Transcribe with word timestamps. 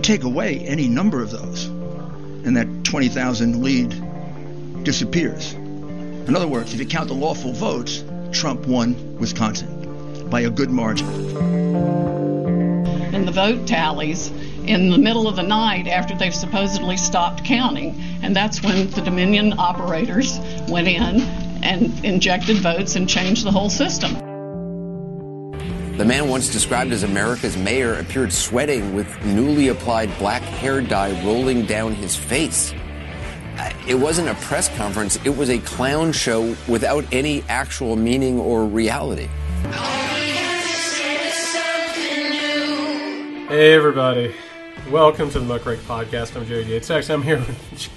take 0.00 0.24
away 0.24 0.58
any 0.60 0.88
number 0.88 1.22
of 1.22 1.30
those, 1.30 1.66
and 1.66 2.56
that 2.56 2.84
20,000 2.84 3.62
lead 3.62 4.84
disappears. 4.84 5.52
In 5.52 6.36
other 6.36 6.48
words, 6.48 6.72
if 6.72 6.80
you 6.80 6.86
count 6.86 7.08
the 7.08 7.14
lawful 7.14 7.52
votes, 7.52 8.02
Trump 8.32 8.66
won 8.66 9.18
Wisconsin 9.18 10.28
by 10.30 10.42
a 10.42 10.50
good 10.50 10.70
margin. 10.70 11.08
And 13.12 13.26
the 13.26 13.32
vote 13.32 13.66
tallies 13.66 14.28
in 14.64 14.90
the 14.90 14.98
middle 14.98 15.26
of 15.26 15.36
the 15.36 15.42
night 15.42 15.88
after 15.88 16.14
they've 16.14 16.34
supposedly 16.34 16.96
stopped 16.96 17.44
counting. 17.44 18.00
And 18.22 18.34
that's 18.36 18.62
when 18.62 18.88
the 18.90 19.00
Dominion 19.00 19.54
operators 19.58 20.38
went 20.68 20.86
in 20.86 21.20
and 21.62 22.04
injected 22.04 22.58
votes 22.58 22.96
and 22.96 23.08
changed 23.08 23.44
the 23.44 23.50
whole 23.50 23.70
system. 23.70 24.29
The 26.00 26.06
man 26.06 26.28
once 26.28 26.48
described 26.48 26.92
as 26.92 27.02
America's 27.02 27.58
mayor 27.58 27.96
appeared 27.96 28.32
sweating 28.32 28.94
with 28.94 29.22
newly 29.22 29.68
applied 29.68 30.08
black 30.16 30.40
hair 30.40 30.80
dye 30.80 31.10
rolling 31.26 31.66
down 31.66 31.94
his 31.94 32.16
face. 32.16 32.72
Uh, 33.58 33.70
It 33.86 33.96
wasn't 33.96 34.30
a 34.30 34.34
press 34.36 34.74
conference, 34.78 35.18
it 35.26 35.36
was 35.36 35.50
a 35.50 35.58
clown 35.58 36.12
show 36.12 36.56
without 36.66 37.04
any 37.12 37.42
actual 37.50 37.96
meaning 37.96 38.40
or 38.40 38.64
reality. 38.64 39.28
Hey 43.50 43.74
everybody, 43.74 44.34
welcome 44.90 45.28
to 45.32 45.38
the 45.38 45.58
Muckrake 45.58 45.82
Podcast. 45.82 46.34
I'm 46.34 46.46
Jared 46.46 46.66
Yates. 46.66 46.90
Actually, 46.90 47.14
I'm 47.16 47.22
here 47.22 47.40
with, 47.40 47.90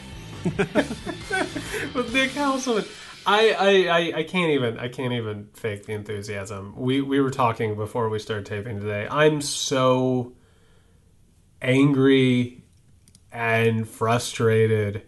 with 1.96 2.14
Nick 2.14 2.32
Hauselman. 2.32 2.86
I, 3.26 3.52
I, 3.52 3.70
I, 4.00 4.14
I 4.20 4.24
can't 4.24 4.52
even 4.52 4.78
I 4.80 4.88
can't 4.90 5.14
even 5.14 5.50
fake 5.54 5.86
the 5.86 5.94
enthusiasm. 5.94 6.74
We 6.76 7.02
we 7.02 7.22
were 7.22 7.32
talking 7.32 7.76
before 7.76 8.10
we 8.10 8.20
started 8.20 8.46
taping 8.46 8.80
today. 8.80 9.08
I'm 9.10 9.42
so 9.42 10.34
angry 11.62 12.64
and 13.32 13.88
frustrated. 13.88 15.04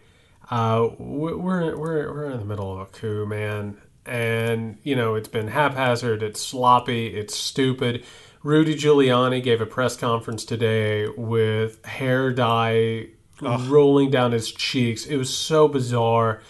Uh, 0.49 0.89
we- 0.97 1.33
we're 1.36 1.75
we're 1.77 2.13
we're 2.13 2.31
in 2.31 2.39
the 2.39 2.45
middle 2.45 2.73
of 2.73 2.80
a 2.80 2.86
coup, 2.86 3.25
man, 3.25 3.77
and 4.05 4.77
you 4.83 4.95
know 4.95 5.16
it's 5.16 5.27
been 5.27 5.47
haphazard, 5.49 6.23
it's 6.23 6.41
sloppy, 6.41 7.08
it's 7.08 7.36
stupid. 7.36 8.05
Rudy 8.43 8.75
Giuliani 8.75 9.41
gave 9.43 9.59
a 9.59 9.66
press 9.66 9.97
conference 9.97 10.45
today 10.45 11.08
with 11.17 11.83
hair 11.83 12.31
dye 12.31 13.08
rolling 13.41 14.11
down 14.11 14.31
his 14.33 14.52
cheeks. 14.52 15.05
It 15.05 15.17
was 15.17 15.36
so 15.36 15.67
bizarre, 15.67 16.41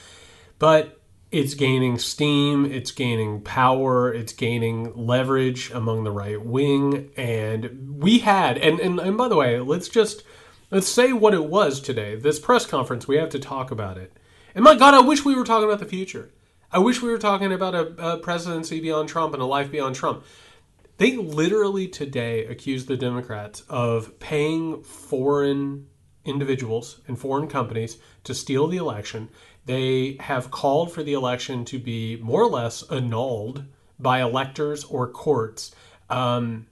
but 0.60 1.02
it's 1.36 1.54
gaining 1.54 2.00
steam, 2.00 2.66
it's 2.66 2.92
gaining 2.92 3.42
power, 3.42 4.14
it's 4.14 4.32
gaining 4.32 4.96
leverage 4.96 5.70
among 5.72 6.06
the 6.06 6.12
right 6.12 6.42
wing, 6.42 7.12
and 7.18 8.02
we 8.02 8.20
had 8.20 8.58
and 8.58 8.80
and, 8.80 9.02
and 9.02 9.18
by 9.18 9.28
the 9.28 9.36
way, 9.36 9.60
let's 9.60 9.90
just 9.90 10.24
let's 10.72 10.88
say 10.88 11.12
what 11.12 11.34
it 11.34 11.44
was 11.44 11.82
today. 11.82 12.16
This 12.16 12.40
press 12.40 12.66
conference, 12.66 13.06
we 13.06 13.18
have 13.18 13.28
to 13.32 13.40
talk 13.40 13.70
about 13.70 13.98
it. 13.98 14.14
And 14.56 14.64
my 14.64 14.76
God, 14.76 14.94
I 14.94 15.02
wish 15.02 15.26
we 15.26 15.36
were 15.36 15.44
talking 15.44 15.68
about 15.68 15.80
the 15.80 15.86
future. 15.86 16.32
I 16.72 16.80
wish 16.80 17.02
we 17.02 17.12
were 17.12 17.18
talking 17.18 17.52
about 17.52 17.76
a, 17.76 18.14
a 18.14 18.18
presidency 18.18 18.80
beyond 18.80 19.10
Trump 19.10 19.34
and 19.34 19.44
a 19.44 19.46
life 19.46 19.70
beyond 19.70 19.96
Trump. 19.96 20.24
They 20.98 21.18
literally 21.18 21.90
today 21.90 22.46
accused 22.46 22.88
the 22.88 22.96
Democrats 22.96 23.62
of 23.68 24.18
paying 24.22 24.84
foreign 24.84 25.88
individuals 26.24 27.02
and 27.10 27.20
foreign 27.20 27.48
companies 27.48 27.98
to 28.24 28.34
steal 28.34 28.68
the 28.68 28.78
election. 28.78 29.30
They 29.66 30.18
have 30.20 30.52
called 30.52 30.92
for 30.92 31.04
the 31.04 31.14
election 31.14 31.66
to 31.66 31.80
be 31.80 32.18
more 32.18 32.42
or 32.42 32.50
less 32.50 32.84
annulled 32.90 33.66
by 34.00 34.22
electors 34.22 34.84
or 34.84 35.08
courts. 35.08 35.74
Um, 36.10 36.68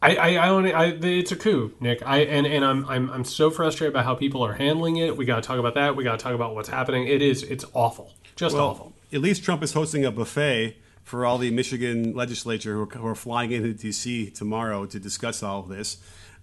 I, 0.00 0.16
I, 0.16 0.28
I, 0.34 0.48
only, 0.48 0.72
I, 0.72 0.86
it's 0.86 1.32
a 1.32 1.36
coup, 1.36 1.74
Nick. 1.80 2.02
I 2.06 2.18
and, 2.18 2.46
and 2.46 2.64
I'm, 2.64 2.86
I'm, 2.86 3.10
I'm 3.10 3.24
so 3.24 3.50
frustrated 3.50 3.92
by 3.92 4.02
how 4.02 4.14
people 4.14 4.44
are 4.44 4.54
handling 4.54 4.96
it. 4.96 5.16
We 5.16 5.24
got 5.24 5.42
to 5.42 5.46
talk 5.46 5.58
about 5.58 5.74
that. 5.74 5.96
We 5.96 6.04
got 6.04 6.18
to 6.18 6.22
talk 6.22 6.34
about 6.34 6.54
what's 6.54 6.68
happening. 6.68 7.06
It 7.06 7.22
is, 7.22 7.42
it's 7.42 7.64
awful, 7.72 8.14
just 8.36 8.56
awful. 8.56 8.92
At 9.12 9.20
least 9.20 9.42
Trump 9.42 9.62
is 9.62 9.72
hosting 9.72 10.04
a 10.04 10.12
buffet 10.12 10.76
for 11.02 11.24
all 11.24 11.38
the 11.38 11.50
Michigan 11.50 12.14
legislature 12.14 12.74
who 12.74 12.82
are, 12.82 12.86
who 12.86 13.06
are 13.06 13.14
flying 13.14 13.50
into 13.50 13.72
D.C. 13.72 14.30
tomorrow 14.30 14.86
to 14.86 15.00
discuss 15.00 15.42
all 15.42 15.60
of 15.60 15.68
this, 15.68 15.96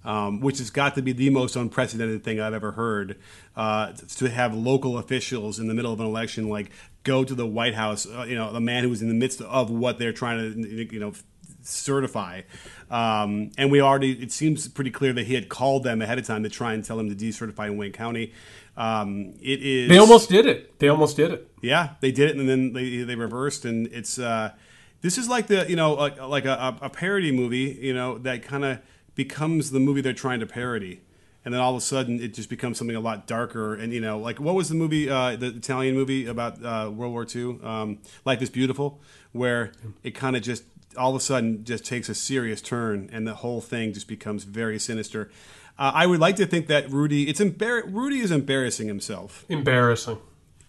um, 0.05 0.39
which 0.39 0.59
has 0.59 0.69
got 0.69 0.95
to 0.95 1.01
be 1.01 1.11
the 1.11 1.29
most 1.29 1.55
unprecedented 1.55 2.23
thing 2.23 2.39
I've 2.39 2.53
ever 2.53 2.71
heard. 2.71 3.17
Uh, 3.55 3.91
to 3.93 4.29
have 4.29 4.53
local 4.53 4.97
officials 4.97 5.59
in 5.59 5.67
the 5.67 5.73
middle 5.73 5.91
of 5.91 5.99
an 5.99 6.05
election 6.05 6.49
like 6.49 6.71
go 7.03 7.23
to 7.23 7.35
the 7.35 7.45
White 7.45 7.75
House, 7.75 8.05
uh, 8.05 8.25
you 8.27 8.35
know, 8.35 8.51
the 8.53 8.59
man 8.59 8.83
who 8.83 8.89
was 8.89 9.01
in 9.01 9.07
the 9.07 9.13
midst 9.13 9.41
of 9.41 9.69
what 9.69 9.99
they're 9.99 10.13
trying 10.13 10.53
to, 10.53 10.93
you 10.93 10.99
know, 10.99 11.13
certify. 11.61 12.41
Um, 12.89 13.51
and 13.57 13.71
we 13.71 13.81
already, 13.81 14.11
it 14.11 14.31
seems 14.31 14.67
pretty 14.67 14.91
clear 14.91 15.13
that 15.13 15.25
he 15.25 15.33
had 15.33 15.49
called 15.49 15.83
them 15.83 16.01
ahead 16.01 16.19
of 16.19 16.25
time 16.25 16.43
to 16.43 16.49
try 16.49 16.73
and 16.73 16.83
tell 16.83 16.97
them 16.97 17.09
to 17.09 17.15
decertify 17.15 17.67
in 17.67 17.77
Wayne 17.77 17.91
County. 17.91 18.33
Um, 18.77 19.35
it 19.41 19.61
is. 19.61 19.89
They 19.89 19.97
almost 19.97 20.29
did 20.29 20.45
it. 20.45 20.79
They 20.79 20.89
almost 20.89 21.15
did 21.15 21.31
it. 21.31 21.49
Yeah, 21.61 21.91
they 22.01 22.11
did 22.11 22.31
it, 22.31 22.37
and 22.37 22.47
then 22.47 22.73
they 22.73 23.03
they 23.03 23.15
reversed, 23.15 23.63
and 23.63 23.87
it's 23.87 24.19
uh, 24.19 24.51
this 25.01 25.17
is 25.17 25.29
like 25.29 25.47
the 25.47 25.65
you 25.69 25.77
know 25.77 25.93
like, 25.93 26.21
like 26.21 26.45
a, 26.45 26.77
a 26.81 26.89
parody 26.89 27.31
movie, 27.31 27.77
you 27.81 27.93
know 27.93 28.17
that 28.19 28.43
kind 28.43 28.65
of 28.65 28.79
becomes 29.15 29.71
the 29.71 29.79
movie 29.79 30.01
they're 30.01 30.13
trying 30.13 30.39
to 30.41 30.45
parody, 30.45 31.01
and 31.43 31.53
then 31.53 31.61
all 31.61 31.71
of 31.71 31.77
a 31.77 31.81
sudden 31.81 32.21
it 32.21 32.33
just 32.33 32.49
becomes 32.49 32.77
something 32.77 32.95
a 32.95 32.99
lot 32.99 33.27
darker, 33.27 33.73
and 33.73 33.93
you 33.93 34.01
know 34.01 34.17
like 34.17 34.39
what 34.39 34.55
was 34.55 34.69
the 34.69 34.75
movie 34.75 35.09
uh, 35.09 35.35
the 35.35 35.47
Italian 35.47 35.95
movie 35.95 36.25
about 36.25 36.63
uh, 36.63 36.89
World 36.91 37.13
War 37.13 37.25
II, 37.33 37.59
um, 37.63 37.99
Life 38.25 38.41
is 38.41 38.49
Beautiful, 38.49 38.99
where 39.31 39.71
it 40.03 40.11
kind 40.11 40.35
of 40.35 40.41
just 40.41 40.63
all 40.97 41.09
of 41.11 41.15
a 41.17 41.19
sudden 41.19 41.63
just 41.65 41.85
takes 41.85 42.07
a 42.09 42.15
serious 42.15 42.61
turn, 42.61 43.09
and 43.11 43.27
the 43.27 43.35
whole 43.35 43.61
thing 43.61 43.93
just 43.93 44.07
becomes 44.07 44.43
very 44.45 44.79
sinister. 44.79 45.29
Uh, 45.77 45.91
I 45.93 46.05
would 46.07 46.21
like 46.21 46.37
to 46.37 46.45
think 46.45 46.67
that 46.67 46.89
Rudy, 46.89 47.27
it's 47.27 47.41
embar- 47.41 47.83
Rudy 47.93 48.19
is 48.19 48.31
embarrassing 48.31 48.87
himself 48.87 49.43
Embarrassing. 49.49 50.19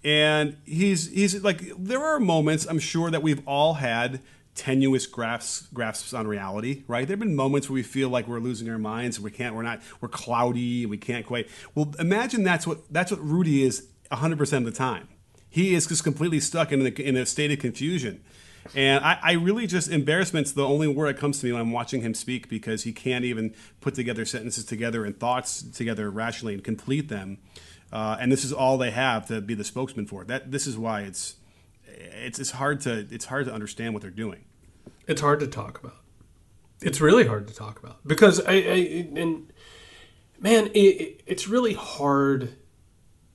and 0.04 0.56
he's 0.64 1.08
he's 1.12 1.42
like 1.44 1.62
there 1.78 2.02
are 2.04 2.18
moments 2.18 2.66
I'm 2.68 2.80
sure 2.80 3.10
that 3.12 3.22
we've 3.22 3.40
all 3.46 3.74
had 3.74 4.20
tenuous 4.56 5.06
grasps 5.06 5.68
grasps 5.72 6.12
on 6.12 6.26
reality, 6.26 6.82
right? 6.88 7.06
There've 7.06 7.20
been 7.20 7.36
moments 7.36 7.68
where 7.68 7.74
we 7.74 7.82
feel 7.82 8.08
like 8.08 8.26
we're 8.26 8.40
losing 8.40 8.68
our 8.68 8.78
minds, 8.78 9.20
we 9.20 9.30
can't, 9.30 9.54
we're 9.54 9.62
not, 9.62 9.80
we're 10.00 10.08
cloudy, 10.08 10.86
we 10.86 10.96
can't 10.96 11.24
quite. 11.24 11.48
Well, 11.74 11.94
imagine 11.98 12.42
that's 12.42 12.66
what 12.66 12.92
that's 12.92 13.12
what 13.12 13.22
Rudy 13.22 13.62
is 13.62 13.86
100 14.08 14.38
percent 14.38 14.66
of 14.66 14.72
the 14.72 14.76
time. 14.76 15.08
He 15.48 15.74
is 15.74 15.86
just 15.86 16.04
completely 16.04 16.40
stuck 16.40 16.72
in, 16.72 16.80
the, 16.80 17.02
in 17.02 17.16
a 17.16 17.24
state 17.24 17.50
of 17.50 17.58
confusion. 17.58 18.22
And 18.74 19.04
I, 19.04 19.18
I 19.22 19.32
really 19.32 19.66
just 19.66 19.88
embarrassment's 19.88 20.52
the 20.52 20.66
only 20.66 20.88
word 20.88 21.14
that 21.14 21.20
comes 21.20 21.40
to 21.40 21.46
me 21.46 21.52
when 21.52 21.60
I'm 21.60 21.72
watching 21.72 22.02
him 22.02 22.14
speak 22.14 22.48
because 22.48 22.82
he 22.82 22.92
can't 22.92 23.24
even 23.24 23.54
put 23.80 23.94
together 23.94 24.24
sentences 24.24 24.64
together 24.64 25.04
and 25.04 25.18
thoughts 25.18 25.62
together 25.62 26.10
rationally 26.10 26.54
and 26.54 26.64
complete 26.64 27.08
them. 27.08 27.38
Uh, 27.92 28.16
and 28.20 28.32
this 28.32 28.44
is 28.44 28.52
all 28.52 28.76
they 28.76 28.90
have 28.90 29.28
to 29.28 29.40
be 29.40 29.54
the 29.54 29.64
spokesman 29.64 30.06
for. 30.06 30.24
That 30.24 30.50
this 30.50 30.66
is 30.66 30.76
why 30.76 31.02
it's 31.02 31.36
it's 31.96 32.38
it's 32.38 32.52
hard 32.52 32.80
to 32.82 33.06
it's 33.10 33.26
hard 33.26 33.46
to 33.46 33.52
understand 33.52 33.94
what 33.94 34.02
they're 34.02 34.10
doing. 34.10 34.44
It's 35.06 35.20
hard 35.20 35.40
to 35.40 35.46
talk 35.46 35.80
about. 35.80 35.96
It's 36.82 37.00
really 37.00 37.26
hard 37.26 37.48
to 37.48 37.54
talk 37.54 37.78
about 37.78 38.06
because 38.06 38.40
I, 38.40 38.52
I 38.52 39.08
and 39.16 39.52
man, 40.38 40.66
it, 40.68 40.78
it, 40.78 41.22
it's 41.26 41.48
really 41.48 41.74
hard 41.74 42.54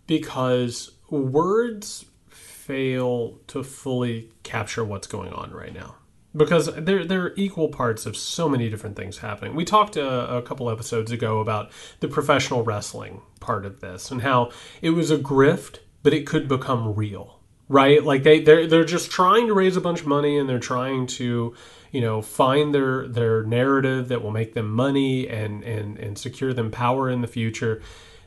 because 0.08 0.92
words 1.10 2.06
fail 2.30 3.40
to 3.48 3.64
fully 3.64 4.30
capture 4.44 4.84
what's 4.86 5.08
going 5.08 5.34
on 5.34 5.52
right 5.52 5.74
now 5.74 5.96
because 6.36 6.74
there 6.76 7.04
there 7.04 7.24
are 7.24 7.34
equal 7.36 7.70
parts 7.70 8.06
of 8.06 8.16
so 8.16 8.48
many 8.48 8.70
different 8.70 8.96
things 8.96 9.18
happening. 9.18 9.56
We 9.56 9.66
talked 9.66 9.98
uh, 9.98 10.28
a 10.30 10.42
couple 10.42 10.70
episodes 10.70 11.12
ago 11.12 11.40
about 11.40 11.72
the 12.00 12.08
professional 12.08 12.64
wrestling 12.64 13.22
part 13.40 13.66
of 13.66 13.82
this 13.82 14.12
and 14.12 14.22
how 14.22 14.52
it 14.82 14.92
was 14.92 15.12
a 15.12 15.18
grift, 15.18 15.80
but 16.04 16.14
it 16.14 16.26
could 16.26 16.48
become 16.48 16.96
real, 16.96 17.41
right? 17.72 18.04
Like 18.04 18.24
they 18.24 18.42
they're 18.42 18.68
they're 18.68 18.84
just 18.84 19.10
trying 19.10 19.48
to 19.48 19.54
raise 19.54 19.78
a 19.78 19.82
bunch 19.82 20.02
of 20.02 20.08
money 20.08 20.38
and 20.38 20.48
they're 20.48 20.60
trying 20.60 21.08
to 21.08 21.56
you 21.92 22.02
know 22.02 22.22
find 22.22 22.76
their 22.76 23.08
their 23.08 23.44
narrative 23.44 24.10
that 24.10 24.22
will 24.22 24.32
make 24.32 24.54
them 24.54 24.70
money 24.70 25.28
and 25.28 25.64
and 25.64 25.98
and 25.98 26.18
secure 26.18 26.54
them 26.54 26.70
power 26.70 27.10
in 27.10 27.22
the 27.22 27.28
future. 27.28 27.82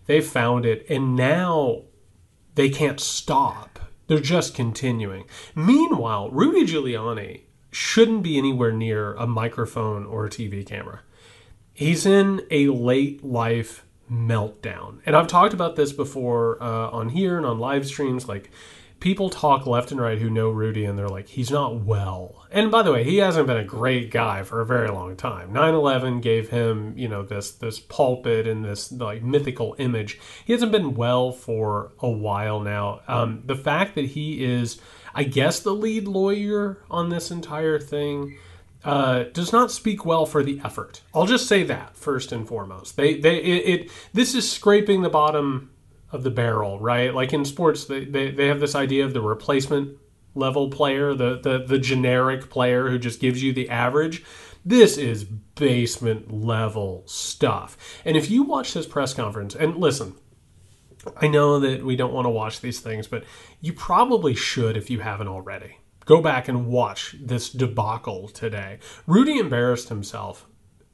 They 0.07 0.21
found 0.21 0.67
it, 0.67 0.85
and 0.89 1.15
now 1.15 1.83
they 2.55 2.71
can't 2.71 3.01
stop. 3.01 3.79
They're 4.07 4.19
just 4.19 4.55
continuing. 4.55 5.25
Meanwhile, 5.55 6.31
Rudy 6.31 6.67
Giuliani 6.67 7.43
shouldn't 7.71 8.23
be 8.23 8.39
anywhere 8.39 8.73
near 8.73 9.15
a 9.15 9.27
microphone 9.27 10.07
or 10.07 10.27
a 10.27 10.31
TV 10.31 10.65
camera. 10.65 11.01
He's 11.73 12.07
in 12.07 12.43
a 12.51 12.69
late 12.69 13.25
life 13.25 13.85
meltdown. 14.11 15.01
And 15.07 15.17
I've 15.17 15.27
talked 15.27 15.55
about 15.55 15.77
this 15.77 15.93
before 15.93 16.63
uh, 16.63 16.91
on 16.91 17.09
here 17.09 17.37
and 17.37 17.47
on 17.47 17.59
live 17.59 17.87
streams. 17.87 18.29
Like, 18.29 18.51
people 19.05 19.29
talk 19.29 19.67
left 19.67 19.93
and 19.93 20.01
right 20.01 20.19
who 20.19 20.31
know 20.31 20.49
Rudy 20.49 20.87
and 20.87 20.99
they're 20.99 21.11
like, 21.11 21.29
he's 21.29 21.51
not 21.51 21.77
well. 21.83 22.47
And 22.51 22.71
by 22.71 22.83
the 22.83 22.91
way, 22.91 23.05
he 23.05 23.19
hasn't 23.19 23.47
been 23.47 23.59
a 23.59 23.65
great 23.65 24.11
guy 24.11 24.43
for 24.45 24.63
a 24.63 24.67
very 24.67 24.89
long 24.89 25.15
time. 25.15 25.53
9/11 25.53 26.23
gave 26.23 26.49
him, 26.49 26.95
you 26.97 27.07
know, 27.07 27.23
this 27.23 27.51
this 27.51 27.79
pulpit 27.79 28.47
and 28.47 28.65
this 28.65 28.91
like 28.91 29.23
mythical 29.23 29.77
image. 29.79 30.19
He 30.47 30.55
hasn't 30.55 30.73
been 30.73 30.95
well 30.95 31.33
for 31.33 31.93
a 32.01 32.09
while 32.09 32.61
now. 32.61 33.03
Um, 33.07 33.43
the 33.45 33.55
fact 33.57 33.95
that 33.97 34.07
he 34.07 34.43
is, 34.43 34.81
I 35.15 35.25
guess, 35.25 35.61
the 35.61 35.75
lead 35.75 36.09
lawyer 36.09 36.79
on 36.91 37.11
this 37.11 37.31
entire 37.31 37.79
thing. 37.79 38.39
uh, 38.85 39.25
does 39.33 39.53
not 39.53 39.71
speak 39.71 40.05
well 40.05 40.27
for 40.27 40.43
the 40.43 40.61
effort. 40.65 41.01
I'll 41.15 41.27
just 41.27 41.47
say 41.49 41.63
that 41.65 41.97
first 41.97 42.33
and 42.33 42.47
foremost. 42.47 42.97
They 42.97 43.15
they 43.19 43.37
it, 43.39 43.81
it 43.83 43.91
this 44.13 44.35
is 44.35 44.51
scraping 44.51 45.03
the 45.03 45.09
bottom 45.11 45.71
of 46.15 46.23
the 46.23 46.31
barrel, 46.31 46.79
right? 46.79 47.13
Like 47.13 47.33
in 47.33 47.45
sports, 47.45 47.85
they, 47.85 48.05
they, 48.05 48.31
they 48.31 48.47
have 48.47 48.61
this 48.61 48.75
idea 48.75 49.05
of 49.05 49.13
the 49.13 49.21
replacement 49.21 49.99
level 50.35 50.69
player, 50.71 51.15
the, 51.15 51.39
the 51.41 51.65
the 51.67 51.79
generic 51.79 52.51
player 52.51 52.89
who 52.89 52.99
just 52.99 53.21
gives 53.21 53.43
you 53.43 53.53
the 53.53 53.69
average. 53.69 54.25
This 54.65 54.97
is 54.97 55.25
basement 55.25 56.33
level 56.33 57.03
stuff. 57.07 57.77
And 58.05 58.17
if 58.17 58.31
you 58.31 58.45
watch 58.45 58.73
this 58.73 58.87
press 58.87 59.13
conference, 59.13 59.55
and 59.55 59.77
listen, 59.77 60.15
I 61.17 61.29
know 61.29 61.61
that 61.61 61.85
we 61.85 61.97
don't 61.97 62.15
want 62.15 62.25
to 62.27 62.31
watch 62.31 62.61
these 62.61 62.81
things, 62.81 63.07
but 63.07 63.25
you 63.61 63.73
probably 63.73 64.35
should 64.35 64.77
if 64.77 64.89
you 64.89 65.01
haven't 65.01 65.29
already. 65.29 65.79
Go 66.05 66.21
back 66.21 66.49
and 66.49 66.67
watch 66.67 67.17
this 67.21 67.51
debacle 67.51 68.29
today. 68.29 68.79
Rudy 69.07 69.39
embarrassed 69.39 69.89
himself. 69.89 70.47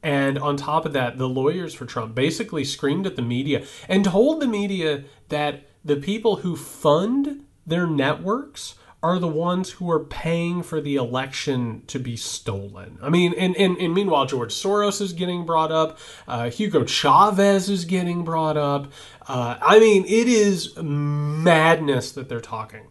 And 0.03 0.39
on 0.39 0.57
top 0.57 0.87
of 0.87 0.93
that, 0.95 1.19
the 1.19 1.29
lawyers 1.29 1.75
for 1.75 1.85
Trump 1.85 2.15
basically 2.15 2.65
screamed 2.65 3.07
at 3.07 3.17
the 3.17 3.23
media 3.23 3.65
and 3.89 4.05
told 4.05 4.41
the 4.41 4.47
media 4.47 5.05
that 5.29 5.65
the 5.85 5.97
people 5.97 6.37
who 6.37 6.57
fund 6.57 7.45
their 7.67 7.87
networks 7.87 8.77
are 9.03 9.19
the 9.19 9.29
ones 9.29 9.71
who 9.73 9.91
are 9.91 10.05
paying 10.05 10.63
for 10.63 10.81
the 10.81 10.97
election 10.97 11.83
to 11.87 11.99
be 11.99 12.17
stolen. 12.17 12.99
I 13.01 13.09
mean, 13.09 13.33
and, 13.35 13.57
and, 13.57 13.79
and 13.79 13.95
meanwhile, 13.95 14.27
George 14.27 14.53
Soros 14.53 15.01
is 15.01 15.15
getting 15.15 15.47
brought 15.47 15.73
up, 15.73 15.99
uh, 16.29 16.51
Hugo 16.51 16.85
Chavez 16.85 17.71
is 17.71 17.87
getting 17.87 18.25
brought 18.25 18.59
up. 18.59 18.93
Uh, 19.27 19.57
I 19.61 19.79
mean, 19.79 20.05
it 20.05 20.29
is 20.29 20.77
madness 20.77 22.13
that 22.13 22.29
they're 22.29 22.41
talking. 22.41 22.89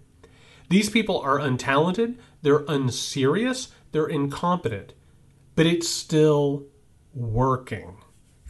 These 0.69 0.89
people 0.89 1.19
are 1.19 1.39
untalented, 1.39 2.15
they're 2.41 2.65
unserious, 2.67 3.69
they're 3.91 4.07
incompetent, 4.07 4.94
but 5.56 5.65
it's 5.65 5.88
still 5.88 6.65
working. 7.19 7.98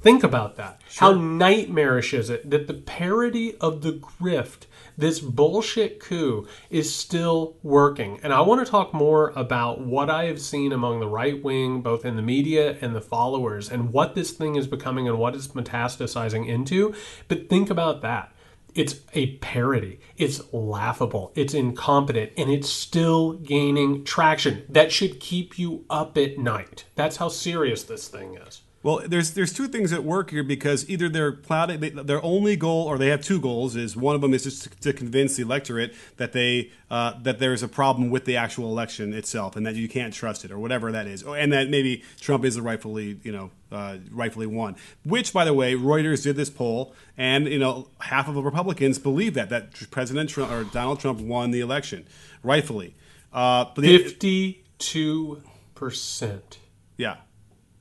Think 0.02 0.24
about 0.24 0.56
that. 0.56 0.82
How 0.98 1.14
nightmarish 1.14 2.14
is 2.14 2.30
it 2.30 2.50
that 2.50 2.68
the 2.68 2.74
parody 2.74 3.56
of 3.58 3.82
the 3.82 3.92
grift, 3.92 4.66
this 4.98 5.20
bullshit 5.20 6.00
coup, 6.00 6.48
is 6.70 6.96
still 6.96 7.58
working? 7.64 8.18
And 8.24 8.32
I 8.32 8.40
want 8.40 8.66
to 8.66 8.72
talk 8.72 8.94
more 8.94 9.34
about 9.36 9.82
what 9.82 10.10
I 10.10 10.26
have 10.26 10.40
seen 10.40 10.72
among 10.72 11.02
the 11.02 11.08
right 11.10 11.44
wing, 11.44 11.82
both 11.82 12.06
in 12.06 12.16
the 12.16 12.22
media 12.22 12.78
and 12.80 12.96
the 12.96 13.02
followers, 13.02 13.70
and 13.70 13.92
what 13.92 14.16
this 14.16 14.32
thing 14.32 14.56
is 14.56 14.68
becoming 14.68 15.10
and 15.10 15.18
what 15.18 15.36
it's 15.36 15.50
metastasizing 15.50 16.48
into. 16.48 16.96
But 17.28 17.50
think 17.50 17.70
about 17.70 18.02
that. 18.02 18.32
It's 18.76 19.02
a 19.14 19.38
parody. 19.38 20.00
It's 20.18 20.42
laughable. 20.54 21.32
It's 21.36 21.54
incompetent. 21.54 22.32
And 22.38 22.50
it's 22.50 22.70
still 22.70 23.34
gaining 23.34 24.04
traction. 24.04 24.64
That 24.70 24.92
should 24.92 25.20
keep 25.20 25.58
you 25.58 25.86
up 25.90 26.18
at 26.18 26.38
night. 26.38 26.86
That's 26.96 27.18
how 27.18 27.30
serious 27.30 27.84
this 27.84 28.08
thing 28.08 28.36
is. 28.36 28.62
Well, 28.82 29.02
there's 29.06 29.32
there's 29.32 29.52
two 29.52 29.68
things 29.68 29.92
at 29.92 30.06
work 30.06 30.32
here 30.32 30.44
because 30.44 30.90
either 30.90 31.10
they're 31.10 31.34
plotting 31.34 31.82
they, 31.82 31.90
their 31.90 32.24
only 32.24 32.56
goal, 32.56 32.88
or 32.88 32.98
they 32.98 33.08
have 33.08 33.22
two 33.22 33.42
goals. 33.42 33.76
Is 33.76 33.98
one 33.98 34.16
of 34.16 34.22
them 34.22 34.34
is 34.34 34.46
just 34.46 34.64
to, 34.64 34.70
to 34.70 34.94
convince 34.94 35.36
the 35.36 35.44
electorate 35.44 35.94
that 36.16 36.32
they 36.32 36.72
uh, 36.90 37.20
that 37.24 37.40
there's 37.40 37.62
a 37.62 37.68
problem 37.68 38.10
with 38.10 38.24
the 38.24 38.38
actual 38.38 38.70
election 38.70 39.14
itself, 39.14 39.58
and 39.58 39.66
that 39.66 39.76
you 39.76 39.90
can't 39.90 40.14
trust 40.14 40.46
it, 40.46 40.52
or 40.52 40.58
whatever 40.60 40.94
that 40.94 41.08
is, 41.08 41.24
and 41.24 41.52
that 41.52 41.70
maybe 41.70 42.04
Trump 42.22 42.46
is 42.46 42.56
the 42.56 42.62
rightfully 42.62 43.20
you 43.22 43.34
know 43.34 43.52
uh, 43.70 43.98
rightfully 44.12 44.48
won. 44.48 44.78
Which, 45.04 45.34
by 45.34 45.44
the 45.44 45.54
way, 45.54 45.74
Reuters 45.74 46.24
did 46.24 46.38
this 46.38 46.50
poll, 46.50 46.96
and 47.18 47.48
you 47.50 47.60
know 47.60 47.90
half 48.00 48.30
of 48.30 48.36
the 48.36 48.42
Republicans 48.42 48.98
believe 48.98 49.34
that 49.34 49.50
that 49.50 49.92
President 49.92 50.30
Trump 50.30 50.52
or 50.54 50.64
Donald 50.64 51.02
Trump 51.02 51.20
won 51.20 51.52
the 51.52 51.60
election 51.60 52.06
rightfully. 52.44 52.96
Uh, 53.34 53.66
Fifty-two 53.74 55.44
percent. 55.76 56.60
yeah. 56.96 57.18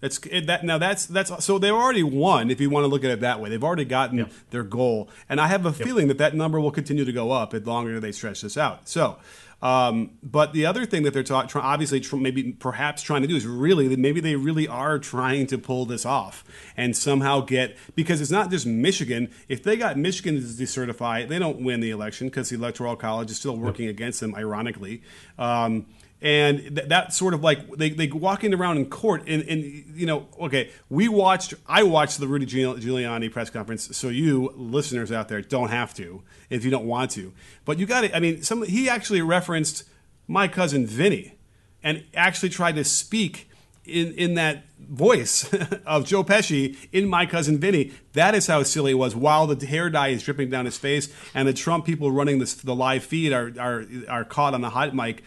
It's 0.00 0.18
it, 0.26 0.46
that 0.46 0.64
now 0.64 0.78
that's 0.78 1.06
that's 1.06 1.44
so 1.44 1.58
they've 1.58 1.72
already 1.72 2.04
won 2.04 2.50
if 2.50 2.60
you 2.60 2.70
want 2.70 2.84
to 2.84 2.88
look 2.88 3.04
at 3.04 3.10
it 3.10 3.20
that 3.20 3.40
way. 3.40 3.50
They've 3.50 3.64
already 3.64 3.84
gotten 3.84 4.30
their 4.50 4.62
goal, 4.62 5.08
and 5.28 5.40
I 5.40 5.48
have 5.48 5.66
a 5.66 5.72
feeling 5.72 6.06
that 6.08 6.18
that 6.18 6.34
number 6.34 6.60
will 6.60 6.70
continue 6.70 7.04
to 7.04 7.12
go 7.12 7.32
up 7.32 7.50
the 7.50 7.60
longer 7.60 7.98
they 7.98 8.12
stretch 8.12 8.42
this 8.42 8.56
out. 8.56 8.88
So, 8.88 9.18
um, 9.60 10.10
but 10.22 10.52
the 10.52 10.66
other 10.66 10.86
thing 10.86 11.02
that 11.02 11.12
they're 11.12 11.24
ta- 11.24 11.46
try, 11.46 11.60
obviously 11.60 11.98
tr- 11.98 12.16
maybe 12.16 12.52
perhaps 12.52 13.02
trying 13.02 13.22
to 13.22 13.28
do 13.28 13.34
is 13.34 13.44
really 13.44 13.96
maybe 13.96 14.20
they 14.20 14.36
really 14.36 14.68
are 14.68 15.00
trying 15.00 15.48
to 15.48 15.58
pull 15.58 15.84
this 15.84 16.06
off 16.06 16.44
and 16.76 16.96
somehow 16.96 17.40
get 17.40 17.76
because 17.96 18.20
it's 18.20 18.30
not 18.30 18.50
just 18.50 18.66
Michigan. 18.66 19.28
If 19.48 19.64
they 19.64 19.76
got 19.76 19.98
Michigan 19.98 20.36
to 20.36 20.42
decertify, 20.42 21.26
they 21.26 21.40
don't 21.40 21.60
win 21.60 21.80
the 21.80 21.90
election 21.90 22.28
because 22.28 22.50
the 22.50 22.56
Electoral 22.56 22.94
College 22.94 23.32
is 23.32 23.38
still 23.38 23.56
working 23.56 23.88
against 23.88 24.20
them. 24.20 24.34
Ironically. 24.36 25.02
Um, 25.38 25.86
and 26.20 26.58
th- 26.58 26.88
that 26.88 27.12
sort 27.12 27.32
of 27.34 27.42
like 27.42 27.76
they, 27.76 27.90
they 27.90 28.08
walking 28.08 28.52
around 28.52 28.76
in 28.76 28.86
court 28.90 29.22
and, 29.26 29.42
and 29.42 29.62
you 29.94 30.06
know 30.06 30.26
okay 30.40 30.70
we 30.88 31.08
watched 31.08 31.54
i 31.66 31.82
watched 31.82 32.18
the 32.18 32.26
rudy 32.26 32.46
giuliani 32.46 33.30
press 33.30 33.50
conference 33.50 33.96
so 33.96 34.08
you 34.08 34.52
listeners 34.56 35.12
out 35.12 35.28
there 35.28 35.40
don't 35.40 35.70
have 35.70 35.94
to 35.94 36.22
if 36.50 36.64
you 36.64 36.70
don't 36.70 36.86
want 36.86 37.10
to. 37.10 37.32
But 37.64 37.78
you 37.78 37.86
got 37.86 38.02
to 38.02 38.16
i 38.16 38.20
mean 38.20 38.42
some 38.42 38.62
he 38.62 38.88
actually 38.88 39.22
referenced 39.22 39.84
my 40.26 40.48
cousin 40.48 40.86
vinny 40.86 41.34
and 41.82 42.04
actually 42.14 42.48
tried 42.48 42.74
to 42.74 42.84
speak 42.84 43.47
in, 43.88 44.12
in 44.14 44.35
that 44.35 44.64
voice 44.79 45.52
of 45.87 46.05
Joe 46.05 46.25
Pesci 46.25 46.76
in 46.93 47.08
My 47.08 47.26
Cousin 47.26 47.58
Vinny. 47.58 47.93
That 48.12 48.35
is 48.35 48.46
how 48.46 48.62
silly 48.62 48.93
it 48.93 48.94
was. 48.94 49.17
While 49.17 49.46
the 49.46 49.67
hair 49.67 49.90
dye 49.90 50.08
is 50.08 50.23
dripping 50.23 50.50
down 50.50 50.64
his 50.64 50.79
face, 50.79 51.12
and 51.35 51.49
the 51.49 51.52
Trump 51.52 51.85
people 51.85 52.11
running 52.11 52.38
this, 52.38 52.55
the 52.55 52.75
live 52.75 53.05
feed 53.05 53.32
are, 53.32 53.52
are 53.58 53.85
are 54.08 54.25
caught 54.25 54.55
on 54.55 54.61
the 54.61 54.70
hot 54.70 54.94
mic, 54.94 55.23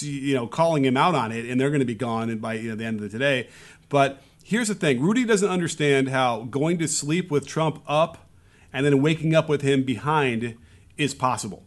you 0.00 0.34
know, 0.34 0.46
calling 0.46 0.84
him 0.84 0.96
out 0.96 1.14
on 1.14 1.32
it, 1.32 1.46
and 1.46 1.60
they're 1.60 1.70
going 1.70 1.80
to 1.80 1.86
be 1.86 1.94
gone 1.94 2.36
by 2.38 2.54
you 2.54 2.70
know, 2.70 2.76
the 2.76 2.84
end 2.84 3.00
of 3.00 3.10
the 3.10 3.18
day. 3.18 3.48
But 3.88 4.22
here's 4.42 4.68
the 4.68 4.74
thing: 4.74 5.00
Rudy 5.00 5.24
doesn't 5.24 5.48
understand 5.48 6.08
how 6.08 6.44
going 6.44 6.78
to 6.78 6.88
sleep 6.88 7.30
with 7.30 7.46
Trump 7.46 7.82
up 7.86 8.28
and 8.72 8.84
then 8.84 9.02
waking 9.02 9.34
up 9.34 9.48
with 9.48 9.62
him 9.62 9.82
behind 9.82 10.56
is 10.96 11.14
possible. 11.14 11.64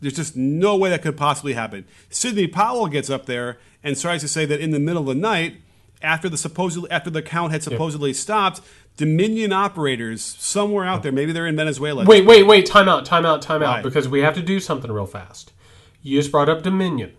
There's 0.00 0.14
just 0.14 0.36
no 0.36 0.76
way 0.76 0.90
that 0.90 1.02
could 1.02 1.16
possibly 1.16 1.52
happen. 1.52 1.84
Sidney 2.10 2.48
Powell 2.48 2.88
gets 2.88 3.08
up 3.08 3.26
there 3.26 3.58
and 3.82 3.98
tries 3.98 4.20
to 4.22 4.28
say 4.28 4.44
that 4.46 4.60
in 4.60 4.70
the 4.70 4.78
middle 4.78 5.02
of 5.02 5.14
the 5.14 5.20
night, 5.20 5.56
after 6.02 6.28
the 6.28 6.36
supposedly 6.36 6.90
after 6.90 7.10
the 7.10 7.22
count 7.22 7.52
had 7.52 7.62
supposedly 7.62 8.12
stopped, 8.12 8.60
Dominion 8.96 9.52
operators 9.52 10.22
somewhere 10.22 10.84
out 10.84 11.02
there, 11.02 11.12
maybe 11.12 11.32
they're 11.32 11.46
in 11.46 11.56
Venezuela. 11.56 12.04
Wait, 12.04 12.26
wait, 12.26 12.42
wait. 12.42 12.66
Time 12.66 12.88
out, 12.88 13.06
time 13.06 13.24
out, 13.24 13.40
time 13.40 13.62
Why? 13.62 13.78
out. 13.78 13.82
Because 13.82 14.08
we 14.08 14.20
have 14.20 14.34
to 14.34 14.42
do 14.42 14.60
something 14.60 14.90
real 14.92 15.06
fast. 15.06 15.52
You 16.02 16.18
just 16.18 16.30
brought 16.30 16.48
up 16.48 16.62
Dominion. 16.62 17.14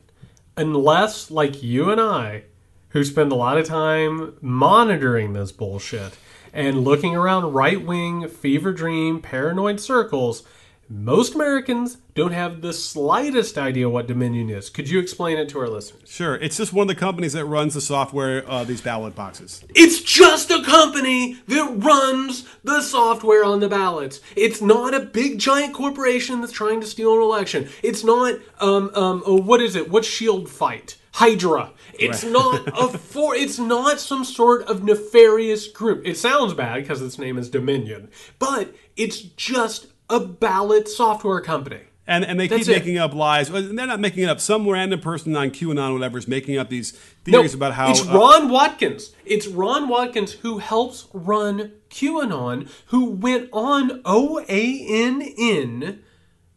Unless, 0.56 1.32
like 1.32 1.64
you 1.64 1.90
and 1.90 2.00
I, 2.00 2.44
who 2.90 3.04
spend 3.04 3.32
a 3.32 3.36
lot 3.36 3.58
of 3.58 3.66
time 3.66 4.36
monitoring 4.40 5.34
this 5.34 5.52
bullshit 5.52 6.16
and 6.54 6.84
looking 6.84 7.16
around 7.16 7.54
right 7.54 7.84
wing, 7.84 8.28
fever 8.28 8.72
dream, 8.72 9.20
paranoid 9.20 9.80
circles, 9.80 10.44
most 10.90 11.34
Americans 11.34 11.98
don't 12.14 12.34
have 12.34 12.62
the 12.62 12.74
slightest 12.74 13.58
idea 13.58 13.90
what 13.90 14.08
Dominion 14.08 14.50
is. 14.50 14.70
Could 14.70 14.90
you 14.90 15.00
explain 15.00 15.38
it 15.38 15.50
to 15.50 15.60
our 15.60 15.68
listeners? 15.68 16.10
Sure, 16.10 16.36
it's 16.36 16.58
just 16.58 16.74
one 16.74 16.90
of 16.90 16.96
the 16.96 17.00
companies 17.00 17.34
that 17.34 17.46
runs 17.46 17.74
the 17.74 17.82
software, 17.82 18.48
uh, 18.50 18.64
these 18.64 18.82
ballot 18.82 19.16
boxes. 19.16 19.64
It's 19.74 20.02
just 20.02 20.52
a 20.52 20.62
company 20.64 21.38
that 21.48 21.74
runs 21.78 22.46
the 22.64 22.82
software 22.82 23.44
on 23.44 23.60
the 23.60 23.70
ballots. 23.70 24.20
It's 24.36 24.62
not 24.62 24.94
a 24.94 25.00
big 25.00 25.40
giant 25.40 25.74
corporation 25.74 26.42
that's 26.42 26.54
trying 26.54 26.82
to 26.82 26.88
steal 26.88 27.14
an 27.16 27.22
election. 27.22 27.70
It's 27.82 28.04
not 28.04 28.40
um 28.60 28.92
um 28.94 29.24
oh, 29.26 29.42
what 29.42 29.62
is 29.62 29.76
it? 29.76 29.90
What's 29.90 30.08
Shield 30.08 30.50
Fight? 30.50 30.98
Hydra. 31.14 31.72
It's 31.94 32.24
not 32.24 32.68
a 32.68 32.88
for. 32.98 33.36
It's 33.36 33.60
not 33.60 34.00
some 34.00 34.24
sort 34.24 34.64
of 34.64 34.84
nefarious 34.84 35.68
group. 35.68 36.02
It 36.06 36.18
sounds 36.18 36.56
bad 36.56 36.82
because 36.82 37.04
its 37.04 37.20
name 37.20 37.38
is 37.38 37.50
Dominion, 37.50 38.10
but 38.40 38.74
it's 38.96 39.20
just 39.20 39.88
a 40.14 40.20
ballot 40.20 40.88
software 40.88 41.42
company. 41.42 41.82
And, 42.06 42.26
and 42.26 42.38
they 42.38 42.48
That's 42.48 42.66
keep 42.66 42.76
it. 42.76 42.80
making 42.80 42.98
up 42.98 43.14
lies. 43.14 43.50
They're 43.50 43.62
not 43.72 44.02
making 44.02 44.24
it 44.24 44.30
up. 44.30 44.42
Some 44.42 44.68
random 44.68 45.00
person 45.00 45.36
on 45.38 45.52
QAnon, 45.52 45.92
or 45.92 45.94
whatever, 45.94 46.18
is 46.18 46.28
making 46.28 46.58
up 46.58 46.70
these 46.70 46.92
theories 47.24 47.54
about 47.54 47.74
how. 47.74 47.92
it's 47.92 48.06
uh, 48.06 48.12
Ron 48.12 48.50
Watkins. 48.50 49.14
It's 49.26 49.48
Ron 49.48 49.88
Watkins 49.88 50.34
who 50.34 50.58
helps 50.58 51.08
run 51.14 51.72
QAnon, 51.90 52.70
who 52.88 53.12
went 53.12 53.48
on 53.54 54.02
OANN, 54.04 56.00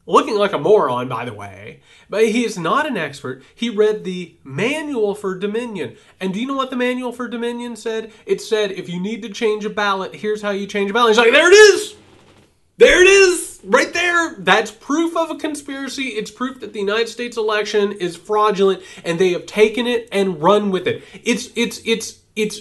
looking 0.04 0.34
like 0.34 0.52
a 0.52 0.58
moron, 0.58 1.06
by 1.08 1.25
the 1.25 1.32
way. 1.32 1.80
But 2.10 2.26
he 2.28 2.44
is 2.44 2.58
not 2.58 2.84
an 2.86 2.96
expert. 2.96 3.44
He 3.54 3.70
read 3.70 4.02
the 4.02 4.36
manual 4.42 5.14
for 5.14 5.38
Dominion. 5.38 5.96
And 6.18 6.34
do 6.34 6.40
you 6.40 6.46
know 6.48 6.56
what 6.56 6.70
the 6.70 6.76
manual 6.76 7.12
for 7.12 7.28
Dominion 7.28 7.76
said? 7.76 8.10
It 8.26 8.40
said 8.40 8.72
if 8.72 8.88
you 8.88 8.98
need 9.00 9.22
to 9.22 9.28
change 9.28 9.64
a 9.64 9.70
ballot, 9.70 10.16
here's 10.16 10.42
how 10.42 10.50
you 10.50 10.66
change 10.66 10.90
a 10.90 10.94
ballot. 10.94 11.10
He's 11.10 11.18
like, 11.18 11.30
there 11.30 11.52
it 11.52 11.54
is! 11.54 11.94
There 12.78 13.02
it 13.02 13.09
is, 13.09 13.61
right 13.64 13.92
there. 13.92 14.37
That's 14.38 14.71
proof 14.71 15.16
of 15.16 15.30
a 15.30 15.37
conspiracy. 15.37 16.09
It's 16.09 16.30
proof 16.30 16.61
that 16.61 16.73
the 16.73 16.80
United 16.80 17.09
States 17.09 17.37
election 17.37 17.92
is 17.92 18.16
fraudulent, 18.16 18.83
and 19.04 19.18
they 19.18 19.33
have 19.33 19.47
taken 19.47 19.87
it 19.87 20.09
and 20.12 20.42
run 20.42 20.71
with 20.71 20.87
it. 20.87 21.02
It's 21.25 21.49
it's 21.56 21.80
it's 21.85 22.21
it's 22.35 22.61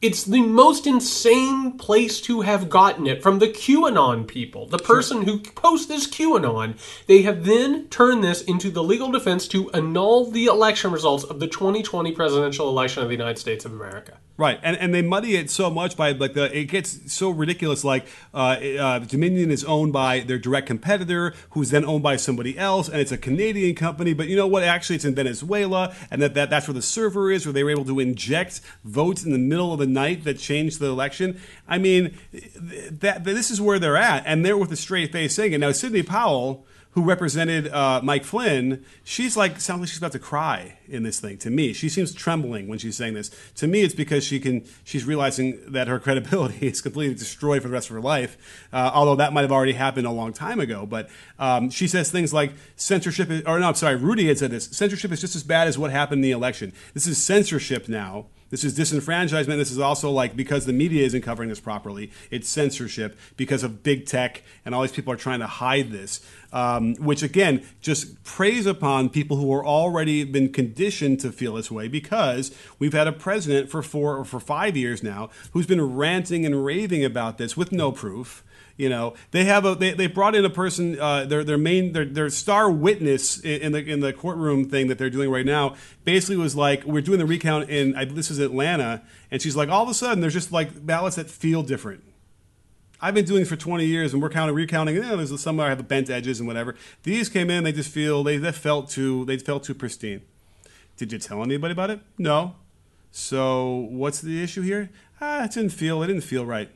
It's 0.00 0.24
the 0.24 0.40
most 0.40 0.86
insane 0.86 1.76
place 1.76 2.22
to 2.22 2.40
have 2.40 2.70
gotten 2.70 3.06
it 3.06 3.22
from 3.22 3.38
the 3.38 3.48
QAnon 3.48 4.26
people. 4.26 4.66
The 4.66 4.78
person 4.78 5.22
who 5.22 5.40
posts 5.40 5.88
this 5.88 6.06
QAnon, 6.06 6.78
they 7.06 7.20
have 7.22 7.44
then 7.44 7.86
turned 7.88 8.24
this 8.24 8.40
into 8.40 8.70
the 8.70 8.82
legal 8.82 9.10
defense 9.10 9.46
to 9.48 9.70
annul 9.72 10.30
the 10.30 10.46
election 10.46 10.90
results 10.90 11.24
of 11.24 11.38
the 11.38 11.48
2020 11.48 12.12
presidential 12.12 12.70
election 12.70 13.02
of 13.02 13.10
the 13.10 13.16
United 13.16 13.38
States 13.38 13.66
of 13.66 13.72
America. 13.72 14.16
Right, 14.40 14.58
and 14.62 14.74
and 14.78 14.94
they 14.94 15.02
muddy 15.02 15.36
it 15.36 15.50
so 15.50 15.68
much 15.68 15.98
by 15.98 16.12
like 16.12 16.32
the 16.32 16.44
it 16.58 16.64
gets 16.64 17.12
so 17.12 17.28
ridiculous. 17.28 17.84
Like 17.84 18.06
uh, 18.32 18.56
uh, 18.80 18.98
Dominion 19.00 19.50
is 19.50 19.64
owned 19.66 19.92
by 19.92 20.20
their 20.20 20.38
direct 20.38 20.66
competitor, 20.66 21.34
who's 21.50 21.68
then 21.68 21.84
owned 21.84 22.02
by 22.02 22.16
somebody 22.16 22.56
else, 22.56 22.88
and 22.88 23.02
it's 23.02 23.12
a 23.12 23.18
Canadian 23.18 23.74
company. 23.74 24.14
But 24.14 24.28
you 24.28 24.36
know 24.36 24.46
what? 24.46 24.62
Actually, 24.62 24.96
it's 24.96 25.04
in 25.04 25.14
Venezuela, 25.14 25.94
and 26.10 26.22
that, 26.22 26.32
that 26.32 26.48
that's 26.48 26.66
where 26.66 26.72
the 26.72 26.80
server 26.80 27.30
is, 27.30 27.44
where 27.44 27.52
they 27.52 27.62
were 27.62 27.68
able 27.68 27.84
to 27.84 28.00
inject 28.00 28.62
votes 28.82 29.24
in 29.24 29.32
the 29.32 29.38
middle 29.38 29.74
of 29.74 29.78
the 29.78 29.86
night 29.86 30.24
that 30.24 30.38
changed 30.38 30.80
the 30.80 30.86
election. 30.86 31.38
I 31.68 31.76
mean, 31.76 32.16
that, 32.32 33.00
that 33.00 33.24
this 33.24 33.50
is 33.50 33.60
where 33.60 33.78
they're 33.78 33.98
at, 33.98 34.22
and 34.24 34.42
they're 34.42 34.56
with 34.56 34.72
a 34.72 34.76
straight 34.76 35.12
face 35.12 35.34
saying 35.34 35.52
it. 35.52 35.58
Now, 35.58 35.72
Sidney 35.72 36.02
Powell 36.02 36.64
who 36.92 37.04
represented 37.04 37.68
uh, 37.68 38.00
Mike 38.02 38.24
Flynn, 38.24 38.84
she's 39.04 39.36
like 39.36 39.60
sounds 39.60 39.80
like 39.80 39.88
she's 39.88 39.98
about 39.98 40.12
to 40.12 40.18
cry 40.18 40.78
in 40.88 41.04
this 41.04 41.20
thing. 41.20 41.38
To 41.38 41.50
me, 41.50 41.72
she 41.72 41.88
seems 41.88 42.12
trembling 42.12 42.66
when 42.66 42.78
she's 42.78 42.96
saying 42.96 43.14
this. 43.14 43.30
To 43.56 43.68
me, 43.68 43.82
it's 43.82 43.94
because 43.94 44.24
she 44.24 44.40
can 44.40 44.64
she's 44.82 45.04
realizing 45.04 45.60
that 45.68 45.86
her 45.86 46.00
credibility 46.00 46.66
is 46.66 46.80
completely 46.80 47.14
destroyed 47.14 47.62
for 47.62 47.68
the 47.68 47.74
rest 47.74 47.90
of 47.90 47.94
her 47.94 48.00
life. 48.00 48.36
Uh, 48.72 48.90
although 48.92 49.16
that 49.16 49.32
might 49.32 49.42
have 49.42 49.52
already 49.52 49.72
happened 49.72 50.06
a 50.06 50.10
long 50.10 50.32
time 50.32 50.58
ago. 50.58 50.84
But 50.84 51.08
um, 51.38 51.70
she 51.70 51.86
says 51.86 52.10
things 52.10 52.32
like 52.32 52.52
censorship, 52.76 53.30
is, 53.30 53.42
or 53.46 53.60
no, 53.60 53.68
I'm 53.68 53.74
sorry, 53.74 53.96
Rudy 53.96 54.26
had 54.26 54.38
said 54.38 54.50
this. 54.50 54.66
Censorship 54.66 55.12
is 55.12 55.20
just 55.20 55.36
as 55.36 55.44
bad 55.44 55.68
as 55.68 55.78
what 55.78 55.92
happened 55.92 56.18
in 56.18 56.22
the 56.22 56.32
election. 56.32 56.72
This 56.94 57.06
is 57.06 57.22
censorship 57.22 57.88
now 57.88 58.26
this 58.50 58.64
is 58.64 58.76
disenfranchisement. 58.76 59.56
This 59.56 59.70
is 59.70 59.78
also 59.78 60.10
like 60.10 60.36
because 60.36 60.66
the 60.66 60.72
media 60.72 61.04
isn't 61.06 61.22
covering 61.22 61.48
this 61.48 61.60
properly, 61.60 62.10
it's 62.30 62.48
censorship 62.48 63.16
because 63.36 63.62
of 63.62 63.82
big 63.82 64.06
tech 64.06 64.42
and 64.64 64.74
all 64.74 64.82
these 64.82 64.92
people 64.92 65.12
are 65.12 65.16
trying 65.16 65.38
to 65.38 65.46
hide 65.46 65.90
this. 65.90 66.20
Um, 66.52 66.96
which 66.96 67.22
again 67.22 67.64
just 67.80 68.24
preys 68.24 68.66
upon 68.66 69.08
people 69.08 69.36
who 69.36 69.52
are 69.52 69.64
already 69.64 70.24
been 70.24 70.52
conditioned 70.52 71.20
to 71.20 71.30
feel 71.30 71.54
this 71.54 71.70
way 71.70 71.86
because 71.86 72.52
we've 72.80 72.92
had 72.92 73.06
a 73.06 73.12
president 73.12 73.70
for 73.70 73.82
four 73.82 74.16
or 74.16 74.24
for 74.24 74.40
five 74.40 74.76
years 74.76 75.00
now 75.00 75.30
who's 75.52 75.68
been 75.68 75.94
ranting 75.94 76.44
and 76.44 76.64
raving 76.64 77.04
about 77.04 77.38
this 77.38 77.56
with 77.56 77.70
no 77.70 77.92
proof. 77.92 78.42
You 78.80 78.88
know, 78.88 79.12
they 79.32 79.44
have 79.44 79.66
a 79.66 79.74
they, 79.74 79.92
they 79.92 80.06
brought 80.06 80.34
in 80.34 80.42
a 80.46 80.48
person, 80.48 80.98
uh, 80.98 81.26
their 81.26 81.44
their 81.44 81.58
main 81.58 81.92
their, 81.92 82.06
their 82.06 82.30
star 82.30 82.70
witness 82.70 83.38
in, 83.38 83.72
the 83.72 83.84
in 83.84 84.00
the 84.00 84.14
courtroom 84.14 84.70
thing 84.70 84.86
that 84.86 84.96
they're 84.96 85.10
doing 85.10 85.30
right 85.30 85.44
now. 85.44 85.76
Basically, 86.04 86.38
was 86.38 86.56
like 86.56 86.84
we're 86.84 87.02
doing 87.02 87.18
the 87.18 87.26
recount 87.26 87.68
in 87.68 87.94
I, 87.94 88.06
this 88.06 88.30
is 88.30 88.38
Atlanta, 88.38 89.02
and 89.30 89.42
she's 89.42 89.54
like 89.54 89.68
all 89.68 89.82
of 89.82 89.90
a 89.90 89.94
sudden 89.94 90.22
there's 90.22 90.32
just 90.32 90.50
like 90.50 90.86
ballots 90.86 91.16
that 91.16 91.28
feel 91.28 91.62
different. 91.62 92.02
I've 93.02 93.14
been 93.14 93.24
doing 93.24 93.44
for 93.44 93.56
20 93.56 93.84
years, 93.86 94.12
and 94.12 94.22
we're 94.22 94.28
counting, 94.28 94.54
recounting. 94.54 94.94
You 94.94 95.02
know, 95.02 95.16
there's 95.16 95.40
some 95.40 95.58
I 95.58 95.68
have 95.68 95.78
the 95.78 95.84
bent 95.84 96.10
edges 96.10 96.38
and 96.38 96.46
whatever. 96.46 96.74
These 97.02 97.28
came 97.28 97.48
in, 97.48 97.64
they 97.64 97.72
just 97.72 97.90
feel 97.90 98.22
they, 98.22 98.36
they 98.36 98.52
felt 98.52 98.90
too 98.90 99.24
they 99.24 99.38
felt 99.38 99.64
too 99.64 99.74
pristine. 99.74 100.22
Did 100.96 101.12
you 101.12 101.18
tell 101.18 101.42
anybody 101.42 101.72
about 101.72 101.90
it? 101.90 102.00
No. 102.18 102.56
So 103.10 103.88
what's 103.90 104.20
the 104.20 104.42
issue 104.42 104.62
here? 104.62 104.90
Ah, 105.20 105.44
it 105.44 105.52
didn't 105.52 105.70
feel 105.70 106.02
it 106.02 106.08
didn't 106.08 106.24
feel 106.24 106.44
right. 106.44 106.70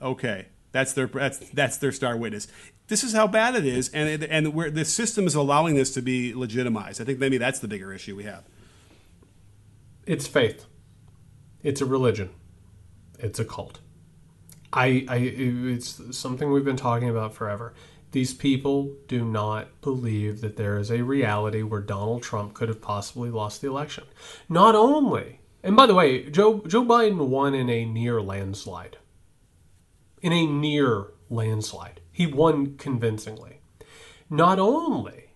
Okay. 0.00 0.46
That's 0.72 0.92
their 0.92 1.06
that's 1.06 1.38
that's 1.50 1.76
their 1.78 1.92
star 1.92 2.16
witness. 2.16 2.46
This 2.88 3.04
is 3.04 3.12
how 3.12 3.26
bad 3.26 3.54
it 3.54 3.66
is, 3.66 3.90
and 3.90 4.08
it, 4.08 4.28
and 4.30 4.54
where 4.54 4.70
the 4.70 4.84
system 4.84 5.26
is 5.26 5.34
allowing 5.34 5.74
this 5.74 5.92
to 5.94 6.02
be 6.02 6.32
legitimized. 6.34 7.02
I 7.02 7.04
think 7.04 7.18
maybe 7.18 7.36
that's 7.36 7.58
the 7.58 7.68
bigger 7.68 7.92
issue 7.92 8.16
we 8.16 8.24
have. 8.24 8.44
It's 10.06 10.26
faith. 10.26 10.64
It's 11.62 11.82
a 11.82 11.86
religion. 11.86 12.30
It's 13.18 13.38
a 13.38 13.44
cult. 13.44 13.80
I, 14.72 15.06
I 15.08 15.16
it's 15.16 16.16
something 16.16 16.50
we've 16.50 16.64
been 16.64 16.76
talking 16.76 17.08
about 17.08 17.34
forever. 17.34 17.74
These 18.12 18.34
people 18.34 18.94
do 19.06 19.24
not 19.24 19.80
believe 19.82 20.40
that 20.40 20.56
there 20.56 20.78
is 20.78 20.90
a 20.90 21.02
reality 21.02 21.62
where 21.62 21.80
Donald 21.80 22.22
Trump 22.22 22.54
could 22.54 22.68
have 22.68 22.80
possibly 22.80 23.30
lost 23.30 23.60
the 23.60 23.68
election. 23.68 24.04
Not 24.48 24.74
only, 24.74 25.40
and 25.62 25.76
by 25.76 25.86
the 25.86 25.94
way, 25.94 26.30
Joe 26.30 26.62
Joe 26.66 26.84
Biden 26.84 27.28
won 27.28 27.54
in 27.54 27.68
a 27.68 27.84
near 27.84 28.22
landslide 28.22 28.98
in 30.22 30.32
a 30.32 30.46
near 30.46 31.06
landslide. 31.30 32.00
He 32.12 32.26
won 32.26 32.76
convincingly. 32.76 33.60
Not 34.30 34.58
only 34.58 35.30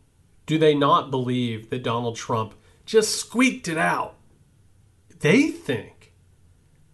do 0.46 0.58
they 0.58 0.74
not 0.74 1.10
believe 1.10 1.70
that 1.70 1.82
Donald 1.82 2.16
Trump 2.16 2.54
just 2.84 3.14
squeaked 3.16 3.68
it 3.68 3.78
out, 3.78 4.16
they 5.20 5.48
think 5.48 6.01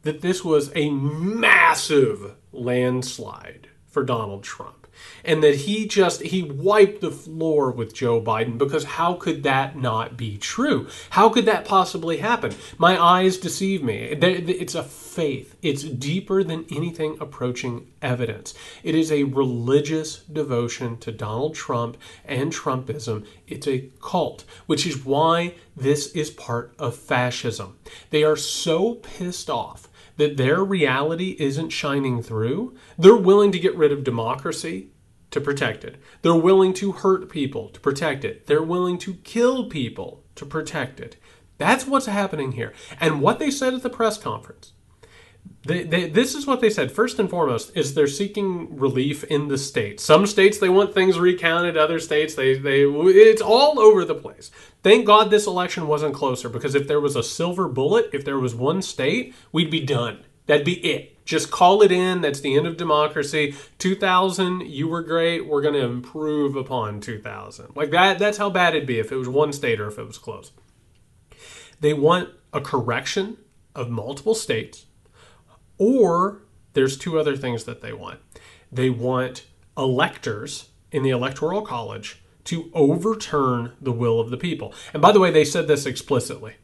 that 0.09 0.23
this 0.23 0.43
was 0.43 0.73
a 0.75 0.89
massive 0.89 2.35
landslide 2.51 3.69
for 3.91 4.03
Donald 4.03 4.43
Trump 4.43 4.79
and 5.25 5.43
that 5.43 5.55
he 5.55 5.87
just 5.87 6.23
he 6.23 6.43
wiped 6.43 7.01
the 7.01 7.11
floor 7.11 7.71
with 7.71 7.95
Joe 7.95 8.21
Biden 8.21 8.59
because 8.59 8.85
how 8.85 9.15
could 9.15 9.43
that 9.43 9.77
not 9.77 10.17
be 10.17 10.39
true? 10.39 10.89
How 11.11 11.29
could 11.29 11.45
that 11.47 11.65
possibly 11.65 12.19
happen? 12.19 12.55
My 12.79 13.01
eyes 13.01 13.37
deceive 13.37 13.83
me. 13.83 13.97
It's 13.97 14.75
a 14.75 14.83
faith. 14.83 15.57
It's 15.63 15.83
deeper 15.83 16.43
than 16.43 16.67
anything 16.71 17.19
approaching 17.21 17.89
evidence. 18.01 18.55
It 18.83 18.95
is 18.95 19.11
a 19.11 19.25
religious 19.25 20.21
devotion 20.23 20.99
to 20.99 21.13
Donald 21.13 21.55
Trump 21.55 21.97
and 22.25 22.53
Trumpism. 22.53 23.27
It's 23.47 23.67
a 23.67 23.91
cult, 24.01 24.45
which 24.67 24.87
is 24.87 25.05
why 25.05 25.55
this 25.77 26.09
is 26.13 26.31
part 26.31 26.73
of 26.79 26.97
fascism. 26.97 27.77
They 28.11 28.25
are 28.25 28.37
so 28.37 28.95
pissed 28.95 29.51
off 29.51 29.88
that 30.19 30.37
their 30.37 30.63
reality 30.63 31.35
isn't 31.39 31.71
shining 31.71 32.23
through, 32.23 32.77
they're 32.99 33.17
willing 33.17 33.51
to 33.53 33.59
get 33.59 33.75
rid 33.75 33.91
of 33.91 34.05
democracy 34.05 34.91
to 35.31 35.41
protect 35.41 35.85
it. 35.85 35.97
They're 36.23 36.35
willing 36.35 36.75
to 36.75 36.93
hurt 36.93 37.31
people 37.31 37.69
to 37.71 37.81
protect 37.81 38.25
it. 38.25 38.47
They're 38.47 38.63
willing 38.63 38.99
to 38.99 39.15
kill 39.15 39.69
people 39.69 40.25
to 40.35 40.45
protect 40.45 41.01
it. 41.01 41.17
That's 41.59 41.87
what's 41.87 42.07
happening 42.07 42.53
here. 42.53 42.73
And 43.01 43.21
what 43.21 43.39
they 43.39 43.51
said 43.51 43.75
at 43.75 43.83
the 43.83 43.91
press 43.91 44.19
conference 44.19 44.73
they, 45.69 45.85
they, 45.85 46.09
this 46.09 46.35
is 46.35 46.47
what 46.47 46.63
they 46.63 46.71
said. 46.71 46.91
First 46.91 47.19
and 47.19 47.29
foremost, 47.29 47.77
is 47.77 47.93
they're 47.93 48.07
seeking 48.07 48.79
relief 48.79 49.23
in 49.25 49.49
the 49.49 49.59
states. 49.59 50.03
Some 50.03 50.27
states 50.27 50.57
they 50.57 50.71
want 50.71 50.95
things 50.95 51.19
recounted. 51.19 51.77
Other 51.77 52.01
states 52.01 52.35
they 52.35 52.57
they 52.57 52.85
it's 52.85 53.43
all 53.43 53.79
over 53.79 54.03
the 54.07 54.15
place. 54.15 54.51
Thank 54.83 55.05
God 55.05 55.31
this 55.31 55.47
election 55.47 55.87
wasn't 55.87 56.15
closer 56.15 56.49
because 56.49 56.75
if 56.75 56.89
there 56.89 57.01
was 57.01 57.17
a 57.17 57.23
silver 57.23 57.69
bullet, 57.69 58.09
if 58.15 58.25
there 58.25 58.39
was 58.39 58.55
one 58.55 58.81
state, 58.81 59.35
we'd 59.53 59.71
be 59.71 59.85
done. 59.85 60.25
That'd 60.47 60.65
be 60.65 60.79
it. 60.79 61.23
Just 61.27 61.51
call 61.51 61.83
it 61.83 61.93
in. 61.93 62.23
That's 62.23 62.41
the 62.41 62.57
end 62.57 62.67
of 62.67 62.79
democracy. 62.79 63.55
2000, 63.77 64.63
you 64.63 64.89
were 64.89 65.03
great. 65.03 65.47
We're 65.47 65.61
going 65.61 65.75
to 65.75 65.85
improve 65.85 66.57
upon 66.57 67.03
2000. 67.03 67.77
Like 67.77 67.91
that. 67.91 68.19
That's 68.19 68.39
how 68.39 68.49
bad 68.49 68.75
it'd 68.75 68.87
be 68.87 68.99
if 68.99 69.13
it 69.13 69.17
was 69.17 69.29
one 69.29 69.53
state 69.53 69.79
or 69.79 69.89
if 69.89 69.99
it 69.99 70.07
was 70.07 70.17
close. 70.17 70.51
They 71.81 71.93
want 71.93 72.31
a 72.55 72.63
correction 72.63 73.37
of 73.75 73.91
multiple 73.91 74.35
states 74.35 74.87
or 75.79 76.43
there's 76.75 76.99
two 76.99 77.19
other 77.19 77.37
things 77.37 77.65
that 77.65 77.81
they 77.81 77.93
want. 77.93 78.21
They 78.71 78.91
want 78.91 79.47
electors 79.77 80.69
in 80.93 81.03
the 81.03 81.11
Electoral 81.11 81.63
College 81.63 82.23
to 82.45 82.71
overturn 82.75 83.73
the 83.81 83.93
will 83.93 84.21
of 84.21 84.31
the 84.31 84.37
people. 84.37 84.75
And 84.93 85.03
by 85.03 85.13
the 85.13 85.21
way, 85.21 85.31
they 85.31 85.45
said 85.45 85.69
this 85.69 85.87
explicitly. 85.87 86.57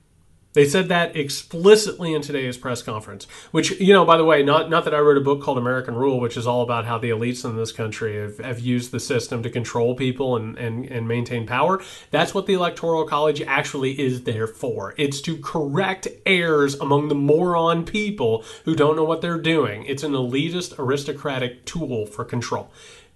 They 0.55 0.67
said 0.67 0.87
that 0.89 1.17
explicitly 1.17 2.15
in 2.15 2.23
today's 2.23 2.57
press 2.57 2.81
conference, 2.81 3.27
which, 3.51 3.73
you 3.81 3.93
know, 3.93 4.05
by 4.05 4.17
the 4.17 4.25
way, 4.25 4.45
not, 4.45 4.71
not 4.71 4.85
that 4.85 4.95
I 4.95 5.01
wrote 5.01 5.17
a 5.17 5.21
book 5.21 5.43
called 5.43 5.59
American 5.59 5.97
Rule, 5.97 6.21
which 6.21 6.37
is 6.37 6.47
all 6.47 6.63
about 6.63 6.85
how 6.85 6.97
the 6.97 7.11
elites 7.11 7.45
in 7.45 7.57
this 7.57 7.73
country 7.73 8.17
have, 8.21 8.39
have 8.39 8.61
used 8.61 8.93
the 8.93 9.01
system 9.01 9.43
to 9.43 9.51
control 9.51 9.97
people 9.97 10.37
and, 10.37 10.57
and, 10.57 10.87
and 10.87 11.09
maintain 11.09 11.45
power. 11.45 11.83
That's 12.13 12.35
what 12.35 12.47
the 12.47 12.55
Electoral 12.55 13.05
College 13.05 13.43
actually 13.43 14.01
is 14.01 14.23
there 14.23 14.47
for. 14.47 14.95
It's 14.97 15.21
to 15.23 15.37
correct 15.39 16.07
errors 16.25 16.75
among 16.77 17.09
the 17.09 17.17
moron 17.17 17.85
people 17.85 18.45
who 18.65 18.77
don't 18.77 18.95
know 18.95 19.05
what 19.05 19.23
they're 19.23 19.41
doing. 19.41 19.85
It's 19.87 20.05
an 20.05 20.13
elitist, 20.13 20.79
aristocratic 20.79 21.65
tool 21.65 22.07
for 22.07 22.25
control. 22.25 22.71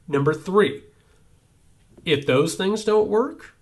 Number 0.09 0.35
three, 0.35 0.83
if 2.05 2.27
those 2.27 2.57
things 2.57 2.83
don't 2.83 3.09
work, 3.09 3.55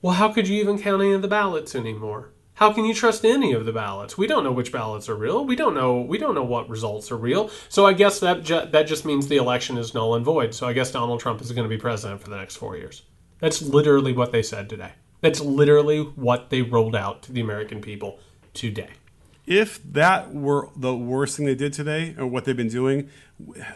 well, 0.00 0.14
how 0.14 0.32
could 0.32 0.48
you 0.48 0.58
even 0.58 0.78
count 0.78 1.02
any 1.02 1.12
of 1.12 1.20
the 1.20 1.28
ballots 1.28 1.74
anymore? 1.74 2.30
How 2.60 2.74
can 2.74 2.84
you 2.84 2.92
trust 2.92 3.24
any 3.24 3.54
of 3.54 3.64
the 3.64 3.72
ballots? 3.72 4.18
We 4.18 4.26
don't 4.26 4.44
know 4.44 4.52
which 4.52 4.70
ballots 4.70 5.08
are 5.08 5.14
real. 5.14 5.46
We 5.46 5.56
don't 5.56 5.72
know. 5.72 6.02
We 6.02 6.18
don't 6.18 6.34
know 6.34 6.44
what 6.44 6.68
results 6.68 7.10
are 7.10 7.16
real. 7.16 7.50
So 7.70 7.86
I 7.86 7.94
guess 7.94 8.20
that 8.20 8.42
ju- 8.42 8.66
that 8.70 8.82
just 8.82 9.06
means 9.06 9.28
the 9.28 9.38
election 9.38 9.78
is 9.78 9.94
null 9.94 10.14
and 10.14 10.22
void. 10.22 10.52
So 10.52 10.66
I 10.66 10.74
guess 10.74 10.92
Donald 10.92 11.20
Trump 11.20 11.40
is 11.40 11.50
going 11.52 11.64
to 11.64 11.74
be 11.74 11.80
president 11.80 12.20
for 12.20 12.28
the 12.28 12.36
next 12.36 12.56
four 12.56 12.76
years. 12.76 13.00
That's 13.38 13.62
literally 13.62 14.12
what 14.12 14.30
they 14.30 14.42
said 14.42 14.68
today. 14.68 14.92
That's 15.22 15.40
literally 15.40 16.02
what 16.02 16.50
they 16.50 16.60
rolled 16.60 16.94
out 16.94 17.22
to 17.22 17.32
the 17.32 17.40
American 17.40 17.80
people 17.80 18.18
today. 18.52 18.90
If 19.46 19.82
that 19.94 20.34
were 20.34 20.68
the 20.76 20.94
worst 20.94 21.38
thing 21.38 21.46
they 21.46 21.54
did 21.54 21.72
today, 21.72 22.14
or 22.18 22.26
what 22.26 22.44
they've 22.44 22.54
been 22.54 22.68
doing, 22.68 23.08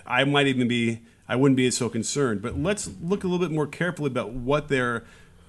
I 0.06 0.24
might 0.24 0.46
even 0.46 0.68
be. 0.68 1.00
I 1.26 1.36
wouldn't 1.36 1.56
be 1.56 1.70
so 1.70 1.88
concerned. 1.88 2.42
But 2.42 2.58
let's 2.58 2.90
look 3.00 3.24
a 3.24 3.28
little 3.28 3.46
bit 3.46 3.50
more 3.50 3.66
carefully 3.66 4.08
about 4.08 4.32
what 4.32 4.68
they're, 4.68 5.04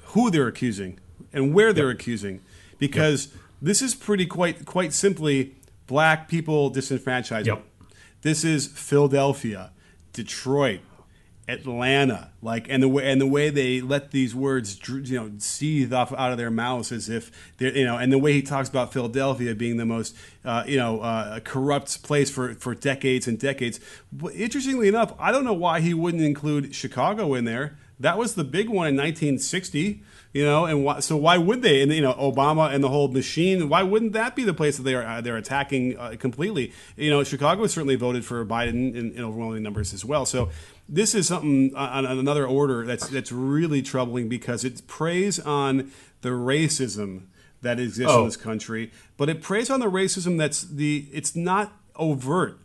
who 0.06 0.32
they're 0.32 0.48
accusing, 0.48 1.02
and 1.34 1.54
where 1.54 1.74
they're 1.74 1.90
yep. 1.92 2.00
accusing 2.00 2.40
because 2.78 3.28
yep. 3.28 3.44
this 3.62 3.82
is 3.82 3.96
pretty 3.96 4.26
quite 4.26 4.66
quite 4.66 4.94
simply 4.94 5.56
black 5.88 6.28
people 6.28 6.70
disenfranchised. 6.70 7.48
Yep. 7.48 7.64
This 8.22 8.44
is 8.44 8.68
Philadelphia, 8.68 9.72
Detroit, 10.14 10.80
Atlanta, 11.48 12.32
like 12.42 12.66
and 12.70 12.82
the 12.82 12.88
way 12.88 13.10
and 13.10 13.22
the 13.22 13.28
way 13.28 13.52
they 13.52 13.82
let 13.82 14.10
these 14.10 14.34
words 14.34 14.80
you 14.88 15.16
know 15.16 15.32
seethe 15.38 15.94
off 15.94 16.12
out 16.14 16.32
of 16.32 16.38
their 16.38 16.50
mouths 16.50 16.92
as 16.92 17.08
if 17.08 17.32
they're 17.58 17.76
you 17.78 17.86
know 17.86 17.98
and 17.98 18.12
the 18.12 18.18
way 18.18 18.34
he 18.34 18.42
talks 18.42 18.68
about 18.68 18.92
Philadelphia 18.92 19.54
being 19.54 19.78
the 19.78 19.86
most 19.86 20.16
uh, 20.44 20.64
you 20.66 20.78
know 20.78 21.02
uh, 21.02 21.40
corrupt 21.42 22.02
place 22.02 22.32
for 22.32 22.56
for 22.56 22.74
decades 22.74 23.28
and 23.28 23.38
decades. 23.38 23.80
But 24.12 24.34
interestingly 24.34 24.88
enough, 24.88 25.14
I 25.20 25.32
don't 25.32 25.44
know 25.44 25.54
why 25.54 25.82
he 25.82 25.94
wouldn't 25.94 26.24
include 26.24 26.74
Chicago 26.74 27.36
in 27.36 27.46
there. 27.46 27.78
That 28.00 28.18
was 28.18 28.34
the 28.34 28.44
big 28.44 28.68
one 28.68 28.88
in 28.88 28.96
1960 28.96 30.02
you 30.36 30.44
know, 30.44 30.66
and 30.66 30.84
why, 30.84 31.00
so 31.00 31.16
why 31.16 31.38
would 31.38 31.62
they? 31.62 31.82
And 31.82 31.94
you 31.94 32.02
know, 32.02 32.14
Obama 32.14 32.74
and 32.74 32.84
the 32.84 32.90
whole 32.90 33.08
machine. 33.08 33.70
Why 33.70 33.84
wouldn't 33.84 34.12
that 34.14 34.36
be 34.36 34.44
the 34.44 34.54
place 34.54 34.76
that 34.76 34.84
they 34.84 34.94
are 34.94 35.02
uh, 35.04 35.22
they're 35.22 35.38
attacking 35.38 35.98
uh, 35.98 36.16
completely? 36.20 36.74
You 36.98 37.10
know, 37.10 37.24
Chicago 37.24 37.66
certainly 37.68 37.96
voted 37.96 38.26
for 38.26 38.46
Biden 38.46 38.94
in, 38.94 39.14
in 39.14 39.24
overwhelming 39.24 39.64
numbers 39.64 39.94
as 39.94 40.04
well. 40.04 40.26
So 40.26 40.50
this 40.90 41.16
is 41.16 41.30
something 41.30 41.74
on, 41.74 42.06
on 42.06 42.20
another 42.20 42.46
order 42.46 42.86
that's 42.86 43.08
that's 43.08 43.32
really 43.32 43.82
troubling 43.82 44.28
because 44.28 44.66
it 44.66 44.86
preys 44.88 45.40
on 45.40 45.90
the 46.20 46.30
racism 46.32 47.28
that 47.62 47.80
exists 47.80 48.12
Oh. 48.12 48.20
in 48.20 48.26
this 48.26 48.36
country, 48.38 48.92
but 49.16 49.30
it 49.30 49.42
preys 49.42 49.70
on 49.70 49.80
the 49.80 49.90
racism 49.90 50.38
that's 50.38 50.64
the 50.64 51.08
it's 51.14 51.34
not 51.34 51.72
overt. 51.96 52.60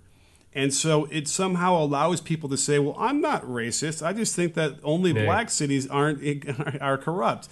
And 0.52 0.75
so 0.75 1.04
it 1.07 1.28
somehow 1.28 1.76
allows 1.76 2.21
people 2.21 2.49
to 2.49 2.57
say, 2.57 2.78
"Well, 2.78 2.97
I'm 2.99 3.21
not 3.21 3.45
racist. 3.45 4.04
I 4.04 4.12
just 4.12 4.35
think 4.35 4.54
that 4.54 4.78
only 4.83 5.12
black 5.12 5.49
cities 5.50 5.87
aren't 5.87 6.21
are 6.80 6.99
corrupt." 6.99 7.49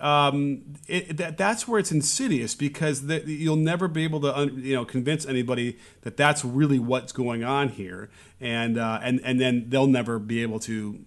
Um, 0.00 0.74
it, 0.88 1.16
that, 1.16 1.38
that's 1.38 1.66
where 1.68 1.78
it's 1.78 1.92
insidious 1.92 2.54
because 2.54 3.06
the, 3.06 3.22
you'll 3.26 3.56
never 3.56 3.88
be 3.88 4.04
able 4.04 4.20
to 4.22 4.36
un, 4.36 4.60
you 4.62 4.74
know 4.74 4.84
convince 4.84 5.24
anybody 5.24 5.78
that 6.02 6.16
that's 6.16 6.44
really 6.44 6.78
what's 6.78 7.12
going 7.12 7.44
on 7.44 7.70
here, 7.70 8.10
and 8.40 8.76
uh, 8.76 8.98
and 9.02 9.20
and 9.24 9.40
then 9.40 9.66
they'll 9.68 9.86
never 9.86 10.18
be 10.18 10.42
able 10.42 10.58
to 10.60 10.98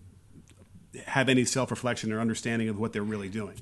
have 1.05 1.29
any 1.29 1.45
self 1.45 1.69
reflection 1.69 2.11
or 2.11 2.19
understanding 2.19 2.69
of 2.69 2.79
what 2.79 2.93
they're 2.93 3.03
really 3.03 3.29
doing. 3.29 3.57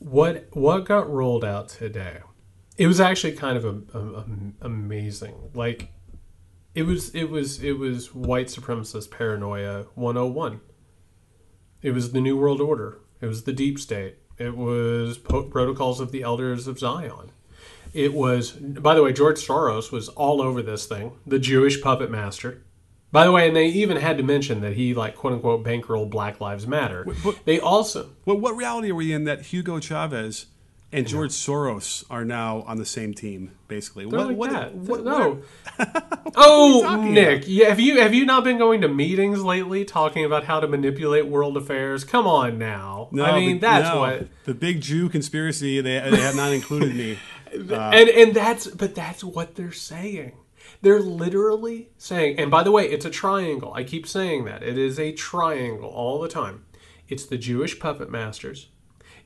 What 0.00 0.48
what 0.52 0.84
got 0.84 1.08
rolled 1.08 1.44
out 1.44 1.68
today? 1.70 2.18
It 2.76 2.86
was 2.86 3.00
actually 3.00 3.32
kind 3.32 3.56
of 3.56 3.64
a, 3.64 3.98
a- 3.98 4.14
a- 4.20 4.26
amazing. 4.62 5.34
Like 5.54 5.92
it 6.74 6.84
was 6.84 7.14
it 7.14 7.30
was 7.30 7.62
it 7.62 7.78
was 7.78 8.14
white 8.14 8.46
supremacist 8.46 9.10
paranoia 9.10 9.84
101. 9.94 10.60
It 11.82 11.92
was 11.92 12.12
the 12.12 12.20
new 12.20 12.36
world 12.36 12.60
order. 12.60 12.98
It 13.20 13.26
was 13.26 13.44
the 13.44 13.52
deep 13.52 13.78
state. 13.78 14.16
It 14.38 14.56
was 14.56 15.18
po- 15.18 15.44
protocols 15.44 16.00
of 16.00 16.12
the 16.12 16.22
elders 16.22 16.66
of 16.66 16.78
Zion. 16.78 17.32
It 17.92 18.14
was 18.14 18.52
by 18.52 18.94
the 18.94 19.02
way 19.02 19.12
George 19.12 19.44
Soros 19.46 19.90
was 19.90 20.08
all 20.10 20.40
over 20.40 20.62
this 20.62 20.86
thing, 20.86 21.12
the 21.26 21.38
Jewish 21.38 21.80
puppet 21.82 22.10
master. 22.10 22.62
By 23.12 23.24
the 23.24 23.32
way, 23.32 23.48
and 23.48 23.56
they 23.56 23.66
even 23.66 23.96
had 23.96 24.16
to 24.18 24.22
mention 24.22 24.60
that 24.60 24.74
he 24.74 24.94
like 24.94 25.16
quote 25.16 25.32
unquote 25.32 25.64
bankrolled 25.64 26.10
Black 26.10 26.40
Lives 26.40 26.66
Matter. 26.66 27.04
but- 27.24 27.44
they 27.44 27.58
also 27.58 28.10
Well, 28.24 28.38
what 28.38 28.56
reality 28.56 28.92
are 28.92 28.94
we 28.94 29.12
in 29.12 29.24
that 29.24 29.46
Hugo 29.46 29.80
Chavez 29.80 30.46
and 30.92 31.06
George 31.06 31.30
Soros 31.30 32.04
are 32.10 32.24
now 32.24 32.62
on 32.62 32.78
the 32.78 32.84
same 32.84 33.14
team, 33.14 33.52
basically? 33.68 34.06
They're 34.06 34.18
what, 34.18 34.28
like 34.28 34.36
what, 34.36 34.50
that. 34.50 34.74
what- 34.74 35.04
no. 35.04 35.42
oh, 36.36 37.02
Nick, 37.08 37.44
yeah, 37.46 37.68
have 37.68 37.78
you 37.78 38.00
have 38.00 38.12
you 38.12 38.24
not 38.24 38.42
been 38.44 38.58
going 38.58 38.80
to 38.80 38.88
meetings 38.88 39.42
lately 39.42 39.84
talking 39.84 40.24
about 40.24 40.44
how 40.44 40.58
to 40.60 40.66
manipulate 40.66 41.26
world 41.26 41.56
affairs? 41.56 42.02
Come 42.02 42.26
on 42.26 42.58
now. 42.58 43.08
No, 43.12 43.24
I 43.24 43.38
mean, 43.38 43.56
the- 43.56 43.60
that's 43.60 43.88
no. 43.88 44.00
what. 44.00 44.28
the 44.44 44.54
big 44.54 44.80
Jew 44.80 45.08
conspiracy. 45.08 45.80
They, 45.80 45.98
they 45.98 46.20
have 46.20 46.36
not 46.36 46.52
included 46.52 46.94
me. 46.94 47.18
Uh, 47.52 47.90
and 47.92 48.08
and 48.08 48.32
that's 48.32 48.68
but 48.68 48.94
that's 48.94 49.24
what 49.24 49.56
they're 49.56 49.72
saying. 49.72 50.34
They're 50.82 51.00
literally 51.00 51.90
saying. 51.98 52.38
And 52.38 52.48
by 52.48 52.62
the 52.62 52.70
way, 52.70 52.88
it's 52.88 53.04
a 53.04 53.10
triangle. 53.10 53.72
I 53.74 53.82
keep 53.82 54.06
saying 54.06 54.44
that. 54.44 54.62
It 54.62 54.78
is 54.78 55.00
a 55.00 55.10
triangle 55.10 55.88
all 55.88 56.20
the 56.20 56.28
time. 56.28 56.64
It's 57.08 57.26
the 57.26 57.36
Jewish 57.36 57.80
puppet 57.80 58.08
masters. 58.08 58.68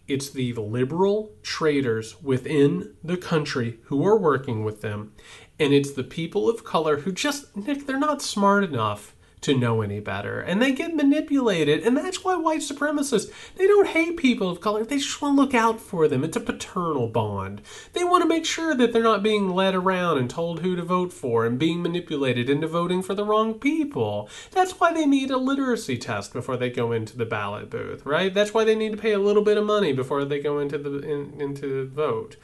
It's 0.06 0.28
the 0.30 0.52
liberal 0.54 1.32
traitors 1.42 2.22
within 2.22 2.94
the 3.02 3.16
country 3.16 3.78
who 3.84 4.04
are 4.06 4.18
working 4.18 4.64
with 4.64 4.82
them. 4.82 5.12
And 5.58 5.72
it's 5.72 5.92
the 5.92 6.04
people 6.04 6.48
of 6.48 6.64
color 6.64 6.98
who 6.98 7.12
just, 7.12 7.56
Nick, 7.56 7.86
they're 7.86 7.98
not 7.98 8.20
smart 8.20 8.64
enough 8.64 9.13
to 9.44 9.56
know 9.56 9.82
any 9.82 10.00
better. 10.00 10.40
And 10.40 10.60
they 10.60 10.72
get 10.72 10.94
manipulated. 10.94 11.86
And 11.86 11.96
that's 11.96 12.24
why 12.24 12.36
white 12.36 12.60
supremacists, 12.60 13.30
they 13.56 13.66
don't 13.66 13.88
hate 13.88 14.16
people 14.16 14.48
of 14.48 14.60
color. 14.60 14.84
They 14.84 14.98
just 14.98 15.20
want 15.20 15.36
to 15.36 15.42
look 15.42 15.54
out 15.54 15.80
for 15.80 16.08
them. 16.08 16.24
It's 16.24 16.36
a 16.36 16.40
paternal 16.40 17.08
bond. 17.08 17.60
They 17.92 18.04
want 18.04 18.22
to 18.22 18.28
make 18.28 18.46
sure 18.46 18.74
that 18.74 18.92
they're 18.92 19.02
not 19.02 19.22
being 19.22 19.50
led 19.50 19.74
around 19.74 20.18
and 20.18 20.30
told 20.30 20.60
who 20.60 20.76
to 20.76 20.82
vote 20.82 21.12
for 21.12 21.44
and 21.44 21.58
being 21.58 21.82
manipulated 21.82 22.48
into 22.48 22.66
voting 22.66 23.02
for 23.02 23.14
the 23.14 23.24
wrong 23.24 23.54
people. 23.54 24.28
That's 24.50 24.80
why 24.80 24.92
they 24.92 25.06
need 25.06 25.30
a 25.30 25.36
literacy 25.36 25.98
test 25.98 26.32
before 26.32 26.56
they 26.56 26.70
go 26.70 26.92
into 26.92 27.16
the 27.16 27.26
ballot 27.26 27.70
booth, 27.70 28.04
right? 28.06 28.32
That's 28.32 28.54
why 28.54 28.64
they 28.64 28.74
need 28.74 28.92
to 28.92 28.98
pay 28.98 29.12
a 29.12 29.18
little 29.18 29.42
bit 29.42 29.58
of 29.58 29.64
money 29.64 29.92
before 29.92 30.24
they 30.24 30.40
go 30.40 30.58
into 30.58 30.78
the 30.78 30.98
in, 31.00 31.40
into 31.40 31.88
vote. 31.88 32.36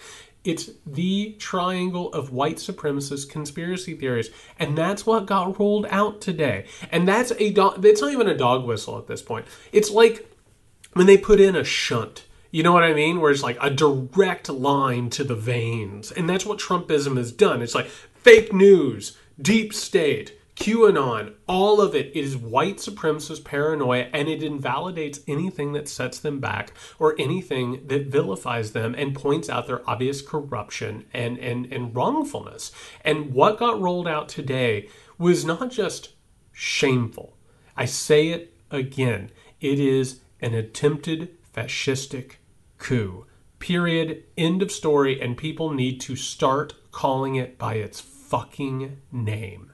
It's 0.42 0.70
the 0.86 1.36
triangle 1.38 2.12
of 2.12 2.32
white 2.32 2.56
supremacist 2.56 3.28
conspiracy 3.28 3.94
theories, 3.94 4.30
and 4.58 4.76
that's 4.76 5.04
what 5.04 5.26
got 5.26 5.58
rolled 5.58 5.86
out 5.90 6.20
today. 6.20 6.64
And 6.90 7.06
that's 7.06 7.32
a 7.38 7.52
dog. 7.52 7.84
It's 7.84 8.00
not 8.00 8.12
even 8.12 8.28
a 8.28 8.36
dog 8.36 8.64
whistle 8.64 8.98
at 8.98 9.06
this 9.06 9.20
point. 9.20 9.46
It's 9.70 9.90
like 9.90 10.30
when 10.94 11.06
they 11.06 11.18
put 11.18 11.40
in 11.40 11.56
a 11.56 11.64
shunt. 11.64 12.24
You 12.52 12.64
know 12.64 12.72
what 12.72 12.82
I 12.82 12.94
mean? 12.94 13.20
Where 13.20 13.30
it's 13.30 13.44
like 13.44 13.58
a 13.60 13.70
direct 13.70 14.48
line 14.48 15.08
to 15.10 15.22
the 15.22 15.36
veins. 15.36 16.10
And 16.10 16.28
that's 16.28 16.44
what 16.44 16.58
Trumpism 16.58 17.16
has 17.16 17.30
done. 17.30 17.62
It's 17.62 17.76
like 17.76 17.86
fake 17.86 18.52
news, 18.52 19.16
deep 19.40 19.72
state, 19.72 20.39
QAnon, 20.60 21.32
all 21.48 21.80
of 21.80 21.94
it 21.94 22.14
is 22.14 22.36
white 22.36 22.76
supremacist 22.76 23.44
paranoia 23.44 24.10
and 24.12 24.28
it 24.28 24.42
invalidates 24.42 25.20
anything 25.26 25.72
that 25.72 25.88
sets 25.88 26.18
them 26.18 26.38
back 26.38 26.74
or 26.98 27.14
anything 27.18 27.86
that 27.86 28.08
vilifies 28.08 28.72
them 28.72 28.94
and 28.94 29.14
points 29.14 29.48
out 29.48 29.66
their 29.66 29.88
obvious 29.88 30.20
corruption 30.20 31.06
and, 31.14 31.38
and, 31.38 31.72
and 31.72 31.96
wrongfulness. 31.96 32.72
And 33.02 33.32
what 33.32 33.58
got 33.58 33.80
rolled 33.80 34.06
out 34.06 34.28
today 34.28 34.90
was 35.16 35.46
not 35.46 35.70
just 35.70 36.10
shameful. 36.52 37.38
I 37.74 37.86
say 37.86 38.28
it 38.28 38.52
again. 38.70 39.30
It 39.62 39.80
is 39.80 40.20
an 40.42 40.52
attempted 40.52 41.38
fascistic 41.56 42.32
coup. 42.76 43.24
Period. 43.60 44.24
End 44.36 44.60
of 44.60 44.70
story. 44.70 45.22
And 45.22 45.38
people 45.38 45.72
need 45.72 46.02
to 46.02 46.16
start 46.16 46.74
calling 46.92 47.36
it 47.36 47.56
by 47.56 47.76
its 47.76 47.98
fucking 47.98 48.98
name. 49.10 49.72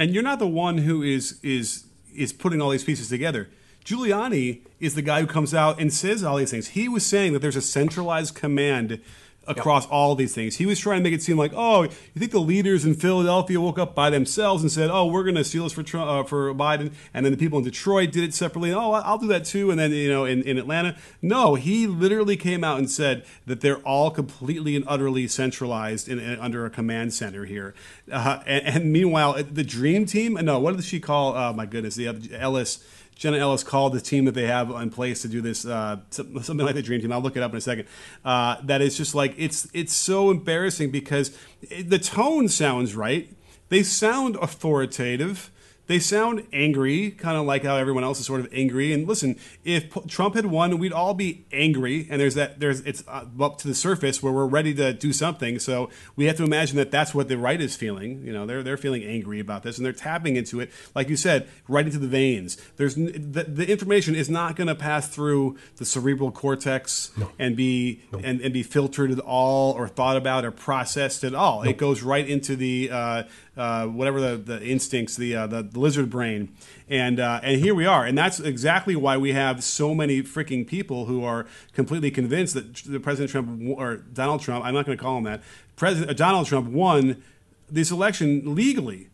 And 0.00 0.14
you're 0.14 0.22
not 0.22 0.38
the 0.38 0.48
one 0.48 0.78
who 0.78 1.02
is 1.02 1.38
is 1.42 1.84
is 2.16 2.32
putting 2.32 2.62
all 2.62 2.70
these 2.70 2.84
pieces 2.84 3.10
together. 3.10 3.50
Giuliani 3.84 4.62
is 4.80 4.94
the 4.94 5.02
guy 5.02 5.20
who 5.20 5.26
comes 5.26 5.52
out 5.52 5.78
and 5.78 5.92
says 5.92 6.24
all 6.24 6.38
these 6.38 6.50
things. 6.50 6.68
He 6.68 6.88
was 6.88 7.04
saying 7.04 7.34
that 7.34 7.40
there's 7.40 7.54
a 7.54 7.60
centralized 7.60 8.34
command 8.34 9.02
across 9.46 9.86
all 9.86 10.14
these 10.14 10.34
things. 10.34 10.56
He 10.56 10.66
was 10.66 10.78
trying 10.78 11.00
to 11.00 11.02
make 11.02 11.12
it 11.12 11.22
seem 11.22 11.36
like, 11.36 11.52
oh, 11.54 11.82
you 11.82 11.90
think 12.18 12.30
the 12.30 12.38
leaders 12.40 12.84
in 12.84 12.94
Philadelphia 12.94 13.60
woke 13.60 13.78
up 13.78 13.94
by 13.94 14.10
themselves 14.10 14.62
and 14.62 14.70
said, 14.70 14.90
oh, 14.90 15.06
we're 15.06 15.24
going 15.24 15.34
to 15.34 15.44
steal 15.44 15.64
this 15.64 15.72
for 15.72 15.82
Trump, 15.82 16.08
uh, 16.08 16.22
for 16.24 16.54
Biden, 16.54 16.92
and 17.12 17.24
then 17.24 17.32
the 17.32 17.38
people 17.38 17.58
in 17.58 17.64
Detroit 17.64 18.12
did 18.12 18.22
it 18.22 18.34
separately. 18.34 18.72
Oh, 18.72 18.92
I'll 18.92 19.18
do 19.18 19.26
that 19.28 19.44
too. 19.44 19.70
And 19.70 19.80
then 19.80 19.90
you 19.90 20.08
know, 20.08 20.24
in, 20.24 20.42
in 20.42 20.58
Atlanta, 20.58 20.96
no, 21.20 21.54
he 21.54 21.86
literally 21.86 22.36
came 22.36 22.62
out 22.62 22.78
and 22.78 22.90
said 22.90 23.24
that 23.46 23.60
they're 23.60 23.78
all 23.78 24.10
completely 24.10 24.76
and 24.76 24.84
utterly 24.86 25.26
centralized 25.26 26.08
in, 26.08 26.18
in- 26.18 26.38
under 26.38 26.64
a 26.64 26.70
command 26.70 27.12
center 27.12 27.44
here. 27.44 27.74
Uh, 28.10 28.42
and, 28.46 28.66
and 28.66 28.92
meanwhile, 28.92 29.42
the 29.42 29.64
Dream 29.64 30.06
Team, 30.06 30.34
no, 30.34 30.58
what 30.58 30.76
did 30.76 30.84
she 30.84 31.00
call? 31.00 31.34
Oh 31.36 31.52
my 31.52 31.66
goodness, 31.66 31.96
the 31.96 32.06
Ellis. 32.38 32.84
Jenna 33.20 33.36
Ellis 33.36 33.62
called 33.62 33.92
the 33.92 34.00
team 34.00 34.24
that 34.24 34.32
they 34.32 34.46
have 34.46 34.70
in 34.70 34.88
place 34.88 35.20
to 35.20 35.28
do 35.28 35.42
this, 35.42 35.66
uh, 35.66 35.98
something 36.08 36.56
like 36.56 36.74
the 36.74 36.80
Dream 36.80 37.02
Team. 37.02 37.12
I'll 37.12 37.20
look 37.20 37.36
it 37.36 37.42
up 37.42 37.50
in 37.50 37.58
a 37.58 37.60
second. 37.60 37.86
Uh, 38.24 38.56
that 38.62 38.80
is 38.80 38.96
just 38.96 39.14
like 39.14 39.34
it's 39.36 39.68
it's 39.74 39.94
so 39.94 40.30
embarrassing 40.30 40.90
because 40.90 41.36
it, 41.60 41.90
the 41.90 41.98
tone 41.98 42.48
sounds 42.48 42.96
right. 42.96 43.30
They 43.68 43.82
sound 43.82 44.36
authoritative. 44.36 45.50
They 45.90 45.98
sound 45.98 46.46
angry, 46.52 47.10
kind 47.10 47.36
of 47.36 47.46
like 47.46 47.64
how 47.64 47.74
everyone 47.74 48.04
else 48.04 48.20
is 48.20 48.26
sort 48.26 48.38
of 48.38 48.46
angry. 48.52 48.92
And 48.92 49.08
listen, 49.08 49.36
if 49.64 49.92
P- 49.92 50.02
Trump 50.06 50.36
had 50.36 50.46
won, 50.46 50.78
we'd 50.78 50.92
all 50.92 51.14
be 51.14 51.46
angry. 51.50 52.06
And 52.08 52.20
there's 52.20 52.36
that. 52.36 52.60
There's 52.60 52.78
it's 52.82 53.02
uh, 53.08 53.24
up 53.40 53.58
to 53.58 53.66
the 53.66 53.74
surface 53.74 54.22
where 54.22 54.32
we're 54.32 54.46
ready 54.46 54.72
to 54.74 54.92
do 54.92 55.12
something. 55.12 55.58
So 55.58 55.90
we 56.14 56.26
have 56.26 56.36
to 56.36 56.44
imagine 56.44 56.76
that 56.76 56.92
that's 56.92 57.12
what 57.12 57.26
the 57.26 57.36
right 57.36 57.60
is 57.60 57.74
feeling. 57.74 58.24
You 58.24 58.32
know, 58.32 58.46
they're 58.46 58.62
they're 58.62 58.76
feeling 58.76 59.02
angry 59.02 59.40
about 59.40 59.64
this, 59.64 59.78
and 59.78 59.84
they're 59.84 59.92
tapping 59.92 60.36
into 60.36 60.60
it, 60.60 60.70
like 60.94 61.08
you 61.08 61.16
said, 61.16 61.48
right 61.66 61.84
into 61.84 61.98
the 61.98 62.06
veins. 62.06 62.56
There's 62.76 62.94
the, 62.94 63.44
the 63.48 63.68
information 63.68 64.14
is 64.14 64.30
not 64.30 64.54
going 64.54 64.68
to 64.68 64.76
pass 64.76 65.08
through 65.08 65.58
the 65.78 65.84
cerebral 65.84 66.30
cortex 66.30 67.10
and 67.36 67.56
be 67.56 68.02
and, 68.22 68.40
and 68.40 68.52
be 68.52 68.62
filtered 68.62 69.10
at 69.10 69.18
all, 69.18 69.72
or 69.72 69.88
thought 69.88 70.16
about, 70.16 70.44
or 70.44 70.52
processed 70.52 71.24
at 71.24 71.34
all. 71.34 71.64
It 71.64 71.78
goes 71.78 72.02
right 72.02 72.28
into 72.28 72.54
the 72.54 72.90
uh, 72.92 73.22
uh, 73.60 73.86
whatever 73.86 74.20
the, 74.22 74.36
the 74.38 74.62
instincts, 74.64 75.16
the, 75.16 75.36
uh, 75.36 75.46
the 75.46 75.62
the 75.62 75.78
lizard 75.78 76.08
brain, 76.08 76.48
and 76.88 77.20
uh, 77.20 77.40
and 77.42 77.60
here 77.60 77.74
we 77.74 77.84
are, 77.84 78.06
and 78.06 78.16
that's 78.16 78.40
exactly 78.40 78.96
why 78.96 79.18
we 79.18 79.32
have 79.32 79.62
so 79.62 79.94
many 79.94 80.22
freaking 80.22 80.66
people 80.66 81.04
who 81.04 81.22
are 81.22 81.44
completely 81.74 82.10
convinced 82.10 82.54
that 82.54 82.76
the 82.76 82.98
President 82.98 83.30
Trump 83.30 83.78
or 83.78 83.96
Donald 83.96 84.40
Trump, 84.40 84.64
I'm 84.64 84.72
not 84.72 84.86
going 84.86 84.96
to 84.96 85.02
call 85.02 85.18
him 85.18 85.24
that, 85.24 85.42
President 85.76 86.10
uh, 86.10 86.14
Donald 86.14 86.46
Trump 86.46 86.70
won 86.70 87.22
this 87.68 87.90
election 87.90 88.54
legally. 88.54 89.08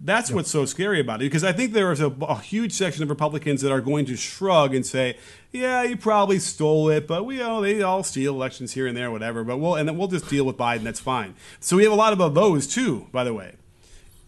That's 0.00 0.30
what's 0.30 0.50
so 0.50 0.64
scary 0.64 0.98
about 0.98 1.20
it 1.20 1.26
because 1.26 1.44
I 1.44 1.52
think 1.52 1.74
there 1.74 1.92
is 1.92 2.00
a, 2.00 2.08
a, 2.22 2.38
huge 2.38 2.72
section 2.72 3.02
of 3.02 3.10
Republicans 3.10 3.60
that 3.60 3.70
are 3.70 3.82
going 3.82 4.06
to 4.06 4.16
shrug 4.16 4.74
and 4.74 4.86
say, 4.86 5.18
"Yeah, 5.52 5.82
you 5.82 5.98
probably 5.98 6.38
stole 6.38 6.88
it, 6.88 7.06
but 7.06 7.26
we 7.26 7.36
know 7.36 7.60
they 7.60 7.82
all 7.82 8.02
steal 8.02 8.32
elections 8.32 8.72
here 8.72 8.86
and 8.86 8.96
there, 8.96 9.10
whatever." 9.10 9.44
But 9.44 9.58
we'll 9.58 9.74
and 9.74 9.86
then 9.86 9.98
we'll 9.98 10.08
just 10.08 10.30
deal 10.30 10.46
with 10.46 10.56
Biden. 10.56 10.84
That's 10.84 11.00
fine. 11.00 11.34
So 11.60 11.76
we 11.76 11.82
have 11.82 11.92
a 11.92 11.96
lot 11.96 12.18
of 12.18 12.34
those 12.34 12.66
too, 12.66 13.08
by 13.12 13.24
the 13.24 13.34
way. 13.34 13.56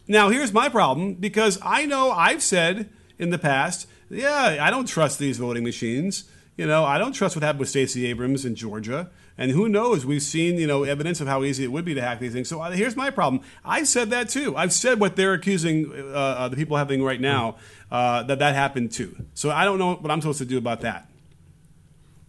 Now 0.08 0.30
here's 0.30 0.52
my 0.52 0.68
problem 0.68 1.14
because 1.14 1.58
I 1.62 1.86
know 1.86 2.10
I've 2.10 2.42
said 2.42 2.90
in 3.18 3.30
the 3.30 3.38
past, 3.38 3.86
"Yeah, 4.10 4.58
I 4.60 4.70
don't 4.70 4.86
trust 4.86 5.18
these 5.18 5.38
voting 5.38 5.64
machines." 5.64 6.24
You 6.56 6.66
know, 6.66 6.84
I 6.84 6.98
don't 6.98 7.12
trust 7.12 7.34
what 7.34 7.42
happened 7.42 7.60
with 7.60 7.70
Stacey 7.70 8.06
Abrams 8.06 8.44
in 8.44 8.54
Georgia. 8.54 9.10
And 9.38 9.50
who 9.50 9.68
knows? 9.68 10.04
We've 10.04 10.22
seen, 10.22 10.58
you 10.58 10.66
know, 10.66 10.84
evidence 10.84 11.20
of 11.20 11.26
how 11.26 11.42
easy 11.42 11.64
it 11.64 11.72
would 11.72 11.86
be 11.86 11.94
to 11.94 12.02
hack 12.02 12.20
these 12.20 12.34
things. 12.34 12.48
So 12.48 12.60
uh, 12.60 12.70
here's 12.70 12.94
my 12.94 13.08
problem. 13.08 13.42
I 13.64 13.84
said 13.84 14.10
that 14.10 14.28
too. 14.28 14.54
I've 14.56 14.72
said 14.72 15.00
what 15.00 15.16
they're 15.16 15.32
accusing 15.32 15.90
uh, 15.90 16.14
uh, 16.14 16.48
the 16.48 16.56
people 16.56 16.76
having 16.76 17.02
right 17.02 17.20
now 17.20 17.56
uh, 17.90 18.22
that 18.24 18.38
that 18.40 18.54
happened 18.54 18.92
too. 18.92 19.16
So 19.32 19.50
I 19.50 19.64
don't 19.64 19.78
know 19.78 19.94
what 19.94 20.10
I'm 20.10 20.20
supposed 20.20 20.38
to 20.38 20.44
do 20.44 20.58
about 20.58 20.82
that. 20.82 21.10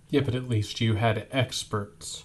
Yeah, 0.10 0.22
but 0.22 0.36
at 0.36 0.48
least 0.48 0.80
you 0.80 0.96
had 0.96 1.28
experts 1.32 2.24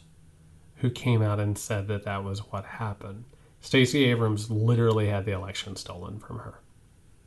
who 0.77 0.91
came 0.91 1.23
out 1.23 1.41
and 1.41 1.59
said 1.59 1.89
that 1.89 2.05
that 2.05 2.23
was 2.23 2.41
what 2.53 2.65
happened. 2.65 3.25
Stacey 3.69 4.07
Abrams 4.07 4.51
literally 4.51 5.09
had 5.09 5.27
the 5.27 5.33
election 5.33 5.77
stolen 5.77 6.19
from 6.19 6.39
her. 6.39 6.59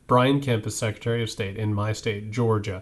Brian 0.07 0.41
Kemp 0.41 0.65
is 0.65 0.75
Secretary 0.75 1.21
of 1.21 1.29
State 1.29 1.55
in 1.55 1.71
my 1.71 1.93
state, 1.93 2.31
Georgia, 2.31 2.81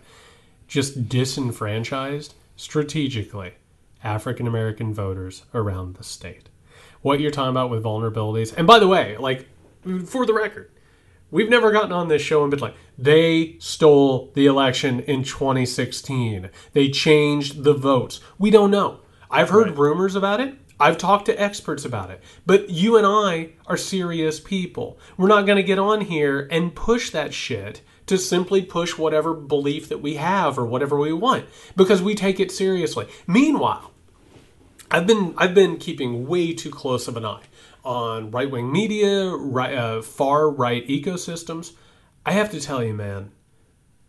just 0.69 1.09
disenfranchised 1.09 2.35
strategically 2.55 3.55
African 4.01 4.47
American 4.47 4.93
voters 4.93 5.43
around 5.53 5.95
the 5.95 6.05
state. 6.05 6.47
What 7.01 7.19
you're 7.19 7.31
talking 7.31 7.49
about 7.49 7.69
with 7.69 7.83
vulnerabilities, 7.83 8.55
and 8.55 8.65
by 8.65 8.79
the 8.79 8.87
way, 8.87 9.17
like 9.17 9.49
for 10.05 10.25
the 10.25 10.33
record, 10.33 10.71
we've 11.29 11.49
never 11.49 11.73
gotten 11.73 11.91
on 11.91 12.07
this 12.07 12.21
show 12.21 12.43
and 12.43 12.51
been 12.51 12.61
like, 12.61 12.75
they 12.97 13.57
stole 13.59 14.31
the 14.35 14.45
election 14.45 15.01
in 15.01 15.25
2016. 15.25 16.49
They 16.71 16.87
changed 16.87 17.65
the 17.65 17.73
votes. 17.73 18.21
We 18.37 18.51
don't 18.51 18.71
know. 18.71 19.01
I've 19.29 19.49
heard 19.49 19.67
right. 19.67 19.77
rumors 19.77 20.15
about 20.15 20.39
it. 20.39 20.55
I've 20.79 20.97
talked 20.97 21.25
to 21.25 21.41
experts 21.41 21.83
about 21.83 22.09
it. 22.09 22.21
But 22.45 22.69
you 22.69 22.97
and 22.97 23.05
I 23.05 23.51
are 23.67 23.77
serious 23.77 24.39
people. 24.39 24.97
We're 25.17 25.27
not 25.27 25.45
going 25.45 25.57
to 25.57 25.63
get 25.63 25.79
on 25.79 26.01
here 26.01 26.47
and 26.51 26.75
push 26.75 27.09
that 27.11 27.33
shit 27.33 27.81
to 28.05 28.17
simply 28.17 28.61
push 28.63 28.97
whatever 28.97 29.33
belief 29.33 29.89
that 29.89 30.01
we 30.01 30.15
have 30.15 30.57
or 30.57 30.65
whatever 30.65 30.97
we 30.97 31.13
want 31.13 31.45
because 31.75 32.01
we 32.01 32.15
take 32.15 32.39
it 32.39 32.51
seriously. 32.51 33.07
Meanwhile, 33.27 33.91
I've 34.89 35.05
been 35.05 35.35
I've 35.37 35.53
been 35.53 35.77
keeping 35.77 36.27
way 36.27 36.53
too 36.53 36.71
close 36.71 37.07
of 37.07 37.17
an 37.17 37.25
eye 37.25 37.43
on 37.83 38.31
right 38.31 38.49
wing 38.49 38.71
media, 38.71 39.29
right, 39.29 39.75
uh, 39.75 40.01
far 40.01 40.49
right 40.49 40.87
ecosystems. 40.87 41.73
I 42.25 42.31
have 42.31 42.49
to 42.51 42.59
tell 42.59 42.83
you, 42.83 42.93
man, 42.93 43.31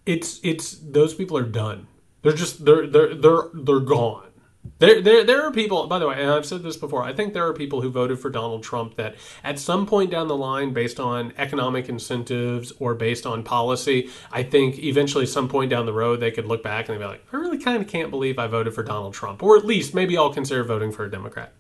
it's 0.06 0.40
it's 0.42 0.72
those 0.72 1.12
people 1.12 1.36
are 1.36 1.42
done. 1.42 1.86
They're 2.22 2.32
just 2.32 2.64
they're 2.64 2.86
they're 2.86 3.14
they're 3.14 3.50
they're 3.52 3.80
gone. 3.80 4.29
There, 4.78 5.00
there, 5.00 5.24
there 5.24 5.42
are 5.42 5.50
people, 5.50 5.86
by 5.86 5.98
the 5.98 6.08
way, 6.08 6.20
and 6.20 6.30
I've 6.30 6.44
said 6.44 6.62
this 6.62 6.76
before, 6.76 7.02
I 7.02 7.12
think 7.14 7.32
there 7.32 7.46
are 7.46 7.52
people 7.52 7.80
who 7.80 7.90
voted 7.90 8.18
for 8.18 8.30
Donald 8.30 8.62
Trump 8.62 8.96
that 8.96 9.14
at 9.42 9.58
some 9.58 9.86
point 9.86 10.10
down 10.10 10.28
the 10.28 10.36
line, 10.36 10.72
based 10.72 11.00
on 11.00 11.32
economic 11.38 11.88
incentives 11.88 12.72
or 12.78 12.94
based 12.94 13.26
on 13.26 13.42
policy, 13.42 14.10
I 14.30 14.42
think 14.42 14.78
eventually, 14.78 15.26
some 15.26 15.48
point 15.48 15.70
down 15.70 15.86
the 15.86 15.92
road, 15.92 16.20
they 16.20 16.30
could 16.30 16.46
look 16.46 16.62
back 16.62 16.88
and 16.88 16.94
they'd 16.94 17.04
be 17.04 17.08
like, 17.08 17.24
I 17.32 17.36
really 17.36 17.58
kind 17.58 17.82
of 17.82 17.88
can't 17.88 18.10
believe 18.10 18.38
I 18.38 18.46
voted 18.46 18.74
for 18.74 18.82
Donald 18.82 19.14
Trump. 19.14 19.42
Or 19.42 19.56
at 19.56 19.64
least 19.64 19.94
maybe 19.94 20.16
I'll 20.16 20.32
consider 20.32 20.64
voting 20.64 20.92
for 20.92 21.04
a 21.04 21.10
Democrat. 21.10 21.52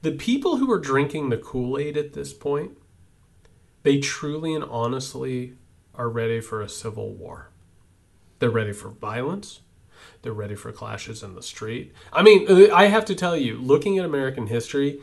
The 0.00 0.12
people 0.12 0.56
who 0.56 0.70
are 0.72 0.80
drinking 0.80 1.28
the 1.28 1.38
Kool 1.38 1.78
Aid 1.78 1.96
at 1.96 2.12
this 2.12 2.32
point, 2.32 2.76
they 3.82 3.98
truly 3.98 4.54
and 4.54 4.64
honestly 4.64 5.54
are 5.94 6.08
ready 6.08 6.40
for 6.40 6.60
a 6.60 6.68
civil 6.68 7.14
war. 7.14 7.50
They're 8.38 8.50
ready 8.50 8.72
for 8.72 8.88
violence. 8.88 9.60
They're 10.22 10.32
ready 10.32 10.54
for 10.54 10.70
clashes 10.70 11.22
in 11.22 11.34
the 11.34 11.42
street. 11.42 11.92
I 12.12 12.22
mean, 12.22 12.46
uh, 12.48 12.74
I 12.74 12.86
have 12.86 13.04
to 13.06 13.14
tell 13.14 13.36
you, 13.36 13.58
looking 13.58 13.98
at 13.98 14.04
American 14.04 14.46
history, 14.46 15.00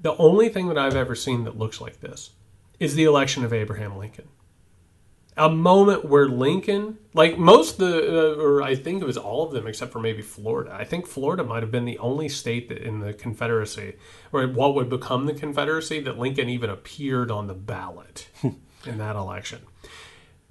the 0.00 0.16
only 0.16 0.48
thing 0.48 0.68
that 0.68 0.78
I've 0.78 0.96
ever 0.96 1.14
seen 1.14 1.44
that 1.44 1.58
looks 1.58 1.80
like 1.80 2.00
this 2.00 2.30
is 2.78 2.94
the 2.94 3.04
election 3.04 3.44
of 3.44 3.52
Abraham 3.52 3.98
Lincoln. 3.98 4.28
A 5.36 5.48
moment 5.48 6.04
where 6.04 6.28
Lincoln, 6.28 6.98
like 7.14 7.38
most 7.38 7.78
the, 7.78 8.34
uh, 8.36 8.40
or 8.40 8.62
I 8.62 8.74
think 8.74 9.02
it 9.02 9.06
was 9.06 9.16
all 9.16 9.46
of 9.46 9.52
them 9.52 9.66
except 9.66 9.90
for 9.90 9.98
maybe 9.98 10.22
Florida. 10.22 10.74
I 10.78 10.84
think 10.84 11.06
Florida 11.06 11.42
might 11.42 11.62
have 11.62 11.70
been 11.70 11.86
the 11.86 11.98
only 11.98 12.28
state 12.28 12.68
that 12.68 12.78
in 12.78 13.00
the 13.00 13.14
Confederacy, 13.14 13.94
or 14.30 14.46
what 14.46 14.74
would 14.74 14.90
become 14.90 15.26
the 15.26 15.34
Confederacy, 15.34 16.00
that 16.00 16.18
Lincoln 16.18 16.48
even 16.48 16.68
appeared 16.68 17.30
on 17.30 17.46
the 17.46 17.54
ballot 17.54 18.28
in 18.42 18.98
that 18.98 19.16
election. 19.16 19.60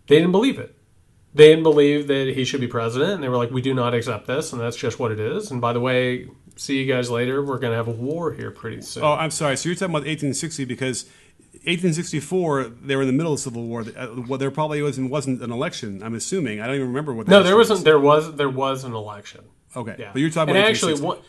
They 0.07 0.15
didn't 0.15 0.31
believe 0.31 0.57
it 0.57 0.75
they 1.33 1.49
didn't 1.49 1.63
believe 1.63 2.07
that 2.07 2.33
he 2.35 2.43
should 2.43 2.61
be 2.61 2.67
president, 2.67 3.13
and 3.13 3.23
they 3.23 3.29
were 3.29 3.37
like, 3.37 3.51
"We 3.51 3.61
do 3.61 3.73
not 3.73 3.93
accept 3.93 4.27
this," 4.27 4.51
and 4.51 4.61
that's 4.61 4.75
just 4.75 4.99
what 4.99 5.11
it 5.11 5.19
is. 5.19 5.51
And 5.51 5.61
by 5.61 5.73
the 5.73 5.79
way, 5.79 6.27
see 6.57 6.81
you 6.81 6.91
guys 6.91 7.09
later. 7.09 7.43
We're 7.43 7.59
going 7.59 7.71
to 7.71 7.77
have 7.77 7.87
a 7.87 7.91
war 7.91 8.33
here 8.33 8.51
pretty 8.51 8.81
soon. 8.81 9.03
Oh, 9.03 9.13
I'm 9.13 9.31
sorry. 9.31 9.55
So 9.57 9.69
you're 9.69 9.75
talking 9.75 9.95
about 9.95 10.07
1860 10.07 10.65
because 10.65 11.05
1864 11.63 12.63
they 12.81 12.95
were 12.95 13.03
in 13.03 13.07
the 13.07 13.13
middle 13.13 13.33
of 13.33 13.39
civil 13.39 13.63
war. 13.63 13.81
Uh, 13.81 14.07
well, 14.27 14.37
there 14.37 14.51
probably 14.51 14.81
wasn't 14.81 15.09
wasn't 15.09 15.41
an 15.41 15.51
election. 15.51 16.01
I'm 16.03 16.15
assuming. 16.15 16.59
I 16.59 16.65
don't 16.65 16.75
even 16.75 16.87
remember 16.87 17.13
what. 17.13 17.27
No, 17.27 17.43
there 17.43 17.55
wasn't. 17.55 17.85
There 17.85 17.99
was 17.99 18.35
there 18.35 18.49
was 18.49 18.83
an 18.83 18.93
election. 18.93 19.45
Okay, 19.75 19.95
yeah. 19.97 20.09
but 20.11 20.19
you're 20.19 20.29
talking 20.29 20.55
and 20.55 20.59
about 20.59 20.69
actually 20.69 20.99
one. 20.99 21.19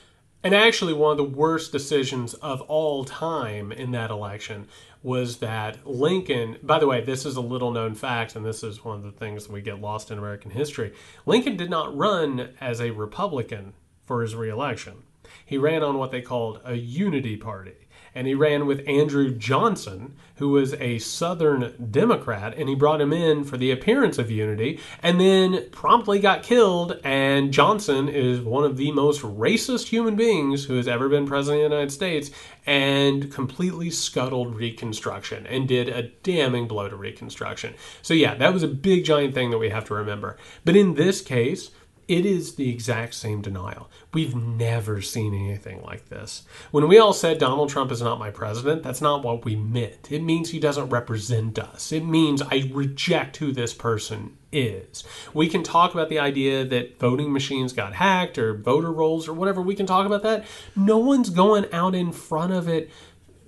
And 0.45 0.55
actually, 0.55 0.93
one 0.93 1.13
of 1.13 1.17
the 1.19 1.25
worst 1.39 1.71
decisions 1.71 2.35
of 2.35 2.63
all 2.63 3.05
time 3.05 3.71
in 3.71 3.93
that 3.93 4.11
election 4.11 4.67
was 5.03 5.39
that 5.39 5.87
Lincoln, 5.87 6.59
by 6.63 6.79
the 6.79 6.87
way, 6.87 7.01
this 7.01 7.27
is 7.27 7.37
a 7.37 7.41
little 7.41 7.73
known 7.73 7.95
fact, 7.95 8.37
and 8.37 8.45
this 8.45 8.63
is 8.63 8.85
one 8.85 8.99
of 8.99 9.03
the 9.03 9.11
things 9.13 9.49
we 9.49 9.61
get 9.61 9.81
lost 9.81 10.11
in 10.11 10.19
American 10.19 10.53
history. 10.53 10.93
Lincoln 11.27 11.57
did 11.57 11.71
not 11.71 11.97
run 11.97 12.51
as 12.61 12.81
a 12.81 12.91
Republican 12.91 13.75
for 14.05 14.23
his 14.23 14.35
reelection. 14.35 15.03
He 15.45 15.59
ran 15.59 15.83
on 15.83 15.99
what 15.99 16.11
they 16.11 16.23
called 16.23 16.61
a 16.65 16.75
unity 16.75 17.37
party 17.37 17.82
and 18.15 18.27
he 18.27 18.35
ran 18.35 18.67
with 18.67 18.87
Andrew 18.87 19.31
Johnson, 19.31 20.15
who 20.37 20.51
was 20.51 20.75
a 20.75 20.99
Southern 20.99 21.89
Democrat, 21.91 22.55
and 22.57 22.69
he 22.69 22.75
brought 22.75 23.01
him 23.01 23.13
in 23.13 23.45
for 23.45 23.57
the 23.57 23.71
appearance 23.71 24.19
of 24.19 24.31
unity, 24.31 24.81
and 25.03 25.21
then 25.21 25.69
promptly 25.71 26.19
got 26.19 26.43
killed. 26.43 26.99
And 27.05 27.53
Johnson 27.53 28.09
is 28.09 28.41
one 28.41 28.65
of 28.65 28.77
the 28.77 28.93
most 28.93 29.23
racist 29.23 29.89
human 29.89 30.17
beings 30.17 30.65
who 30.65 30.77
has 30.77 30.89
ever 30.89 31.09
been 31.09 31.27
president 31.27 31.65
of 31.65 31.71
the 31.71 31.77
United 31.77 31.93
States, 31.93 32.31
and 32.67 33.33
completely 33.33 33.91
scuttled 33.91 34.55
Reconstruction 34.55 35.47
and 35.47 35.67
did 35.67 35.89
a 35.89 36.03
damning 36.23 36.69
blow 36.69 36.89
to 36.89 36.97
Reconstruction. 36.97 37.75
So, 38.03 38.15
yeah, 38.15 38.35
that 38.35 38.53
was 38.53 38.63
a 38.63 38.69
big 38.69 39.05
giant 39.05 39.35
thing 39.35 39.51
that 39.51 39.59
we 39.59 39.71
have 39.71 39.85
to 39.87 39.95
remember. 39.95 40.37
But 40.65 40.77
in 40.77 40.95
this 40.95 41.21
case, 41.21 41.71
it 42.09 42.27
is 42.27 42.57
the 42.57 42.69
exact 42.69 43.15
same 43.15 43.43
denial. 43.43 43.89
We've 44.13 44.35
never 44.35 45.01
seen 45.01 45.35
anything 45.35 45.83
like 45.83 46.09
this. 46.09 46.43
When 46.71 46.89
we 46.89 46.99
all 46.99 47.13
said 47.13 47.39
Donald 47.39 47.69
Trump 47.71 47.93
is 47.93 48.03
not 48.03 48.19
my 48.19 48.31
president, 48.31 48.83
that's 48.83 49.01
not 49.01 49.23
what 49.23 49.45
we 49.45 49.57
meant. 49.57 50.11
It 50.11 50.23
means 50.23 50.51
he 50.51 50.59
doesn't 50.61 50.91
represent 50.91 51.59
us. 51.59 51.93
It 51.93 52.05
means 52.05 52.43
I 52.43 52.71
reject 52.73 53.39
who 53.39 53.53
this 53.53 53.73
person 53.73 54.37
is. 54.51 55.05
We 55.33 55.49
can 55.49 55.63
talk 55.63 55.95
about 55.95 56.09
the 56.09 56.19
idea 56.19 56.65
that 56.65 56.99
voting 56.99 57.33
machines 57.33 57.73
got 57.73 57.95
hacked 57.95 58.37
or 58.37 58.55
voter 58.55 58.93
rolls 58.93 59.29
or 59.29 59.33
whatever. 59.33 59.63
We 59.63 59.77
can 59.77 59.87
talk 59.87 60.05
about 60.05 60.23
that. 60.25 60.45
No 60.77 60.99
one's 60.99 61.31
going 61.31 61.73
out 61.73 61.95
in 61.95 62.13
front 62.13 62.53
of 62.53 62.69
it 62.69 62.91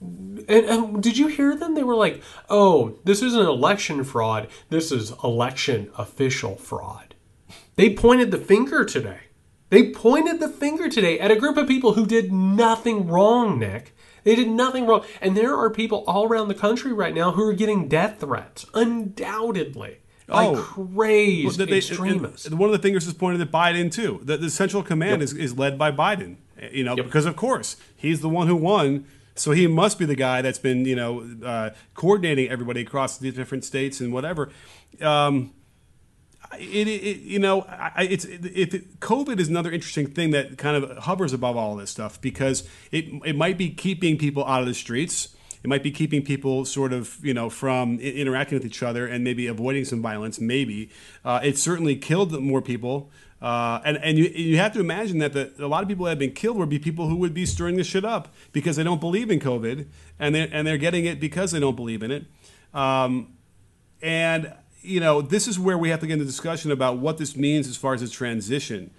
and, 0.00 0.66
and, 0.66 1.02
did 1.02 1.16
you 1.16 1.28
hear 1.28 1.56
them? 1.56 1.74
They 1.74 1.82
were 1.82 1.94
like, 1.94 2.22
"Oh, 2.50 2.98
this 3.04 3.22
isn't 3.22 3.46
election 3.46 4.04
fraud. 4.04 4.48
This 4.68 4.92
is 4.92 5.14
election 5.22 5.90
official 5.96 6.56
fraud." 6.56 7.13
They 7.76 7.94
pointed 7.94 8.30
the 8.30 8.38
finger 8.38 8.84
today. 8.84 9.20
They 9.70 9.90
pointed 9.90 10.40
the 10.40 10.48
finger 10.48 10.88
today 10.88 11.18
at 11.18 11.30
a 11.30 11.36
group 11.36 11.56
of 11.56 11.66
people 11.66 11.94
who 11.94 12.06
did 12.06 12.32
nothing 12.32 13.08
wrong, 13.08 13.58
Nick. 13.58 13.94
They 14.22 14.34
did 14.36 14.48
nothing 14.48 14.86
wrong. 14.86 15.04
And 15.20 15.36
there 15.36 15.56
are 15.56 15.70
people 15.70 16.04
all 16.06 16.26
around 16.26 16.48
the 16.48 16.54
country 16.54 16.92
right 16.92 17.14
now 17.14 17.32
who 17.32 17.46
are 17.48 17.52
getting 17.52 17.88
death 17.88 18.20
threats, 18.20 18.66
undoubtedly. 18.74 19.98
By 20.26 20.46
oh, 20.46 20.56
crazy 20.56 21.44
well, 21.44 21.66
they, 21.66 21.76
extremists. 21.76 22.48
one 22.48 22.70
of 22.70 22.72
the 22.72 22.78
fingers 22.78 23.06
is 23.06 23.12
pointed 23.12 23.42
at 23.42 23.52
Biden 23.52 23.92
too. 23.92 24.20
The, 24.22 24.38
the 24.38 24.48
central 24.48 24.82
command 24.82 25.20
yep. 25.20 25.20
is, 25.20 25.32
is 25.34 25.58
led 25.58 25.76
by 25.76 25.92
Biden. 25.92 26.36
You 26.72 26.82
know, 26.82 26.96
yep. 26.96 27.04
because 27.04 27.26
of 27.26 27.36
course 27.36 27.76
he's 27.94 28.22
the 28.22 28.28
one 28.30 28.46
who 28.46 28.56
won, 28.56 29.06
so 29.34 29.50
he 29.50 29.66
must 29.66 29.98
be 29.98 30.06
the 30.06 30.14
guy 30.14 30.40
that's 30.40 30.58
been 30.58 30.86
you 30.86 30.96
know 30.96 31.28
uh, 31.44 31.70
coordinating 31.92 32.48
everybody 32.48 32.80
across 32.80 33.18
the 33.18 33.30
different 33.32 33.64
states 33.64 34.00
and 34.00 34.14
whatever. 34.14 34.50
Um, 35.02 35.52
it, 36.58 36.88
it, 36.88 37.20
you 37.20 37.38
know, 37.38 37.62
I, 37.62 38.06
it's 38.10 38.24
it, 38.24 39.00
COVID 39.00 39.38
is 39.38 39.48
another 39.48 39.70
interesting 39.70 40.06
thing 40.06 40.30
that 40.30 40.58
kind 40.58 40.82
of 40.82 40.98
hovers 40.98 41.32
above 41.32 41.56
all 41.56 41.76
this 41.76 41.90
stuff 41.90 42.20
because 42.20 42.68
it 42.90 43.06
it 43.24 43.36
might 43.36 43.58
be 43.58 43.70
keeping 43.70 44.18
people 44.18 44.44
out 44.44 44.60
of 44.60 44.66
the 44.66 44.74
streets. 44.74 45.34
It 45.62 45.68
might 45.68 45.82
be 45.82 45.90
keeping 45.90 46.22
people 46.22 46.66
sort 46.66 46.92
of, 46.92 47.18
you 47.24 47.32
know, 47.32 47.48
from 47.48 47.98
interacting 47.98 48.58
with 48.58 48.66
each 48.66 48.82
other 48.82 49.06
and 49.06 49.24
maybe 49.24 49.46
avoiding 49.46 49.86
some 49.86 50.02
violence. 50.02 50.38
Maybe 50.38 50.90
uh, 51.24 51.40
it 51.42 51.56
certainly 51.56 51.96
killed 51.96 52.38
more 52.38 52.60
people. 52.60 53.10
Uh, 53.40 53.80
and 53.84 53.96
and 53.98 54.18
you, 54.18 54.24
you 54.24 54.58
have 54.58 54.72
to 54.74 54.80
imagine 54.80 55.18
that 55.18 55.32
the, 55.32 55.52
a 55.58 55.66
lot 55.66 55.82
of 55.82 55.88
people 55.88 56.04
that 56.04 56.10
have 56.10 56.18
been 56.18 56.32
killed 56.32 56.58
would 56.58 56.68
be 56.68 56.78
people 56.78 57.08
who 57.08 57.16
would 57.16 57.32
be 57.32 57.46
stirring 57.46 57.76
this 57.76 57.86
shit 57.86 58.04
up 58.04 58.34
because 58.52 58.76
they 58.76 58.82
don't 58.84 59.00
believe 59.00 59.30
in 59.30 59.40
COVID 59.40 59.86
and 60.18 60.34
they're, 60.34 60.48
and 60.52 60.66
they're 60.66 60.78
getting 60.78 61.06
it 61.06 61.18
because 61.18 61.50
they 61.52 61.60
don't 61.60 61.76
believe 61.76 62.02
in 62.02 62.10
it. 62.10 62.24
Um, 62.74 63.34
and, 64.02 64.52
you 64.84 65.00
know, 65.00 65.22
this 65.22 65.48
is 65.48 65.58
where 65.58 65.78
we 65.78 65.88
have 65.88 66.00
to 66.00 66.06
get 66.06 66.14
into 66.14 66.24
discussion 66.24 66.70
about 66.70 66.98
what 66.98 67.18
this 67.18 67.36
means 67.36 67.66
as 67.68 67.76
far 67.76 67.94
as 67.94 68.02
its 68.02 68.12
transition. 68.12 68.90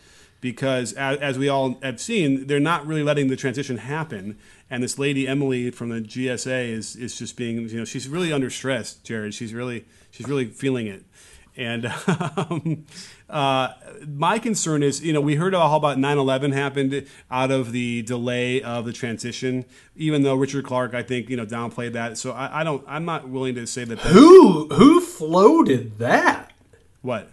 Because 0.41 0.93
as, 0.93 1.17
as 1.19 1.39
we 1.39 1.48
all 1.50 1.80
have 1.82 2.00
seen, 2.00 2.48
they're 2.48 2.60
not 2.60 2.86
really 2.86 3.04
letting 3.04 3.30
the 3.30 3.36
transition 3.36 3.78
happen. 3.78 4.38
And 4.69 4.84
this 4.84 5.00
lady, 5.00 5.28
Emily 5.28 5.71
from 5.71 5.89
the 5.89 6.02
GSA, 6.02 6.69
is, 6.69 6.95
is 6.95 7.17
just 7.17 7.38
being, 7.38 7.69
you 7.69 7.80
know, 7.80 7.86
she's 7.86 8.08
really 8.08 8.34
under 8.34 8.50
stress, 8.50 8.95
Jared. 8.95 9.34
She's 9.34 9.54
really, 9.54 9.86
she's 10.12 10.28
really 10.28 10.45
feeling 10.45 10.88
it. 10.88 11.04
And 11.58 11.86
um, 12.08 12.86
uh, 13.30 13.70
my 14.08 14.39
concern 14.39 14.84
is, 14.84 15.04
you 15.04 15.13
know, 15.13 15.22
we 15.22 15.36
heard 15.36 15.54
all 15.54 15.76
about 15.76 15.98
9 15.98 16.18
11 16.18 16.52
happened 16.52 17.08
out 17.32 17.52
of 17.52 17.72
the 17.72 18.02
delay 18.04 18.62
of 18.62 18.86
the 18.86 18.94
transition, 18.94 19.65
even 19.96 20.24
though 20.24 20.36
Richard 20.36 20.65
Clarke, 20.65 20.94
I 20.94 21.04
think, 21.04 21.30
you 21.30 21.38
know, 21.38 21.46
downplayed 21.46 21.94
that. 21.94 22.18
So 22.18 22.32
I, 22.32 22.62
I 22.62 22.63
don't, 22.63 22.84
I'm 22.88 23.06
not 23.06 23.30
willing 23.30 23.56
to 23.56 23.65
say 23.68 23.84
that 23.86 24.00
Who 24.00 24.68
who 24.68 25.02
floated 25.02 26.00
that? 26.00 26.52
What? 27.02 27.30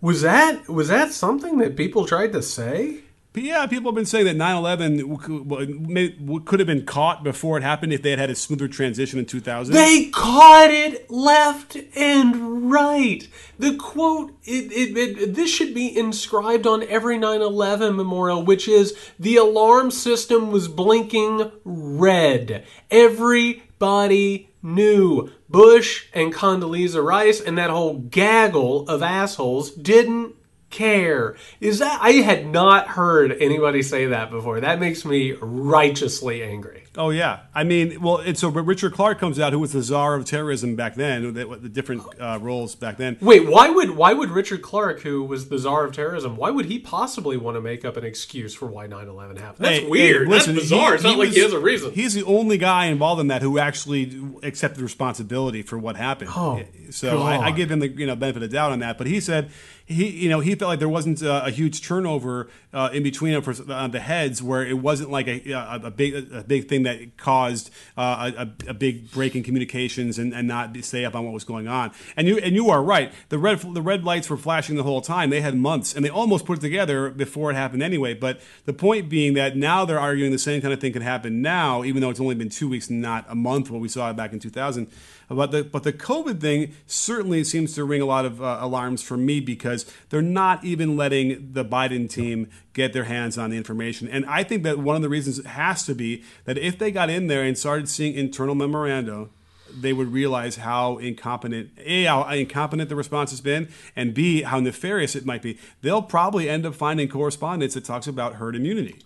Was 0.00 0.22
that 0.22 0.68
was 0.68 0.88
that 0.88 1.12
something 1.12 1.58
that 1.58 1.76
people 1.76 2.06
tried 2.06 2.32
to 2.32 2.42
say? 2.42 3.00
Yeah, 3.34 3.66
people 3.66 3.90
have 3.90 3.94
been 3.94 4.04
saying 4.04 4.26
that 4.26 4.36
9/11 4.36 6.44
could 6.44 6.60
have 6.60 6.66
been 6.66 6.84
caught 6.84 7.24
before 7.24 7.56
it 7.56 7.62
happened 7.62 7.94
if 7.94 8.02
they 8.02 8.10
had 8.10 8.18
had 8.18 8.28
a 8.28 8.34
smoother 8.34 8.68
transition 8.68 9.18
in 9.18 9.24
2000. 9.24 9.74
They 9.74 10.10
caught 10.10 10.70
it 10.70 11.10
left 11.10 11.78
and 11.96 12.70
right. 12.70 13.26
The 13.58 13.74
quote, 13.76 14.36
it, 14.44 14.70
it, 14.70 14.98
it, 14.98 15.34
this 15.34 15.50
should 15.50 15.72
be 15.72 15.96
inscribed 15.96 16.66
on 16.66 16.82
every 16.84 17.16
9 17.16 17.40
11 17.40 17.96
memorial, 17.96 18.44
which 18.44 18.68
is 18.68 18.94
the 19.18 19.36
alarm 19.36 19.90
system 19.90 20.52
was 20.52 20.68
blinking 20.68 21.50
red. 21.64 22.66
Everybody 22.90 24.50
knew. 24.62 25.30
Bush 25.48 26.06
and 26.12 26.34
Condoleezza 26.34 27.02
Rice 27.02 27.40
and 27.40 27.56
that 27.56 27.70
whole 27.70 27.98
gaggle 27.98 28.86
of 28.88 29.02
assholes 29.02 29.70
didn't 29.70 30.34
care. 30.72 31.36
Is 31.60 31.78
that 31.78 32.00
I 32.02 32.12
had 32.12 32.46
not 32.46 32.88
heard 32.88 33.32
anybody 33.32 33.82
say 33.82 34.06
that 34.06 34.30
before. 34.30 34.60
That 34.60 34.80
makes 34.80 35.04
me 35.04 35.32
righteously 35.40 36.42
angry. 36.42 36.81
Oh 36.94 37.08
yeah, 37.08 37.40
I 37.54 37.64
mean, 37.64 38.02
well, 38.02 38.18
it's 38.18 38.40
so 38.40 38.50
Richard 38.50 38.92
Clarke 38.92 39.18
comes 39.18 39.40
out, 39.40 39.54
who 39.54 39.58
was 39.58 39.72
the 39.72 39.82
czar 39.82 40.14
of 40.14 40.26
terrorism 40.26 40.76
back 40.76 40.94
then, 40.94 41.32
the, 41.32 41.46
the 41.46 41.68
different 41.70 42.02
uh, 42.20 42.38
roles 42.42 42.74
back 42.74 42.98
then. 42.98 43.16
Wait, 43.22 43.48
why 43.48 43.70
would 43.70 43.92
why 43.92 44.12
would 44.12 44.28
Richard 44.28 44.60
Clarke, 44.60 45.00
who 45.00 45.24
was 45.24 45.48
the 45.48 45.58
czar 45.58 45.86
of 45.86 45.94
terrorism, 45.94 46.36
why 46.36 46.50
would 46.50 46.66
he 46.66 46.78
possibly 46.78 47.38
want 47.38 47.56
to 47.56 47.62
make 47.62 47.86
up 47.86 47.96
an 47.96 48.04
excuse 48.04 48.52
for 48.54 48.66
why 48.66 48.86
9-11 48.88 49.38
happened? 49.38 49.64
That's 49.64 49.78
Hey, 49.78 49.88
weird. 49.88 50.26
hey, 50.28 50.34
listen, 50.34 50.54
That's 50.54 50.66
bizarre. 50.66 50.88
he- 50.90 50.94
it's 50.96 51.02
not 51.04 51.14
he 51.14 51.18
like 51.18 51.28
he 51.30 51.40
has 51.40 51.54
a 51.54 51.58
reason. 51.60 51.92
He's 51.92 52.12
the 52.12 52.24
only 52.24 52.58
guy 52.58 52.86
involved 52.86 53.22
in 53.22 53.28
that 53.28 53.40
who 53.40 53.58
actually 53.58 54.20
accepted 54.42 54.82
responsibility 54.82 55.62
for 55.62 55.78
what 55.78 55.96
happened. 55.96 56.30
Oh, 56.36 56.62
so 56.90 57.22
I, 57.22 57.46
I 57.46 57.50
give 57.52 57.70
him 57.70 57.78
the 57.78 57.88
you 57.88 58.06
know 58.06 58.16
benefit 58.16 58.42
of 58.42 58.50
the 58.50 58.54
doubt 58.54 58.70
on 58.72 58.80
that. 58.80 58.98
But 58.98 59.06
he 59.06 59.18
said 59.18 59.50
he 59.86 60.08
you 60.10 60.28
know 60.28 60.40
he 60.40 60.54
felt 60.54 60.68
like 60.68 60.78
there 60.78 60.88
wasn't 60.90 61.22
a, 61.22 61.46
a 61.46 61.50
huge 61.50 61.80
turnover 61.82 62.50
uh, 62.74 62.90
in 62.92 63.02
between 63.02 63.32
them 63.32 63.42
for 63.42 63.54
uh, 63.72 63.88
the 63.88 63.98
heads 64.00 64.42
where 64.42 64.64
it 64.66 64.78
wasn't 64.78 65.10
like 65.10 65.26
a, 65.26 65.50
a, 65.52 65.80
a 65.84 65.90
big 65.90 66.14
a 66.34 66.44
big 66.44 66.68
thing 66.68 66.81
that 66.84 67.16
caused 67.16 67.70
uh, 67.96 68.30
a, 68.36 68.70
a- 68.70 68.74
big 68.74 69.10
break 69.10 69.36
in 69.36 69.42
communications 69.42 70.18
and, 70.18 70.32
and 70.34 70.48
not 70.48 70.76
stay 70.82 71.04
up 71.04 71.14
on 71.14 71.24
what 71.24 71.32
was 71.32 71.44
going 71.44 71.68
on. 71.68 71.92
And 72.16 72.26
you 72.26 72.38
and 72.38 72.54
you 72.54 72.70
are 72.70 72.82
right. 72.82 73.12
The 73.28 73.38
red 73.38 73.60
the 73.60 73.82
red 73.82 74.04
lights 74.04 74.28
were 74.28 74.36
flashing 74.36 74.76
the 74.76 74.82
whole 74.82 75.00
time. 75.00 75.30
They 75.30 75.40
had 75.40 75.54
months 75.56 75.94
and 75.94 76.04
they 76.04 76.10
almost 76.10 76.44
put 76.46 76.58
it 76.58 76.60
together 76.60 77.10
before 77.10 77.50
it 77.50 77.54
happened 77.54 77.82
anyway. 77.82 78.14
But 78.14 78.40
the 78.64 78.72
point 78.72 79.08
being 79.08 79.34
that 79.34 79.56
now 79.56 79.84
they're 79.84 80.00
arguing 80.00 80.32
the 80.32 80.38
same 80.38 80.60
kind 80.60 80.72
of 80.72 80.80
thing 80.80 80.92
could 80.92 81.02
happen 81.02 81.42
now, 81.42 81.84
even 81.84 82.00
though 82.02 82.10
it's 82.10 82.20
only 82.20 82.34
been 82.34 82.48
two 82.48 82.68
weeks, 82.68 82.90
not 82.90 83.24
a 83.28 83.34
month, 83.34 83.70
what 83.70 83.80
we 83.80 83.88
saw 83.88 84.12
back 84.12 84.32
in 84.32 84.38
2000. 84.40 84.88
But 85.34 85.50
the 85.50 85.64
but 85.64 85.82
the 85.82 85.92
COVID 85.92 86.40
thing 86.40 86.74
certainly 86.86 87.44
seems 87.44 87.74
to 87.74 87.84
ring 87.84 88.00
a 88.00 88.06
lot 88.06 88.24
of 88.24 88.42
uh, 88.42 88.58
alarms 88.60 89.02
for 89.02 89.16
me 89.16 89.40
because 89.40 89.90
they're 90.10 90.22
not 90.22 90.64
even 90.64 90.96
letting 90.96 91.52
the 91.52 91.64
Biden 91.64 92.08
team 92.08 92.48
get 92.72 92.92
their 92.92 93.04
hands 93.04 93.38
on 93.38 93.50
the 93.50 93.56
information. 93.56 94.08
And 94.08 94.24
I 94.26 94.42
think 94.42 94.62
that 94.62 94.78
one 94.78 94.96
of 94.96 95.02
the 95.02 95.08
reasons 95.08 95.44
has 95.44 95.84
to 95.86 95.94
be 95.94 96.22
that 96.44 96.58
if 96.58 96.78
they 96.78 96.90
got 96.90 97.10
in 97.10 97.26
there 97.26 97.42
and 97.42 97.56
started 97.56 97.88
seeing 97.88 98.14
internal 98.14 98.54
memoranda 98.54 99.28
they 99.74 99.94
would 99.94 100.12
realize 100.12 100.56
how 100.56 100.98
incompetent 100.98 101.70
a 101.78 102.04
how 102.04 102.28
incompetent 102.28 102.90
the 102.90 102.94
response 102.94 103.30
has 103.30 103.40
been 103.40 103.66
and 103.96 104.12
b 104.12 104.42
how 104.42 104.60
nefarious 104.60 105.16
it 105.16 105.24
might 105.24 105.40
be 105.40 105.58
they'll 105.80 106.02
probably 106.02 106.46
end 106.46 106.66
up 106.66 106.74
finding 106.74 107.08
correspondence 107.08 107.72
that 107.72 107.82
talks 107.82 108.06
about 108.06 108.34
herd 108.34 108.54
immunity 108.54 108.98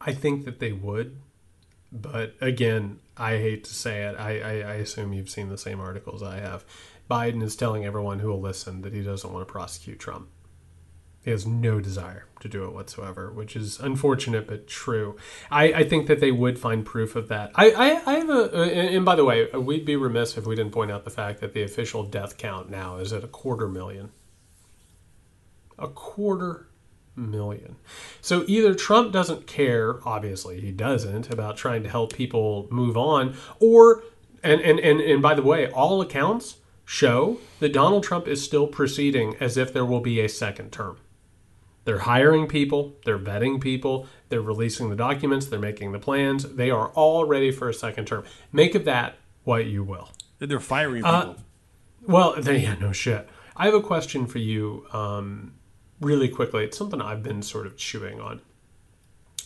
I 0.00 0.12
think 0.12 0.44
that 0.44 0.58
they 0.58 0.72
would, 0.72 1.18
but 1.90 2.34
again, 2.40 3.00
I 3.18 3.38
hate 3.38 3.64
to 3.64 3.74
say 3.74 4.04
it. 4.04 4.16
I, 4.18 4.40
I, 4.40 4.52
I 4.52 4.74
assume 4.74 5.12
you've 5.12 5.30
seen 5.30 5.48
the 5.48 5.58
same 5.58 5.80
articles 5.80 6.22
I 6.22 6.38
have. 6.38 6.64
Biden 7.10 7.42
is 7.42 7.56
telling 7.56 7.84
everyone 7.84 8.20
who 8.20 8.28
will 8.28 8.40
listen 8.40 8.82
that 8.82 8.92
he 8.92 9.02
doesn't 9.02 9.32
want 9.32 9.46
to 9.46 9.52
prosecute 9.52 9.98
Trump. 9.98 10.28
He 11.24 11.32
has 11.32 11.46
no 11.46 11.80
desire 11.80 12.26
to 12.40 12.48
do 12.48 12.64
it 12.64 12.72
whatsoever, 12.72 13.30
which 13.32 13.56
is 13.56 13.80
unfortunate 13.80 14.46
but 14.46 14.66
true. 14.66 15.16
I, 15.50 15.64
I 15.72 15.84
think 15.84 16.06
that 16.06 16.20
they 16.20 16.30
would 16.30 16.58
find 16.58 16.86
proof 16.86 17.16
of 17.16 17.28
that. 17.28 17.50
I, 17.54 17.70
I, 17.70 18.12
I 18.12 18.18
have 18.18 18.30
a, 18.30 18.62
and 18.62 19.04
by 19.04 19.16
the 19.16 19.24
way, 19.24 19.46
we'd 19.52 19.84
be 19.84 19.96
remiss 19.96 20.38
if 20.38 20.46
we 20.46 20.54
didn't 20.54 20.72
point 20.72 20.90
out 20.90 21.04
the 21.04 21.10
fact 21.10 21.40
that 21.40 21.54
the 21.54 21.62
official 21.62 22.04
death 22.04 22.38
count 22.38 22.70
now 22.70 22.96
is 22.96 23.12
at 23.12 23.24
a 23.24 23.28
quarter 23.28 23.68
million. 23.68 24.10
A 25.78 25.88
quarter 25.88 26.68
million. 27.18 27.76
So 28.20 28.44
either 28.46 28.74
Trump 28.74 29.12
doesn't 29.12 29.46
care, 29.46 29.96
obviously 30.06 30.60
he 30.60 30.72
doesn't, 30.72 31.30
about 31.30 31.56
trying 31.56 31.82
to 31.82 31.88
help 31.88 32.12
people 32.12 32.68
move 32.70 32.96
on, 32.96 33.34
or 33.60 34.02
and 34.42 34.60
and 34.60 34.78
and, 34.78 35.00
and 35.00 35.20
by 35.20 35.34
the 35.34 35.42
way, 35.42 35.70
all 35.70 36.00
accounts 36.00 36.56
show 36.84 37.38
that 37.60 37.72
Donald 37.72 38.02
Trump 38.02 38.26
is 38.26 38.42
still 38.42 38.66
proceeding 38.66 39.36
as 39.40 39.56
if 39.56 39.72
there 39.72 39.84
will 39.84 40.00
be 40.00 40.20
a 40.20 40.28
second 40.28 40.72
term. 40.72 40.96
They're 41.84 42.00
hiring 42.00 42.46
people, 42.46 42.96
they're 43.04 43.18
vetting 43.18 43.60
people, 43.60 44.06
they're 44.28 44.42
releasing 44.42 44.90
the 44.90 44.96
documents, 44.96 45.46
they're 45.46 45.58
making 45.58 45.92
the 45.92 45.98
plans. 45.98 46.44
They 46.44 46.70
are 46.70 46.88
all 46.88 47.24
ready 47.24 47.50
for 47.50 47.68
a 47.68 47.74
second 47.74 48.06
term. 48.06 48.24
Make 48.52 48.74
of 48.74 48.84
that 48.84 49.16
what 49.44 49.66
you 49.66 49.82
will. 49.82 50.10
they're 50.38 50.60
firing 50.60 51.02
people 51.02 51.36
Well, 52.06 52.34
they, 52.38 52.58
yeah, 52.62 52.74
no 52.74 52.92
shit. 52.92 53.28
I 53.56 53.64
have 53.64 53.74
a 53.74 53.80
question 53.80 54.26
for 54.26 54.38
you, 54.38 54.86
um, 54.92 55.54
really 56.00 56.28
quickly. 56.28 56.64
It's 56.64 56.76
something 56.76 57.00
I've 57.00 57.22
been 57.22 57.42
sort 57.42 57.66
of 57.66 57.76
chewing 57.76 58.20
on. 58.20 58.40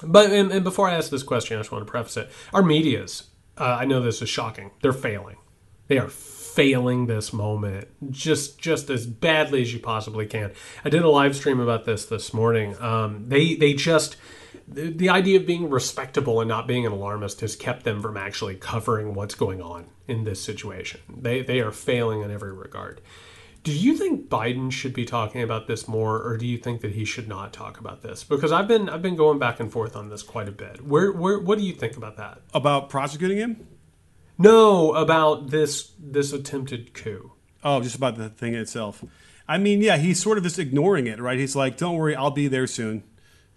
But 0.02 0.30
and, 0.30 0.50
and 0.50 0.64
before 0.64 0.88
I 0.88 0.94
ask 0.94 1.10
this 1.10 1.22
question, 1.22 1.56
I 1.56 1.60
just 1.60 1.72
want 1.72 1.86
to 1.86 1.90
preface 1.90 2.16
it. 2.16 2.30
Our 2.52 2.62
media's, 2.62 3.24
uh, 3.56 3.76
I 3.80 3.84
know 3.84 4.00
this 4.00 4.22
is 4.22 4.28
shocking. 4.28 4.72
They're 4.82 4.92
failing. 4.92 5.36
They 5.88 5.98
are 5.98 6.08
failing 6.08 7.06
this 7.06 7.32
moment 7.32 7.88
just 8.10 8.58
just 8.58 8.90
as 8.90 9.06
badly 9.06 9.62
as 9.62 9.72
you 9.72 9.80
possibly 9.80 10.26
can. 10.26 10.52
I 10.84 10.90
did 10.90 11.02
a 11.02 11.08
live 11.08 11.34
stream 11.36 11.60
about 11.60 11.84
this 11.84 12.04
this 12.06 12.34
morning. 12.34 12.80
Um, 12.80 13.28
they 13.28 13.54
they 13.54 13.74
just 13.74 14.16
the, 14.68 14.90
the 14.90 15.08
idea 15.08 15.38
of 15.38 15.46
being 15.46 15.70
respectable 15.70 16.40
and 16.40 16.48
not 16.48 16.66
being 16.66 16.86
an 16.86 16.92
alarmist 16.92 17.40
has 17.40 17.56
kept 17.56 17.84
them 17.84 18.02
from 18.02 18.16
actually 18.16 18.56
covering 18.56 19.14
what's 19.14 19.34
going 19.34 19.62
on 19.62 19.86
in 20.06 20.24
this 20.24 20.42
situation. 20.42 21.00
They 21.08 21.42
they 21.42 21.60
are 21.60 21.72
failing 21.72 22.22
in 22.22 22.30
every 22.30 22.52
regard. 22.52 23.00
Do 23.64 23.72
you 23.72 23.96
think 23.96 24.29
Biden 24.29 24.72
should 24.72 24.92
be 24.92 25.05
talking 25.05 25.40
about 25.40 25.68
this 25.68 25.87
more, 25.87 26.20
or 26.20 26.37
do 26.37 26.46
you 26.46 26.59
think 26.59 26.81
that 26.81 26.92
he 26.92 27.05
should 27.05 27.29
not 27.29 27.53
talk 27.53 27.79
about 27.79 28.03
this? 28.03 28.25
Because 28.25 28.51
I've 28.51 28.66
been 28.66 28.88
I've 28.88 29.03
been 29.03 29.14
going 29.14 29.38
back 29.38 29.61
and 29.61 29.70
forth 29.70 29.94
on 29.94 30.09
this 30.09 30.22
quite 30.22 30.48
a 30.48 30.53
bit. 30.53 30.85
Where 30.85 31.12
where 31.12 31.38
what 31.38 31.59
do 31.59 31.64
you 31.64 31.72
think 31.72 31.96
about 31.96 32.16
that? 32.16 32.40
about 32.55 32.88
prosecuting 32.88 33.38
him 33.38 33.66
No, 34.37 34.92
about 34.94 35.51
this 35.51 35.92
this 35.98 36.33
attempted 36.33 36.92
coup. 36.92 37.33
Oh, 37.62 37.81
just 37.81 37.94
about 37.94 38.16
the 38.16 38.29
thing 38.29 38.55
itself. 38.55 39.05
I 39.46 39.59
mean, 39.59 39.81
yeah, 39.81 39.96
he's 39.96 40.20
sort 40.20 40.38
of 40.38 40.44
just 40.44 40.59
ignoring 40.59 41.07
it, 41.07 41.20
right? 41.20 41.38
He's 41.38 41.55
like, 41.55 41.77
"Don't 41.77 41.94
worry, 41.96 42.16
I'll 42.16 42.31
be 42.33 42.48
there 42.48 42.66
soon." 42.66 43.05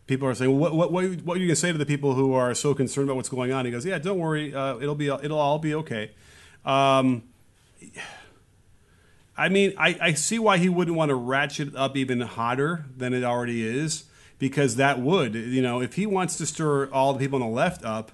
People 0.05 0.27
are 0.27 0.35
saying, 0.35 0.51
well, 0.51 0.71
"What, 0.71 0.75
what, 0.75 0.91
what, 0.91 1.21
what 1.23 1.37
are 1.37 1.39
you 1.39 1.47
gonna 1.47 1.55
say 1.55 1.71
to 1.71 1.77
the 1.79 1.85
people 1.85 2.13
who 2.13 2.33
are 2.33 2.53
so 2.53 2.75
concerned 2.75 3.07
about 3.07 3.15
what's 3.15 3.29
going 3.29 3.51
on?" 3.51 3.65
He 3.65 3.71
goes, 3.71 3.85
"Yeah, 3.85 3.97
don't 3.97 4.19
worry, 4.19 4.53
uh, 4.53 4.77
it'll 4.77 4.93
be, 4.93 5.07
it'll 5.07 5.39
all 5.39 5.57
be 5.57 5.73
okay." 5.73 6.11
Um, 6.63 7.23
I 9.37 9.49
mean, 9.49 9.73
I, 9.77 9.97
I 10.01 10.13
see 10.13 10.39
why 10.39 10.57
he 10.57 10.69
wouldn't 10.69 10.95
want 10.95 11.09
to 11.09 11.15
ratchet 11.15 11.75
up 11.75 11.97
even 11.97 12.21
hotter 12.21 12.85
than 12.95 13.13
it 13.13 13.23
already 13.23 13.67
is, 13.67 14.05
because 14.39 14.77
that 14.77 14.99
would, 14.99 15.35
you 15.35 15.61
know, 15.61 15.81
if 15.81 15.95
he 15.95 16.05
wants 16.05 16.37
to 16.37 16.45
stir 16.45 16.89
all 16.91 17.13
the 17.13 17.19
people 17.19 17.41
on 17.41 17.49
the 17.49 17.55
left 17.55 17.83
up, 17.83 18.11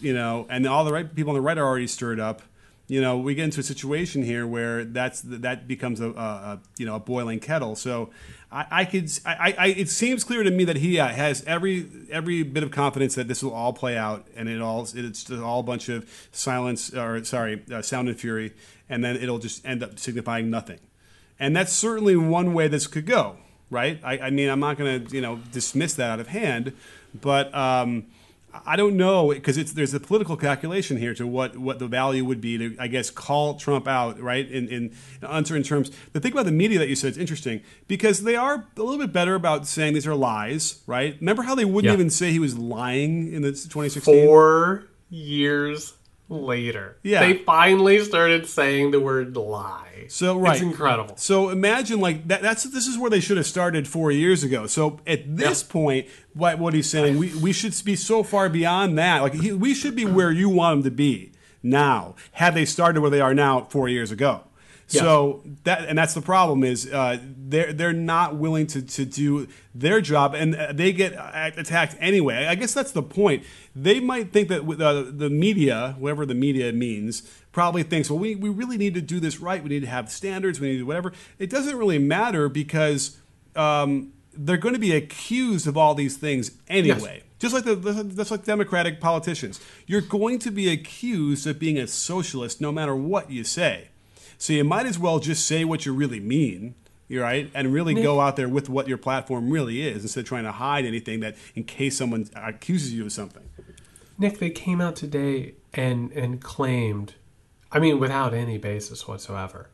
you 0.00 0.12
know, 0.12 0.46
and 0.50 0.66
all 0.66 0.84
the 0.84 0.92
right 0.92 1.14
people 1.14 1.30
on 1.30 1.34
the 1.34 1.40
right 1.40 1.58
are 1.58 1.66
already 1.66 1.86
stirred 1.86 2.18
up, 2.18 2.42
you 2.86 3.00
know, 3.00 3.16
we 3.16 3.34
get 3.34 3.44
into 3.44 3.60
a 3.60 3.62
situation 3.62 4.22
here 4.22 4.46
where 4.46 4.84
that's 4.84 5.22
that 5.22 5.66
becomes 5.66 6.00
a, 6.00 6.10
a, 6.10 6.60
you 6.76 6.84
know 6.84 6.96
a 6.96 7.00
boiling 7.00 7.40
kettle. 7.40 7.76
So 7.76 8.10
I, 8.52 8.66
I 8.70 8.84
could 8.84 9.10
I, 9.24 9.54
I 9.56 9.66
it 9.68 9.88
seems 9.88 10.22
clear 10.22 10.42
to 10.42 10.50
me 10.50 10.64
that 10.64 10.76
he 10.76 11.00
uh, 11.00 11.08
has 11.08 11.42
every 11.46 11.88
every 12.10 12.42
bit 12.42 12.62
of 12.62 12.70
confidence 12.70 13.14
that 13.14 13.26
this 13.26 13.42
will 13.42 13.54
all 13.54 13.72
play 13.72 13.96
out 13.96 14.26
and 14.36 14.48
it 14.50 14.60
all 14.60 14.86
it's 14.94 15.30
all 15.30 15.60
a 15.60 15.62
bunch 15.62 15.88
of 15.88 16.28
silence 16.30 16.92
or 16.94 17.24
sorry 17.24 17.62
uh, 17.72 17.80
sound 17.80 18.08
and 18.08 18.20
fury 18.20 18.52
and 18.88 19.02
then 19.02 19.16
it'll 19.16 19.38
just 19.38 19.64
end 19.64 19.82
up 19.82 19.98
signifying 19.98 20.50
nothing. 20.50 20.78
And 21.40 21.56
that's 21.56 21.72
certainly 21.72 22.16
one 22.16 22.52
way 22.52 22.68
this 22.68 22.86
could 22.86 23.06
go. 23.06 23.38
right? 23.70 23.98
I, 24.04 24.18
I 24.18 24.30
mean, 24.30 24.50
I'm 24.50 24.60
not 24.60 24.76
going 24.76 25.06
to 25.06 25.14
you 25.14 25.22
know 25.22 25.40
dismiss 25.52 25.94
that 25.94 26.10
out 26.10 26.20
of 26.20 26.28
hand, 26.28 26.74
but. 27.18 27.54
Um, 27.54 28.06
I 28.66 28.76
don't 28.76 28.96
know 28.96 29.30
because 29.30 29.58
it's 29.58 29.72
there's 29.72 29.94
a 29.94 30.00
political 30.00 30.36
calculation 30.36 30.96
here 30.96 31.14
to 31.14 31.26
what, 31.26 31.56
what 31.56 31.78
the 31.78 31.86
value 31.86 32.24
would 32.24 32.40
be 32.40 32.56
to 32.58 32.76
I 32.78 32.86
guess 32.86 33.10
call 33.10 33.54
Trump 33.54 33.86
out 33.88 34.18
right 34.20 34.48
in, 34.48 34.68
in 34.68 34.94
uncertain 35.22 35.62
terms. 35.64 35.90
The 36.12 36.20
thing 36.20 36.32
about 36.32 36.46
the 36.46 36.52
media 36.52 36.78
that 36.78 36.88
you 36.88 36.96
said 36.96 37.12
is 37.12 37.18
interesting 37.18 37.62
because 37.88 38.22
they 38.22 38.36
are 38.36 38.66
a 38.76 38.82
little 38.82 38.98
bit 38.98 39.12
better 39.12 39.34
about 39.34 39.66
saying 39.66 39.94
these 39.94 40.06
are 40.06 40.14
lies, 40.14 40.82
right? 40.86 41.16
Remember 41.20 41.42
how 41.42 41.54
they 41.54 41.64
wouldn't 41.64 41.90
Yeah. 41.90 41.94
even 41.94 42.10
say 42.10 42.30
he 42.30 42.38
was 42.38 42.56
lying 42.56 43.32
in 43.32 43.42
the 43.42 43.50
2016? 43.50 44.26
Four 44.26 44.84
years 45.10 45.94
later, 46.28 46.96
Yeah. 47.02 47.20
they 47.20 47.34
finally 47.34 48.02
started 48.04 48.46
saying 48.46 48.90
the 48.90 49.00
word 49.00 49.36
lie. 49.36 50.06
So 50.08 50.38
right, 50.38 50.54
it's 50.54 50.62
incredible. 50.62 51.16
So 51.16 51.48
imagine 51.50 52.00
like 52.00 52.28
that. 52.28 52.42
That's 52.42 52.64
this 52.64 52.86
is 52.86 52.98
where 52.98 53.10
they 53.10 53.20
should 53.20 53.36
have 53.36 53.46
started 53.46 53.86
four 53.88 54.10
years 54.10 54.42
ago. 54.42 54.66
So 54.66 55.00
at 55.06 55.36
this 55.36 55.62
Yeah. 55.66 55.72
point, 55.72 56.06
what 56.34 56.58
what 56.58 56.74
he's 56.74 56.88
saying, 56.90 57.18
we 57.18 57.34
we 57.34 57.52
should 57.52 57.74
be 57.84 57.96
so 57.96 58.22
far 58.22 58.48
beyond 58.48 58.98
that. 58.98 59.22
Like 59.22 59.34
he, 59.34 59.52
we 59.52 59.74
should 59.74 59.94
be 59.96 60.04
where 60.04 60.30
you 60.30 60.48
want 60.48 60.78
him 60.78 60.82
to 60.84 60.90
be 60.90 61.32
now. 61.62 62.14
Had 62.32 62.54
they 62.54 62.64
started 62.64 63.00
where 63.00 63.10
they 63.10 63.20
are 63.20 63.34
now 63.34 63.66
four 63.70 63.88
years 63.88 64.10
ago. 64.10 64.42
So 64.86 65.42
that 65.64 65.88
and 65.88 65.98
that's 65.98 66.14
the 66.14 66.20
problem 66.20 66.62
is 66.62 66.90
uh, 66.92 67.18
they're 67.22 67.72
they're 67.72 67.92
not 67.92 68.36
willing 68.36 68.66
to, 68.68 68.82
to 68.82 69.04
do 69.04 69.48
their 69.74 70.00
job 70.00 70.34
and 70.34 70.54
uh, 70.54 70.72
they 70.72 70.92
get 70.92 71.16
uh, 71.16 71.50
attacked 71.56 71.96
anyway. 72.00 72.46
I 72.46 72.54
guess 72.54 72.74
that's 72.74 72.92
the 72.92 73.02
point. 73.02 73.44
They 73.74 73.98
might 74.00 74.32
think 74.32 74.48
that 74.48 74.62
uh, 74.62 75.10
the 75.10 75.30
media, 75.30 75.96
whatever 75.98 76.26
the 76.26 76.34
media 76.34 76.72
means, 76.72 77.22
probably 77.52 77.82
thinks, 77.82 78.10
well, 78.10 78.18
we, 78.18 78.34
we 78.34 78.48
really 78.48 78.76
need 78.76 78.94
to 78.94 79.00
do 79.00 79.20
this 79.20 79.40
right. 79.40 79.62
We 79.62 79.70
need 79.70 79.80
to 79.80 79.88
have 79.88 80.10
standards. 80.10 80.60
We 80.60 80.68
need 80.68 80.74
to 80.74 80.78
do 80.80 80.86
whatever. 80.86 81.12
It 81.38 81.50
doesn't 81.50 81.76
really 81.76 81.98
matter 81.98 82.48
because 82.48 83.16
um, 83.56 84.12
they're 84.32 84.56
going 84.56 84.74
to 84.74 84.80
be 84.80 84.94
accused 84.94 85.66
of 85.66 85.76
all 85.76 85.94
these 85.94 86.16
things 86.16 86.52
anyway. 86.68 87.22
Just 87.38 87.54
like 87.54 87.64
the, 87.64 87.74
that's 87.74 88.30
like 88.30 88.44
Democratic 88.44 89.00
politicians. 89.00 89.60
You're 89.86 90.00
going 90.00 90.38
to 90.40 90.50
be 90.50 90.70
accused 90.70 91.46
of 91.46 91.58
being 91.58 91.78
a 91.78 91.86
socialist 91.86 92.60
no 92.60 92.72
matter 92.72 92.94
what 92.96 93.30
you 93.30 93.44
say. 93.44 93.88
So 94.38 94.52
you 94.52 94.64
might 94.64 94.86
as 94.86 94.98
well 94.98 95.18
just 95.18 95.46
say 95.46 95.64
what 95.64 95.86
you 95.86 95.92
really 95.92 96.20
mean, 96.20 96.74
right, 97.10 97.50
and 97.54 97.72
really 97.72 97.94
go 97.94 98.20
out 98.20 98.36
there 98.36 98.48
with 98.48 98.68
what 98.68 98.88
your 98.88 98.98
platform 98.98 99.50
really 99.50 99.86
is 99.86 100.02
instead 100.02 100.20
of 100.20 100.26
trying 100.26 100.44
to 100.44 100.52
hide 100.52 100.84
anything 100.84 101.20
that 101.20 101.36
in 101.54 101.64
case 101.64 101.96
someone 101.96 102.28
accuses 102.34 102.92
you 102.92 103.04
of 103.04 103.12
something. 103.12 103.48
Nick, 104.18 104.38
they 104.38 104.50
came 104.50 104.80
out 104.80 104.96
today 104.96 105.54
and 105.72 106.12
and 106.12 106.40
claimed, 106.40 107.14
I 107.72 107.78
mean, 107.78 107.98
without 107.98 108.32
any 108.34 108.58
basis 108.58 109.08
whatsoever, 109.08 109.70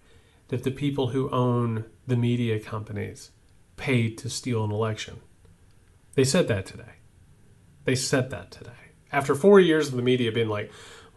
that 0.48 0.64
the 0.64 0.70
people 0.70 1.08
who 1.08 1.30
own 1.30 1.84
the 2.06 2.16
media 2.16 2.58
companies 2.58 3.30
paid 3.76 4.18
to 4.18 4.30
steal 4.30 4.64
an 4.64 4.70
election. 4.70 5.20
They 6.14 6.24
said 6.24 6.48
that 6.48 6.66
today. 6.66 6.94
They 7.84 7.94
said 7.94 8.30
that 8.30 8.50
today. 8.50 8.70
After 9.12 9.34
four 9.34 9.60
years 9.60 9.88
of 9.88 9.94
the 9.94 10.02
media 10.02 10.30
being 10.32 10.48
like, 10.48 10.70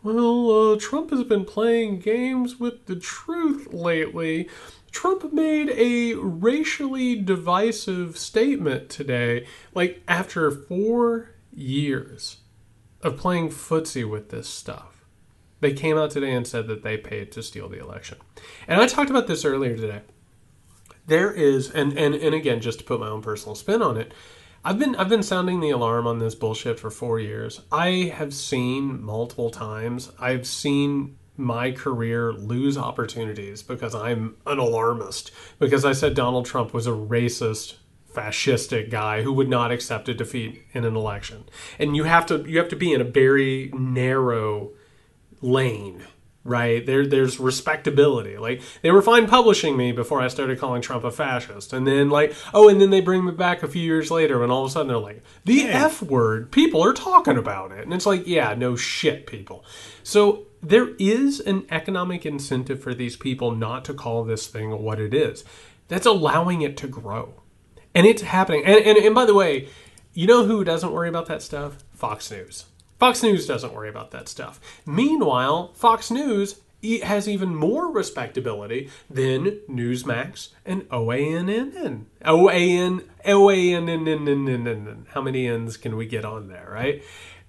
well, 0.03 0.73
uh, 0.73 0.77
Trump 0.79 1.11
has 1.11 1.23
been 1.23 1.45
playing 1.45 1.99
games 1.99 2.59
with 2.59 2.85
the 2.85 2.95
truth 2.95 3.73
lately. 3.73 4.49
Trump 4.91 5.33
made 5.33 5.69
a 5.69 6.13
racially 6.15 7.15
divisive 7.15 8.17
statement 8.17 8.89
today. 8.89 9.47
Like, 9.73 10.03
after 10.07 10.51
four 10.51 11.31
years 11.51 12.37
of 13.01 13.17
playing 13.17 13.49
footsie 13.49 14.07
with 14.07 14.29
this 14.29 14.47
stuff, 14.47 15.05
they 15.61 15.73
came 15.73 15.97
out 15.97 16.11
today 16.11 16.33
and 16.33 16.45
said 16.45 16.67
that 16.67 16.83
they 16.83 16.97
paid 16.97 17.31
to 17.31 17.41
steal 17.41 17.69
the 17.69 17.79
election. 17.79 18.17
And 18.67 18.81
I 18.81 18.87
talked 18.87 19.09
about 19.09 19.27
this 19.27 19.45
earlier 19.45 19.77
today. 19.77 20.01
There 21.07 21.31
is, 21.31 21.71
and, 21.71 21.97
and, 21.97 22.13
and 22.13 22.35
again, 22.35 22.61
just 22.61 22.79
to 22.79 22.85
put 22.85 22.99
my 22.99 23.07
own 23.07 23.21
personal 23.21 23.55
spin 23.55 23.81
on 23.81 23.97
it, 23.97 24.13
I've 24.65 24.79
been 24.79 24.95
I've 24.95 25.09
been 25.09 25.23
sounding 25.23 25.59
the 25.59 25.71
alarm 25.71 26.07
on 26.07 26.19
this 26.19 26.35
bullshit 26.35 26.79
for 26.79 26.89
four 26.89 27.19
years. 27.19 27.61
I 27.71 28.13
have 28.15 28.33
seen 28.33 29.03
multiple 29.03 29.49
times. 29.49 30.11
I've 30.19 30.47
seen 30.47 31.17
my 31.35 31.71
career 31.71 32.31
lose 32.31 32.77
opportunities 32.77 33.61
because 33.61 33.93
I'm 33.93 34.37
an 34.45 34.59
alarmist. 34.59 35.31
Because 35.59 35.83
I 35.83 35.91
said 35.91 36.13
Donald 36.13 36.45
Trump 36.45 36.73
was 36.73 36.87
a 36.87 36.91
racist, 36.91 37.75
fascistic 38.13 38.89
guy 38.89 39.23
who 39.23 39.33
would 39.33 39.49
not 39.49 39.71
accept 39.71 40.07
a 40.07 40.13
defeat 40.13 40.63
in 40.73 40.85
an 40.85 40.95
election. 40.95 41.43
And 41.77 41.95
you 41.95 42.05
have 42.05 42.25
to 42.27 42.45
you 42.47 42.57
have 42.57 42.69
to 42.69 42.77
be 42.77 42.93
in 42.93 43.01
a 43.01 43.05
very 43.05 43.69
narrow 43.73 44.71
lane 45.41 46.05
right? 46.43 46.85
There 46.85 47.05
there's 47.05 47.39
respectability. 47.39 48.37
Like 48.37 48.61
they 48.81 48.91
were 48.91 49.01
fine 49.01 49.27
publishing 49.27 49.77
me 49.77 49.91
before 49.91 50.21
i 50.21 50.27
started 50.27 50.59
calling 50.59 50.81
trump 50.81 51.03
a 51.03 51.11
fascist. 51.11 51.73
And 51.73 51.87
then 51.87 52.09
like 52.09 52.33
oh 52.53 52.69
and 52.69 52.81
then 52.81 52.89
they 52.89 53.01
bring 53.01 53.25
me 53.25 53.31
back 53.31 53.63
a 53.63 53.67
few 53.67 53.81
years 53.81 54.11
later 54.11 54.43
and 54.43 54.51
all 54.51 54.65
of 54.65 54.69
a 54.69 54.73
sudden 54.73 54.87
they're 54.87 54.97
like 54.97 55.23
the 55.45 55.63
f 55.63 56.01
word 56.01 56.51
people 56.51 56.83
are 56.83 56.93
talking 56.93 57.37
about 57.37 57.71
it. 57.71 57.83
And 57.83 57.93
it's 57.93 58.05
like 58.05 58.27
yeah 58.27 58.53
no 58.55 58.75
shit 58.75 59.25
people. 59.25 59.63
So 60.03 60.47
there 60.61 60.89
is 60.99 61.39
an 61.39 61.65
economic 61.71 62.25
incentive 62.25 62.81
for 62.81 62.93
these 62.93 63.15
people 63.15 63.51
not 63.51 63.85
to 63.85 63.93
call 63.93 64.23
this 64.23 64.47
thing 64.47 64.71
what 64.81 64.99
it 64.99 65.13
is. 65.13 65.43
That's 65.87 66.05
allowing 66.05 66.61
it 66.61 66.77
to 66.77 66.87
grow. 66.87 67.41
And 67.95 68.07
it's 68.07 68.21
happening. 68.23 68.65
And, 68.65 68.83
and, 68.83 68.97
and 68.97 69.15
by 69.15 69.25
the 69.25 69.33
way 69.33 69.69
you 70.13 70.27
know 70.27 70.45
who 70.45 70.63
doesn't 70.63 70.91
worry 70.91 71.09
about 71.09 71.25
that 71.27 71.41
stuff? 71.41 71.83
Fox 71.93 72.29
news 72.29 72.65
Fox 73.03 73.21
News 73.21 73.45
doesn't 73.45 73.73
worry 73.73 73.89
about 73.89 74.11
that 74.11 74.29
stuff. 74.29 74.61
Meanwhile, 74.85 75.73
Fox 75.73 76.09
News 76.09 76.61
has 77.03 77.27
even 77.27 77.53
more 77.53 77.91
respectability 77.91 78.89
than 79.09 79.59
Newsmax 79.69 80.51
and 80.65 80.83
OANN. 80.87 82.05
OAN, 82.23 83.03
OANN. 83.25 85.05
How 85.09 85.21
many 85.21 85.47
N's 85.49 85.75
can 85.75 85.97
we 85.97 86.05
get 86.05 86.23
on 86.23 86.47
there, 86.47 86.69
right? 86.71 87.03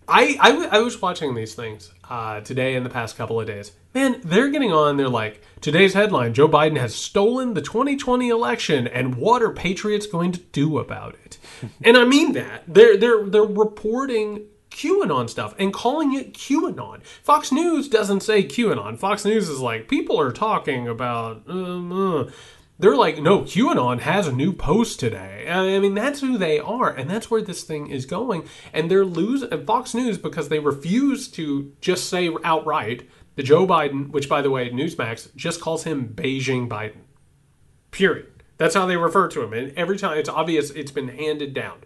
I, 0.08 0.68
I, 0.72 0.80
was 0.80 1.00
watching 1.00 1.36
these 1.36 1.54
things 1.54 1.92
uh, 2.10 2.40
today 2.40 2.74
and 2.74 2.84
the 2.84 2.90
past 2.90 3.16
couple 3.16 3.40
of 3.40 3.46
days. 3.46 3.70
Man, 3.94 4.20
they're 4.24 4.50
getting 4.50 4.72
on. 4.72 4.96
They're 4.96 5.08
like, 5.08 5.40
today's 5.60 5.94
headline 5.94 6.34
Joe 6.34 6.48
Biden 6.48 6.78
has 6.78 6.96
stolen 6.96 7.54
the 7.54 7.62
2020 7.62 8.28
election, 8.28 8.88
and 8.88 9.14
what 9.14 9.40
are 9.40 9.52
patriots 9.52 10.08
going 10.08 10.32
to 10.32 10.40
do 10.40 10.78
about 10.78 11.14
it? 11.24 11.38
and 11.84 11.96
I 11.96 12.04
mean 12.04 12.32
that. 12.32 12.64
They're, 12.66 12.96
they're, 12.96 13.24
they're 13.24 13.44
reporting 13.44 14.48
QAnon 14.74 15.30
stuff 15.30 15.54
and 15.58 15.72
calling 15.72 16.12
it 16.14 16.34
QAnon. 16.34 17.02
Fox 17.22 17.50
News 17.50 17.88
doesn't 17.88 18.20
say 18.20 18.42
QAnon. 18.42 18.98
Fox 18.98 19.24
News 19.24 19.48
is 19.48 19.60
like, 19.60 19.88
people 19.88 20.20
are 20.20 20.32
talking 20.32 20.86
about. 20.88 21.42
Um, 21.48 21.92
uh. 21.92 22.30
They're 22.76 22.96
like, 22.96 23.22
no, 23.22 23.42
QAnon 23.42 24.00
has 24.00 24.26
a 24.26 24.32
new 24.32 24.52
post 24.52 24.98
today. 24.98 25.46
I 25.48 25.78
mean, 25.78 25.94
that's 25.94 26.20
who 26.20 26.36
they 26.36 26.58
are, 26.58 26.90
and 26.90 27.08
that's 27.08 27.30
where 27.30 27.40
this 27.40 27.62
thing 27.62 27.86
is 27.86 28.04
going. 28.04 28.48
And 28.72 28.90
they're 28.90 29.04
losing 29.04 29.64
Fox 29.64 29.94
News 29.94 30.18
because 30.18 30.48
they 30.48 30.58
refuse 30.58 31.28
to 31.28 31.72
just 31.80 32.10
say 32.10 32.34
outright 32.42 33.08
the 33.36 33.44
Joe 33.44 33.66
Biden, 33.66 34.10
which 34.10 34.28
by 34.28 34.42
the 34.42 34.50
way, 34.50 34.70
Newsmax 34.70 35.34
just 35.36 35.60
calls 35.60 35.84
him 35.84 36.08
Beijing 36.08 36.68
Biden. 36.68 37.02
Period. 37.92 38.26
That's 38.56 38.74
how 38.74 38.86
they 38.86 38.96
refer 38.96 39.28
to 39.28 39.42
him. 39.42 39.52
And 39.52 39.72
every 39.76 39.96
time 39.96 40.18
it's 40.18 40.28
obvious 40.28 40.70
it's 40.70 40.90
been 40.90 41.08
handed 41.08 41.54
down. 41.54 41.78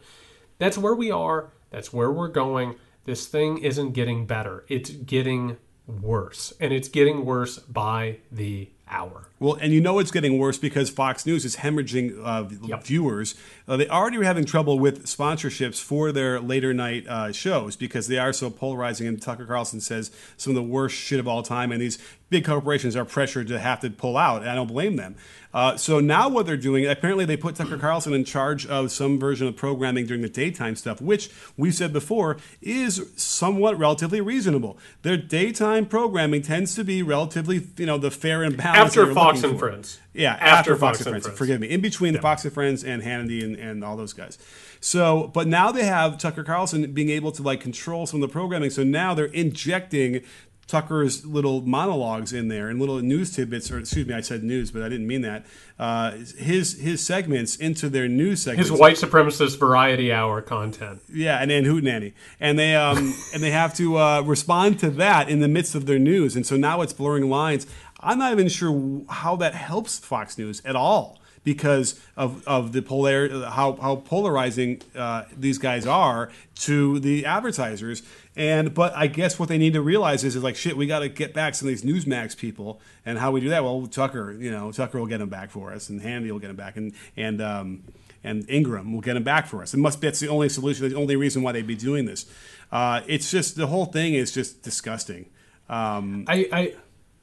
That's 0.59 0.79
where 0.79 0.95
we 0.95 1.11
are. 1.11 1.53
That's 1.71 1.93
where 1.93 2.11
we're 2.11 2.29
going. 2.29 2.77
This 3.05 3.27
thing 3.27 3.59
isn't 3.59 3.93
getting 3.93 4.27
better. 4.27 4.65
It's 4.69 4.91
getting 4.91 5.57
worse. 5.87 6.53
And 6.61 6.73
it's 6.73 6.89
getting 6.89 7.25
worse 7.25 7.59
by 7.59 8.19
the 8.31 8.71
hour. 8.89 9.29
Well, 9.41 9.55
and 9.55 9.73
you 9.73 9.81
know 9.81 9.99
it's 10.01 10.11
getting 10.11 10.39
worse 10.39 10.59
because 10.59 10.91
Fox 10.91 11.25
News 11.25 11.45
is 11.45 11.57
hemorrhaging 11.57 12.19
uh, 12.25 12.45
Yep. 12.67 12.85
viewers. 12.85 13.35
Uh, 13.69 13.77
they 13.77 13.89
already 13.89 14.19
were 14.19 14.25
having 14.25 14.45
trouble 14.45 14.79
with 14.79 15.05
sponsorships 15.07 15.81
for 15.81 16.11
their 16.11 16.41
later 16.41 16.75
night 16.75 17.07
uh, 17.07 17.31
shows 17.33 17.77
because 17.77 18.09
they 18.09 18.19
are 18.19 18.33
so 18.33 18.51
polarizing. 18.51 19.07
And 19.07 19.21
Tucker 19.23 19.47
Carlson 19.47 19.81
says 19.81 20.11
some 20.37 20.51
of 20.51 20.55
the 20.57 20.63
worst 20.63 20.97
shit 20.97 21.21
of 21.21 21.29
all 21.29 21.43
time, 21.43 21.71
and 21.71 21.81
these 21.81 21.99
big 22.31 22.45
corporations 22.45 22.95
are 22.97 23.05
pressured 23.05 23.47
to 23.49 23.59
have 23.59 23.81
to 23.81 23.89
pull 23.91 24.17
out, 24.17 24.43
and 24.43 24.51
I 24.51 24.55
don't 24.55 24.67
blame 24.67 24.97
them. 24.97 25.15
Uh, 25.55 25.77
so 25.79 25.99
now 25.99 26.29
what 26.29 26.45
they're 26.45 26.59
doing, 26.59 26.85
apparently 26.87 27.25
they 27.25 27.39
put 27.39 27.55
Tucker 27.57 27.79
Carlson 27.79 28.13
in 28.13 28.23
charge 28.25 28.67
of 28.67 28.91
some 28.93 29.19
version 29.19 29.47
of 29.47 29.57
programming 29.57 30.05
during 30.05 30.21
the 30.21 30.29
daytime 30.29 30.77
stuff, 30.77 31.01
which 31.01 31.31
we 31.57 31.71
said 31.71 31.91
before 31.91 32.37
is 32.61 33.11
somewhat 33.17 33.79
relatively 33.79 34.21
reasonable. 34.21 34.79
Their 35.03 35.17
daytime 35.17 35.87
programming 35.87 36.43
tends 36.43 36.75
to 36.75 36.85
be 36.85 37.03
relatively, 37.03 37.67
you 37.79 37.87
know, 37.87 37.97
the 37.97 38.11
fair 38.11 38.43
and 38.43 38.59
balanced. 38.59 38.99
After 38.99 39.05
you're 39.07 39.15
Fox 39.35 39.45
and 39.45 39.53
for. 39.55 39.69
Friends. 39.69 40.01
Yeah, 40.13 40.33
After 40.33 40.45
after, 40.45 40.77
Fox 40.77 40.81
Fox, 40.81 40.99
and 41.01 41.07
and 41.07 41.13
Friends. 41.15 41.27
Friends. 41.27 41.39
Forgive 41.39 41.61
me. 41.61 41.71
In 41.71 41.81
between 41.81 42.13
the 42.13 42.21
Fox 42.21 42.45
and 42.45 42.53
Friends 42.53 42.85
and 42.85 43.03
Hannity 43.03 43.45
and, 43.45 43.57
and 43.57 43.85
all 43.85 43.97
those 43.97 44.13
guys. 44.13 44.39
So, 44.81 45.31
but 45.35 45.47
now 45.47 45.73
they 45.73 45.85
have 45.85 46.19
Tucker 46.19 46.45
Carlson 46.45 46.93
being 46.93 47.11
able 47.11 47.33
to 47.33 47.43
like 47.43 47.61
control 47.61 48.07
some 48.07 48.23
of 48.23 48.29
the 48.29 48.33
programming. 48.33 48.71
So 48.71 48.85
now 48.85 49.15
they're 49.15 49.27
injecting 49.27 50.23
Tucker's 50.69 51.25
little 51.25 51.63
monologues 51.63 52.35
in 52.35 52.49
there 52.49 52.69
and 52.69 52.79
little 52.79 53.01
news 53.01 53.35
tidbits, 53.35 53.71
or 53.71 53.79
excuse 53.79 54.07
me, 54.07 54.13
I 54.13 54.21
said 54.21 54.45
news, 54.45 54.71
but 54.71 54.83
I 54.83 54.91
didn't 54.91 55.07
mean 55.07 55.23
that. 55.23 55.47
Uh, 55.79 56.11
his 56.37 56.79
his 56.79 57.05
segments 57.05 57.57
into 57.57 57.89
their 57.89 58.07
news 58.07 58.43
segments. 58.43 58.69
His 58.69 58.79
white 58.79 58.97
supremacist 58.97 59.59
variety 59.59 60.13
hour 60.13 60.43
content. 60.43 61.01
Yeah, 61.09 61.39
and 61.39 61.51
then 61.51 61.65
Hootenanny, 61.65 62.13
and 62.39 62.59
they 62.59 62.77
um 62.77 63.15
and 63.33 63.43
they 63.43 63.51
have 63.51 63.73
to 63.77 63.97
uh, 63.97 64.21
respond 64.21 64.79
to 64.81 64.91
that 64.91 65.31
in 65.31 65.41
the 65.41 65.49
midst 65.49 65.75
of 65.75 65.87
their 65.87 65.99
news, 65.99 66.37
and 66.37 66.45
so 66.45 66.57
now 66.57 66.83
it's 66.83 66.93
blurring 66.93 67.31
lines. 67.31 67.67
I'm 68.01 68.19
not 68.19 68.33
even 68.33 68.49
sure 68.49 69.03
how 69.09 69.37
that 69.37 69.55
helps 69.55 69.99
Fox 69.99 70.39
News 70.39 70.63
at 70.65 70.77
all 70.77 71.19
because 71.45 71.99
of, 72.17 72.47
of 72.47 72.73
the 72.73 72.83
polar 72.83 73.47
how, 73.47 73.73
how 73.77 73.97
polarizing 73.97 74.83
uh, 74.95 75.25
these 75.37 75.59
guys 75.59 75.87
are 75.87 76.31
to 76.57 77.01
the 77.01 77.25
advertisers. 77.25 78.03
And 78.37 78.75
but 78.75 78.95
I 78.95 79.07
guess 79.07 79.39
what 79.39 79.49
they 79.49 79.59
need 79.59 79.73
to 79.73 79.81
realize 79.81 80.25
is, 80.25 80.37
is 80.37 80.43
like 80.43 80.57
shit, 80.57 80.77
we 80.77 80.87
got 80.87 81.01
to 81.01 81.09
get 81.09 81.35
back 81.35 81.55
some 81.55 81.69
of 81.69 81.71
these 81.71 81.83
Newsmax 81.83 82.37
people. 82.37 82.81
And 83.05 83.19
how 83.19 83.31
we 83.31 83.41
do 83.41 83.49
that? 83.49 83.65
Well, 83.65 83.87
Tucker, 83.87 84.33
you 84.33 84.51
know, 84.51 84.71
Tucker 84.73 84.99
will 84.99 85.07
get 85.07 85.19
them 85.19 85.29
back 85.29 85.51
for 85.51 85.73
us, 85.73 85.89
and 85.89 86.01
Hannity 86.01 86.31
will 86.31 86.39
get 86.39 86.49
them 86.49 86.57
back, 86.57 86.77
and 86.77 86.93
and 87.17 87.41
um, 87.41 87.83
and 88.23 88.49
Ingraham 88.51 88.93
will 88.93 89.01
get 89.01 89.15
them 89.15 89.25
back 89.25 89.47
for 89.47 89.63
us. 89.63 89.75
It 89.75 89.79
must 89.79 90.01
be 90.01 90.07
that's 90.07 90.21
the 90.21 90.29
only 90.29 90.49
solution, 90.49 90.89
the 90.89 90.97
only 90.97 91.17
reason 91.17 91.43
why 91.43 91.53
they'd 91.53 91.67
be 91.67 91.75
doing 91.75 92.05
this. 92.05 92.27
Uh, 92.71 93.01
it's 93.07 93.31
just 93.31 93.57
the 93.57 93.69
whole 93.69 93.87
thing 93.87 94.15
is 94.15 94.33
just 94.33 94.63
disgusting. 94.63 95.31
Um, 95.69 96.25
I, 96.29 96.49
I 96.53 96.75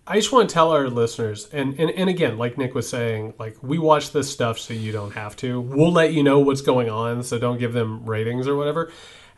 I 0.07 0.17
just 0.17 0.31
want 0.31 0.47
to 0.47 0.53
tell 0.53 0.69
our 0.69 0.87
listeners, 0.87 1.49
and, 1.51 1.79
and, 1.79 1.89
and 1.89 2.09
again, 2.11 2.37
like 2.37 2.59
Nick 2.59 2.75
was 2.75 2.87
saying, 2.87 3.33
like 3.39 3.57
we 3.63 3.79
watch 3.79 4.11
this 4.11 4.31
stuff 4.31 4.59
so 4.59 4.75
you 4.75 4.91
don't 4.91 5.13
have 5.13 5.35
to. 5.37 5.59
We'll 5.59 5.91
let 5.91 6.13
you 6.13 6.21
know 6.21 6.37
what's 6.39 6.61
going 6.61 6.91
on, 6.91 7.23
so 7.23 7.39
don't 7.39 7.57
give 7.57 7.73
them 7.73 8.05
ratings 8.05 8.47
or 8.47 8.55
whatever. 8.55 8.91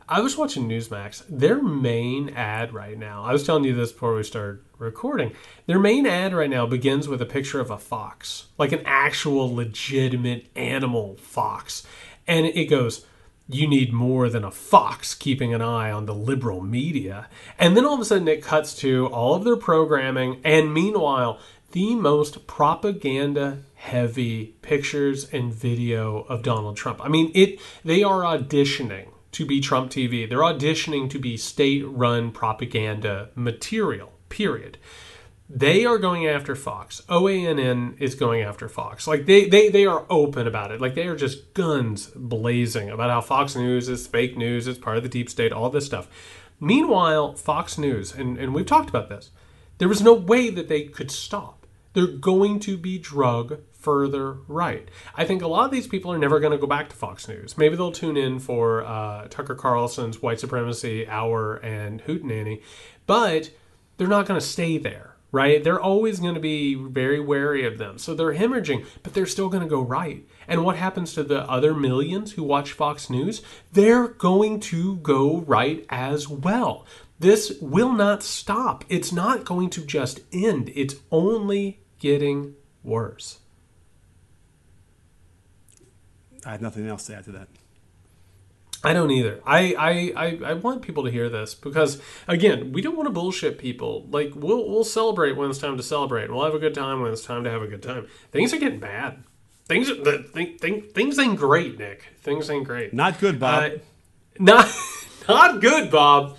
I 0.10 0.20
was 0.20 0.38
watching 0.38 0.68
Newsmax. 0.68 1.24
Their 1.30 1.62
main 1.62 2.30
ad 2.32 2.74
right 2.74 2.98
now, 2.98 3.24
I 3.24 3.32
was 3.32 3.46
telling 3.46 3.64
you 3.64 3.76
this 3.76 3.94
before 3.94 4.14
we 4.14 4.24
started 4.24 4.60
recording. 4.78 5.32
Their 5.68 5.80
main 5.80 6.06
ad 6.06 6.34
right 6.34 6.50
now 6.50 6.66
begins 6.66 7.08
with 7.08 7.22
a 7.22 7.26
picture 7.26 7.62
of 7.62 7.72
a 7.72 7.78
fox, 7.78 8.48
like 8.58 8.74
an 8.74 8.82
actual 8.86 9.54
legitimate 9.56 10.48
animal 10.54 11.16
fox. 11.16 11.88
And 12.28 12.46
it 12.46 12.66
goes, 12.66 13.06
you 13.50 13.68
need 13.68 13.94
more 13.94 14.30
than 14.30 14.44
a 14.44 14.52
fox 14.52 15.16
keeping 15.16 15.54
an 15.54 15.62
eye 15.62 15.92
on 15.92 16.06
the 16.06 16.14
liberal 16.14 16.62
media. 16.62 17.30
And 17.58 17.76
then 17.76 17.86
all 17.86 17.96
of 17.96 18.02
a 18.02 18.06
sudden 18.06 18.28
it 18.28 18.44
cuts 18.44 18.74
to 18.76 19.08
all 19.08 19.36
of 19.36 19.44
their 19.44 19.56
programming, 19.56 20.42
and 20.44 20.74
meanwhile, 20.74 21.40
the 21.72 21.96
most 21.96 22.48
propaganda 22.48 23.64
heavy 23.76 24.56
pictures 24.62 25.32
and 25.32 25.54
video 25.54 26.22
of 26.24 26.44
Donald 26.44 26.76
Trump. 26.76 27.04
I 27.04 27.08
mean, 27.08 27.32
it 27.36 27.60
they 27.84 28.04
are 28.04 28.22
auditioning 28.22 29.10
to 29.34 29.46
be 29.46 29.62
Trump 29.62 29.92
TV. 29.92 30.28
They're 30.28 30.40
auditioning 30.40 31.10
to 31.12 31.20
be 31.20 31.38
state-run 31.38 32.32
propaganda 32.32 33.30
material. 33.36 34.14
Period 34.30 34.78
they 35.50 35.86
are 35.86 35.98
going 35.98 36.28
after 36.28 36.56
Fox. 36.56 37.02
OANN 37.08 38.00
is 38.02 38.16
going 38.16 38.42
after 38.42 38.68
Fox. 38.68 39.08
Like 39.08 39.26
they, 39.26 39.48
they 39.48 39.70
they 39.70 39.86
are 39.86 40.06
open 40.10 40.46
about 40.46 40.72
it. 40.72 40.82
Like 40.82 40.96
they 40.96 41.08
are 41.08 41.16
just 41.16 41.54
guns 41.54 42.08
blazing 42.16 42.90
about 42.90 43.10
how 43.10 43.22
Fox 43.22 43.56
News 43.56 43.88
is 43.88 44.08
fake 44.08 44.38
news, 44.38 44.68
it's 44.68 44.78
part 44.78 44.98
of 44.98 45.04
the 45.04 45.10
deep 45.10 45.30
state, 45.30 45.54
all 45.54 45.70
this 45.70 45.86
stuff. 45.86 46.10
Meanwhile, 46.60 47.36
Fox 47.36 47.78
News, 47.78 48.14
and, 48.14 48.38
and 48.38 48.54
we've 48.54 48.66
talked 48.66 48.90
about 48.90 49.10
this, 49.10 49.30
there 49.78 49.88
was 49.88 50.02
no 50.02 50.14
way 50.14 50.50
that 50.50 50.68
they 50.68 50.84
could 50.84 51.12
stop. 51.12 51.66
They're 51.94 52.08
going 52.08 52.60
to 52.62 52.78
be 52.78 52.98
drug 52.98 53.60
further 53.72 54.34
right. 54.48 54.90
I 55.16 55.24
think 55.24 55.42
a 55.42 55.48
lot 55.48 55.66
of 55.66 55.72
these 55.72 55.88
people 55.88 56.12
are 56.12 56.18
never 56.18 56.40
going 56.40 56.52
to 56.52 56.58
go 56.58 56.68
back 56.68 56.90
to 56.90 56.96
Fox 56.96 57.28
News. 57.28 57.58
Maybe 57.58 57.76
they'll 57.76 57.92
tune 57.92 58.18
in 58.18 58.40
for 58.40 58.84
uh, 58.84 59.28
Tucker 59.30 59.56
Carlson's 59.56 60.22
White 60.22 60.40
Supremacy 60.40 61.08
Hour 61.08 61.56
and 61.58 62.02
Hootenanny, 62.04 62.62
but 63.06 63.52
they're 63.98 64.08
not 64.08 64.26
going 64.26 64.40
to 64.40 64.46
stay 64.46 64.78
there 64.78 65.17
right? 65.38 65.64
They're 65.64 65.80
always 65.80 66.20
going 66.20 66.34
to 66.34 66.40
be 66.40 66.74
very 66.74 67.20
wary 67.20 67.64
of 67.64 67.78
them. 67.78 68.00
So 68.00 68.16
they're 68.16 68.34
hemorrhaging, 68.34 68.88
but 69.04 69.14
they're 69.14 69.28
still 69.28 69.50
going 69.50 69.62
to 69.62 69.70
go 69.70 69.82
right. 69.82 70.28
And 70.48 70.66
what 70.66 70.78
happens 70.78 71.14
to 71.14 71.24
the 71.24 71.44
other 71.44 71.76
millions 71.76 72.32
who 72.32 72.44
watch 72.44 72.72
Fox 72.72 73.08
News? 73.08 73.44
They're 73.72 74.08
going 74.08 74.60
to 74.62 74.96
go 74.98 75.42
right 75.42 75.86
as 75.90 76.28
well. 76.28 76.88
This 77.20 77.54
will 77.62 77.92
not 77.92 78.24
stop. 78.24 78.84
It's 78.90 79.12
not 79.12 79.46
going 79.46 79.70
to 79.72 79.82
just 79.82 80.22
end. 80.34 80.72
It's 80.74 80.96
only 81.12 81.82
getting 82.00 82.56
worse. 82.84 83.38
I 86.46 86.52
have 86.52 86.64
nothing 86.64 86.88
else 86.88 87.06
to 87.08 87.16
add 87.16 87.26
to 87.26 87.32
that. 87.34 87.48
I 88.84 88.94
don't 88.94 89.12
either. 89.12 89.42
I, 89.46 89.74
I, 89.78 90.14
I, 90.16 90.40
I, 90.52 90.54
want 90.54 90.84
people 90.84 91.04
to 91.04 91.12
hear 91.12 91.30
this 91.30 91.56
because 91.56 92.02
again, 92.28 92.72
we 92.72 92.82
don't 92.82 92.96
want 92.96 93.08
to 93.08 93.12
bullshit 93.12 93.58
people. 93.58 94.06
Like 94.10 94.34
we'll 94.36 94.70
we'll 94.70 94.84
celebrate 94.84 95.36
when 95.36 95.50
it's 95.50 95.60
time 95.60 95.78
to 95.78 95.84
celebrate. 95.84 96.32
We'll 96.32 96.46
have 96.46 96.54
a 96.54 96.60
good 96.60 96.76
time 96.76 97.02
when 97.02 97.12
it's 97.12 97.26
time 97.26 97.44
to 97.44 97.50
have 97.50 97.62
a 97.62 97.68
good 97.68 97.82
time. 97.82 98.08
Things 98.32 98.54
are 98.54 98.60
getting 98.60 98.80
bad. 98.80 99.24
Things 99.66 99.88
the 99.88 100.24
thing, 100.34 100.58
thing, 100.58 100.84
things 100.94 101.20
ain't 101.20 101.38
great, 101.38 101.78
Nick. 101.78 102.14
Things 102.22 102.50
ain't 102.50 102.66
great. 102.66 102.94
Not 102.94 103.20
good, 103.20 103.40
Bob. 103.40 103.64
Uh, 103.64 103.70
not 104.40 104.72
not 105.28 105.60
good, 105.60 105.92
Bob. 105.92 106.38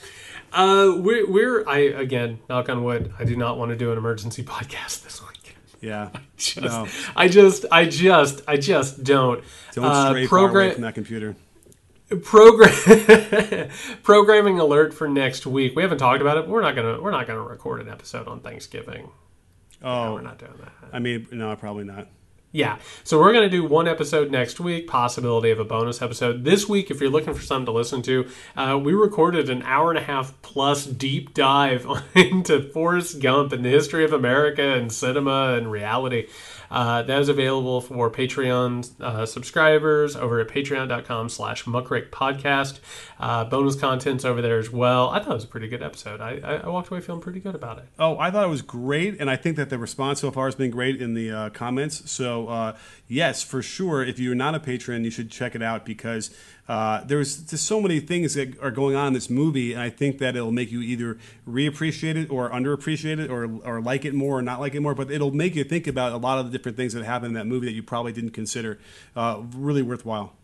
Uh, 0.52 0.94
we're 0.96 1.28
we're 1.28 1.68
I 1.68 1.78
again 1.78 2.38
knock 2.48 2.68
on 2.68 2.84
wood. 2.84 3.12
I 3.18 3.24
do 3.24 3.36
not 3.36 3.58
want 3.58 3.70
to 3.70 3.76
do 3.76 3.90
an 3.92 3.98
emergency 3.98 4.42
podcast 4.44 5.02
this 5.02 5.20
week. 5.20 5.56
Yeah, 5.80 6.10
I 6.14 6.20
just, 6.36 6.56
no. 6.62 6.86
I 7.16 7.28
just, 7.28 7.64
I 7.70 7.84
just, 7.84 8.42
I 8.48 8.56
just 8.56 9.04
don't. 9.04 9.44
Don't 9.74 10.08
stray 10.08 10.24
uh, 10.24 10.28
program- 10.28 10.28
far 10.28 10.48
away 10.48 10.72
from 10.72 10.82
that 10.82 10.94
computer 10.94 11.36
program 12.16 13.68
programming 14.02 14.58
alert 14.58 14.94
for 14.94 15.08
next 15.08 15.46
week. 15.46 15.76
We 15.76 15.82
haven't 15.82 15.98
talked 15.98 16.20
about 16.20 16.38
it. 16.38 16.48
we're 16.48 16.62
not 16.62 16.74
gonna 16.74 17.00
we're 17.00 17.10
not 17.10 17.26
gonna 17.26 17.42
record 17.42 17.80
an 17.80 17.88
episode 17.88 18.28
on 18.28 18.40
Thanksgiving. 18.40 19.10
Oh, 19.82 20.06
no, 20.06 20.14
we're 20.14 20.22
not 20.22 20.38
doing 20.38 20.54
that. 20.60 20.72
I 20.92 20.98
mean, 20.98 21.28
no, 21.30 21.54
probably 21.56 21.84
not. 21.84 22.08
Yeah, 22.50 22.78
so 23.04 23.20
we're 23.20 23.34
gonna 23.34 23.50
do 23.50 23.62
one 23.62 23.86
episode 23.86 24.30
next 24.30 24.58
week. 24.58 24.86
Possibility 24.86 25.50
of 25.50 25.58
a 25.58 25.64
bonus 25.64 26.00
episode 26.00 26.44
this 26.44 26.66
week. 26.66 26.90
If 26.90 26.98
you're 26.98 27.10
looking 27.10 27.34
for 27.34 27.42
something 27.42 27.66
to 27.66 27.72
listen 27.72 28.00
to, 28.02 28.26
uh, 28.56 28.80
we 28.82 28.94
recorded 28.94 29.50
an 29.50 29.62
hour 29.64 29.90
and 29.90 29.98
a 29.98 30.02
half 30.02 30.40
plus 30.40 30.86
deep 30.86 31.34
dive 31.34 31.86
into 32.14 32.62
Forrest 32.72 33.20
Gump 33.20 33.52
and 33.52 33.62
the 33.62 33.68
history 33.68 34.02
of 34.02 34.14
America 34.14 34.62
and 34.62 34.90
cinema 34.90 35.54
and 35.58 35.70
reality. 35.70 36.26
Uh, 36.70 37.02
that 37.02 37.20
is 37.20 37.28
available 37.28 37.80
for 37.80 38.10
Patreon 38.10 39.00
uh, 39.00 39.26
subscribers 39.26 40.16
over 40.16 40.40
at 40.40 40.48
patreon.com 40.48 41.28
slash 41.28 41.64
muckrake 41.64 42.10
podcast. 42.10 42.80
Uh, 43.18 43.44
bonus 43.44 43.74
contents 43.74 44.24
over 44.24 44.40
there 44.42 44.58
as 44.58 44.70
well. 44.70 45.08
I 45.10 45.18
thought 45.18 45.32
it 45.32 45.34
was 45.34 45.44
a 45.44 45.48
pretty 45.48 45.68
good 45.68 45.82
episode. 45.82 46.20
I, 46.20 46.40
I, 46.42 46.54
I, 46.56 46.68
walked 46.68 46.88
away 46.90 47.00
feeling 47.00 47.20
pretty 47.20 47.40
good 47.40 47.54
about 47.54 47.78
it. 47.78 47.84
Oh, 47.98 48.18
I 48.18 48.30
thought 48.30 48.44
it 48.44 48.50
was 48.50 48.62
great. 48.62 49.20
And 49.20 49.28
I 49.28 49.36
think 49.36 49.56
that 49.56 49.70
the 49.70 49.78
response 49.78 50.20
so 50.20 50.30
far 50.30 50.46
has 50.46 50.54
been 50.54 50.70
great 50.70 51.00
in 51.00 51.14
the 51.14 51.30
uh, 51.30 51.50
comments. 51.50 52.10
So, 52.10 52.48
uh, 52.48 52.76
yes, 53.08 53.42
for 53.42 53.62
sure, 53.62 54.04
if 54.04 54.18
you're 54.18 54.34
not 54.34 54.54
a 54.54 54.60
patron, 54.60 55.04
you 55.04 55.10
should 55.10 55.30
check 55.30 55.54
it 55.54 55.62
out 55.62 55.84
because 55.84 56.30
uh, 56.68 57.02
there's 57.04 57.38
just 57.38 57.64
so 57.64 57.80
many 57.80 57.98
things 57.98 58.34
that 58.34 58.60
are 58.60 58.70
going 58.70 58.94
on 58.94 59.08
in 59.08 59.12
this 59.14 59.30
movie, 59.30 59.72
and 59.72 59.80
I 59.80 59.88
think 59.88 60.18
that 60.18 60.36
it'll 60.36 60.52
make 60.52 60.70
you 60.70 60.82
either 60.82 61.16
reappreciate 61.48 62.16
it 62.16 62.30
or 62.30 62.50
underappreciate 62.50 63.18
it, 63.18 63.30
or 63.30 63.48
or 63.64 63.80
like 63.80 64.04
it 64.04 64.14
more 64.14 64.38
or 64.38 64.42
not 64.42 64.60
like 64.60 64.74
it 64.74 64.80
more. 64.80 64.94
But 64.94 65.10
it'll 65.10 65.32
make 65.32 65.54
you 65.56 65.64
think 65.64 65.86
about 65.86 66.12
a 66.12 66.18
lot 66.18 66.38
of 66.38 66.50
the 66.50 66.56
different 66.56 66.76
things 66.76 66.92
that 66.92 67.04
happen 67.04 67.28
in 67.28 67.34
that 67.34 67.46
movie 67.46 67.66
that 67.66 67.72
you 67.72 67.82
probably 67.82 68.12
didn't 68.12 68.32
consider. 68.32 68.78
Uh, 69.16 69.42
really 69.56 69.82
worthwhile. 69.82 70.34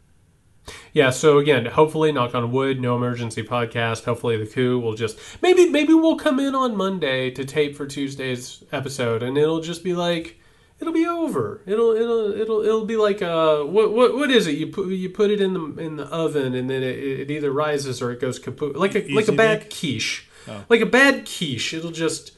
Yeah, 0.94 1.10
so 1.10 1.36
again, 1.36 1.66
hopefully, 1.66 2.10
knock 2.10 2.34
on 2.34 2.50
wood, 2.50 2.80
no 2.80 2.96
emergency 2.96 3.42
podcast. 3.42 4.04
Hopefully, 4.04 4.38
the 4.38 4.46
coup 4.46 4.78
will 4.78 4.94
just 4.94 5.18
maybe 5.42 5.68
maybe 5.68 5.92
we'll 5.92 6.16
come 6.16 6.40
in 6.40 6.54
on 6.54 6.74
Monday 6.74 7.30
to 7.32 7.44
tape 7.44 7.76
for 7.76 7.86
Tuesday's 7.86 8.64
episode, 8.72 9.22
and 9.22 9.36
it'll 9.36 9.60
just 9.60 9.84
be 9.84 9.92
like 9.92 10.38
it'll 10.84 10.92
be 10.92 11.06
over. 11.06 11.62
It'll 11.66 11.92
it'll 11.92 12.32
it'll 12.32 12.60
it'll 12.62 12.84
be 12.84 12.96
like 12.96 13.22
uh 13.22 13.62
what 13.62 13.92
what 13.92 14.14
what 14.14 14.30
is 14.30 14.46
it? 14.46 14.58
You 14.58 14.66
put 14.66 14.88
you 14.88 15.08
put 15.08 15.30
it 15.30 15.40
in 15.40 15.54
the 15.54 15.82
in 15.82 15.96
the 15.96 16.04
oven 16.04 16.54
and 16.54 16.68
then 16.68 16.82
it, 16.82 16.98
it 16.98 17.30
either 17.30 17.50
rises 17.50 18.02
or 18.02 18.12
it 18.12 18.20
goes 18.20 18.38
kaput. 18.38 18.76
Like 18.76 18.94
a 18.94 19.02
Easy 19.02 19.14
like 19.14 19.28
a 19.28 19.32
bad 19.32 19.70
quiche. 19.70 20.28
Oh. 20.46 20.64
Like 20.68 20.82
a 20.82 20.86
bad 20.86 21.26
quiche. 21.26 21.72
It'll 21.72 21.90
just 21.90 22.32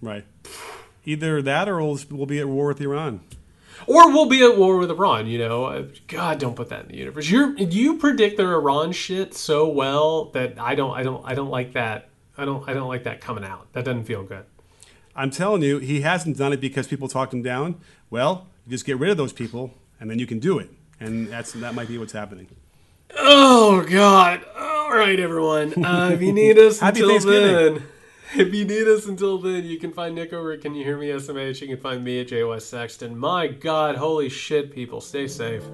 right. 0.00 0.24
Either 1.04 1.42
that 1.42 1.68
or 1.68 1.82
we'll, 1.82 1.98
we'll 2.10 2.26
be 2.26 2.38
at 2.38 2.46
war 2.46 2.68
with 2.68 2.80
Iran. 2.80 3.20
Or 3.88 4.12
we'll 4.12 4.28
be 4.28 4.44
at 4.44 4.56
war 4.56 4.78
with 4.78 4.92
Iran, 4.92 5.26
you 5.26 5.38
know. 5.38 5.88
God, 6.06 6.38
don't 6.38 6.54
put 6.54 6.68
that 6.68 6.82
in 6.82 6.88
the 6.88 6.96
universe. 6.96 7.28
You 7.28 7.56
you 7.56 7.98
predict 7.98 8.36
their 8.36 8.52
Iran 8.52 8.92
shit 8.92 9.34
so 9.34 9.68
well 9.68 10.26
that 10.26 10.60
I 10.60 10.76
don't 10.76 10.94
I 10.94 11.02
don't 11.02 11.26
I 11.26 11.34
don't 11.34 11.50
like 11.50 11.72
that. 11.72 12.08
I 12.38 12.44
don't 12.44 12.68
I 12.68 12.74
don't 12.74 12.88
like 12.88 13.04
that 13.04 13.20
coming 13.20 13.42
out. 13.44 13.72
That 13.72 13.84
doesn't 13.84 14.04
feel 14.04 14.22
good. 14.22 14.44
I'm 15.14 15.30
telling 15.30 15.62
you, 15.62 15.78
he 15.78 16.00
hasn't 16.00 16.38
done 16.38 16.52
it 16.52 16.60
because 16.60 16.86
people 16.86 17.08
talked 17.08 17.34
him 17.34 17.42
down. 17.42 17.76
Well, 18.10 18.46
you 18.66 18.70
just 18.70 18.84
get 18.84 18.98
rid 18.98 19.10
of 19.10 19.16
those 19.16 19.32
people, 19.32 19.74
and 20.00 20.10
then 20.10 20.18
you 20.18 20.26
can 20.26 20.38
do 20.38 20.58
it. 20.58 20.70
And 21.00 21.28
that's 21.28 21.52
that 21.52 21.74
might 21.74 21.88
be 21.88 21.98
what's 21.98 22.12
happening. 22.12 22.46
Oh 23.18 23.84
God! 23.88 24.44
All 24.56 24.90
right, 24.94 25.18
everyone. 25.18 25.84
Uh, 25.84 26.10
if 26.12 26.22
you 26.22 26.32
need 26.32 26.58
us 26.58 26.80
until 26.82 27.18
then, 27.20 27.82
if 28.34 28.54
you 28.54 28.64
need 28.64 28.88
us 28.88 29.06
until 29.06 29.38
then, 29.38 29.64
you 29.64 29.78
can 29.78 29.92
find 29.92 30.14
Nick 30.14 30.32
over 30.32 30.56
Can 30.56 30.74
You 30.74 30.84
Hear 30.84 30.96
Me 30.96 31.08
SMH. 31.08 31.60
You 31.60 31.68
can 31.68 31.78
find 31.78 32.02
me 32.02 32.20
at 32.20 32.28
J 32.28 32.44
West 32.44 32.70
Sexton. 32.70 33.18
My 33.18 33.48
God, 33.48 33.96
holy 33.96 34.28
shit, 34.28 34.72
people, 34.72 35.00
stay 35.00 35.26
safe. 35.28 35.64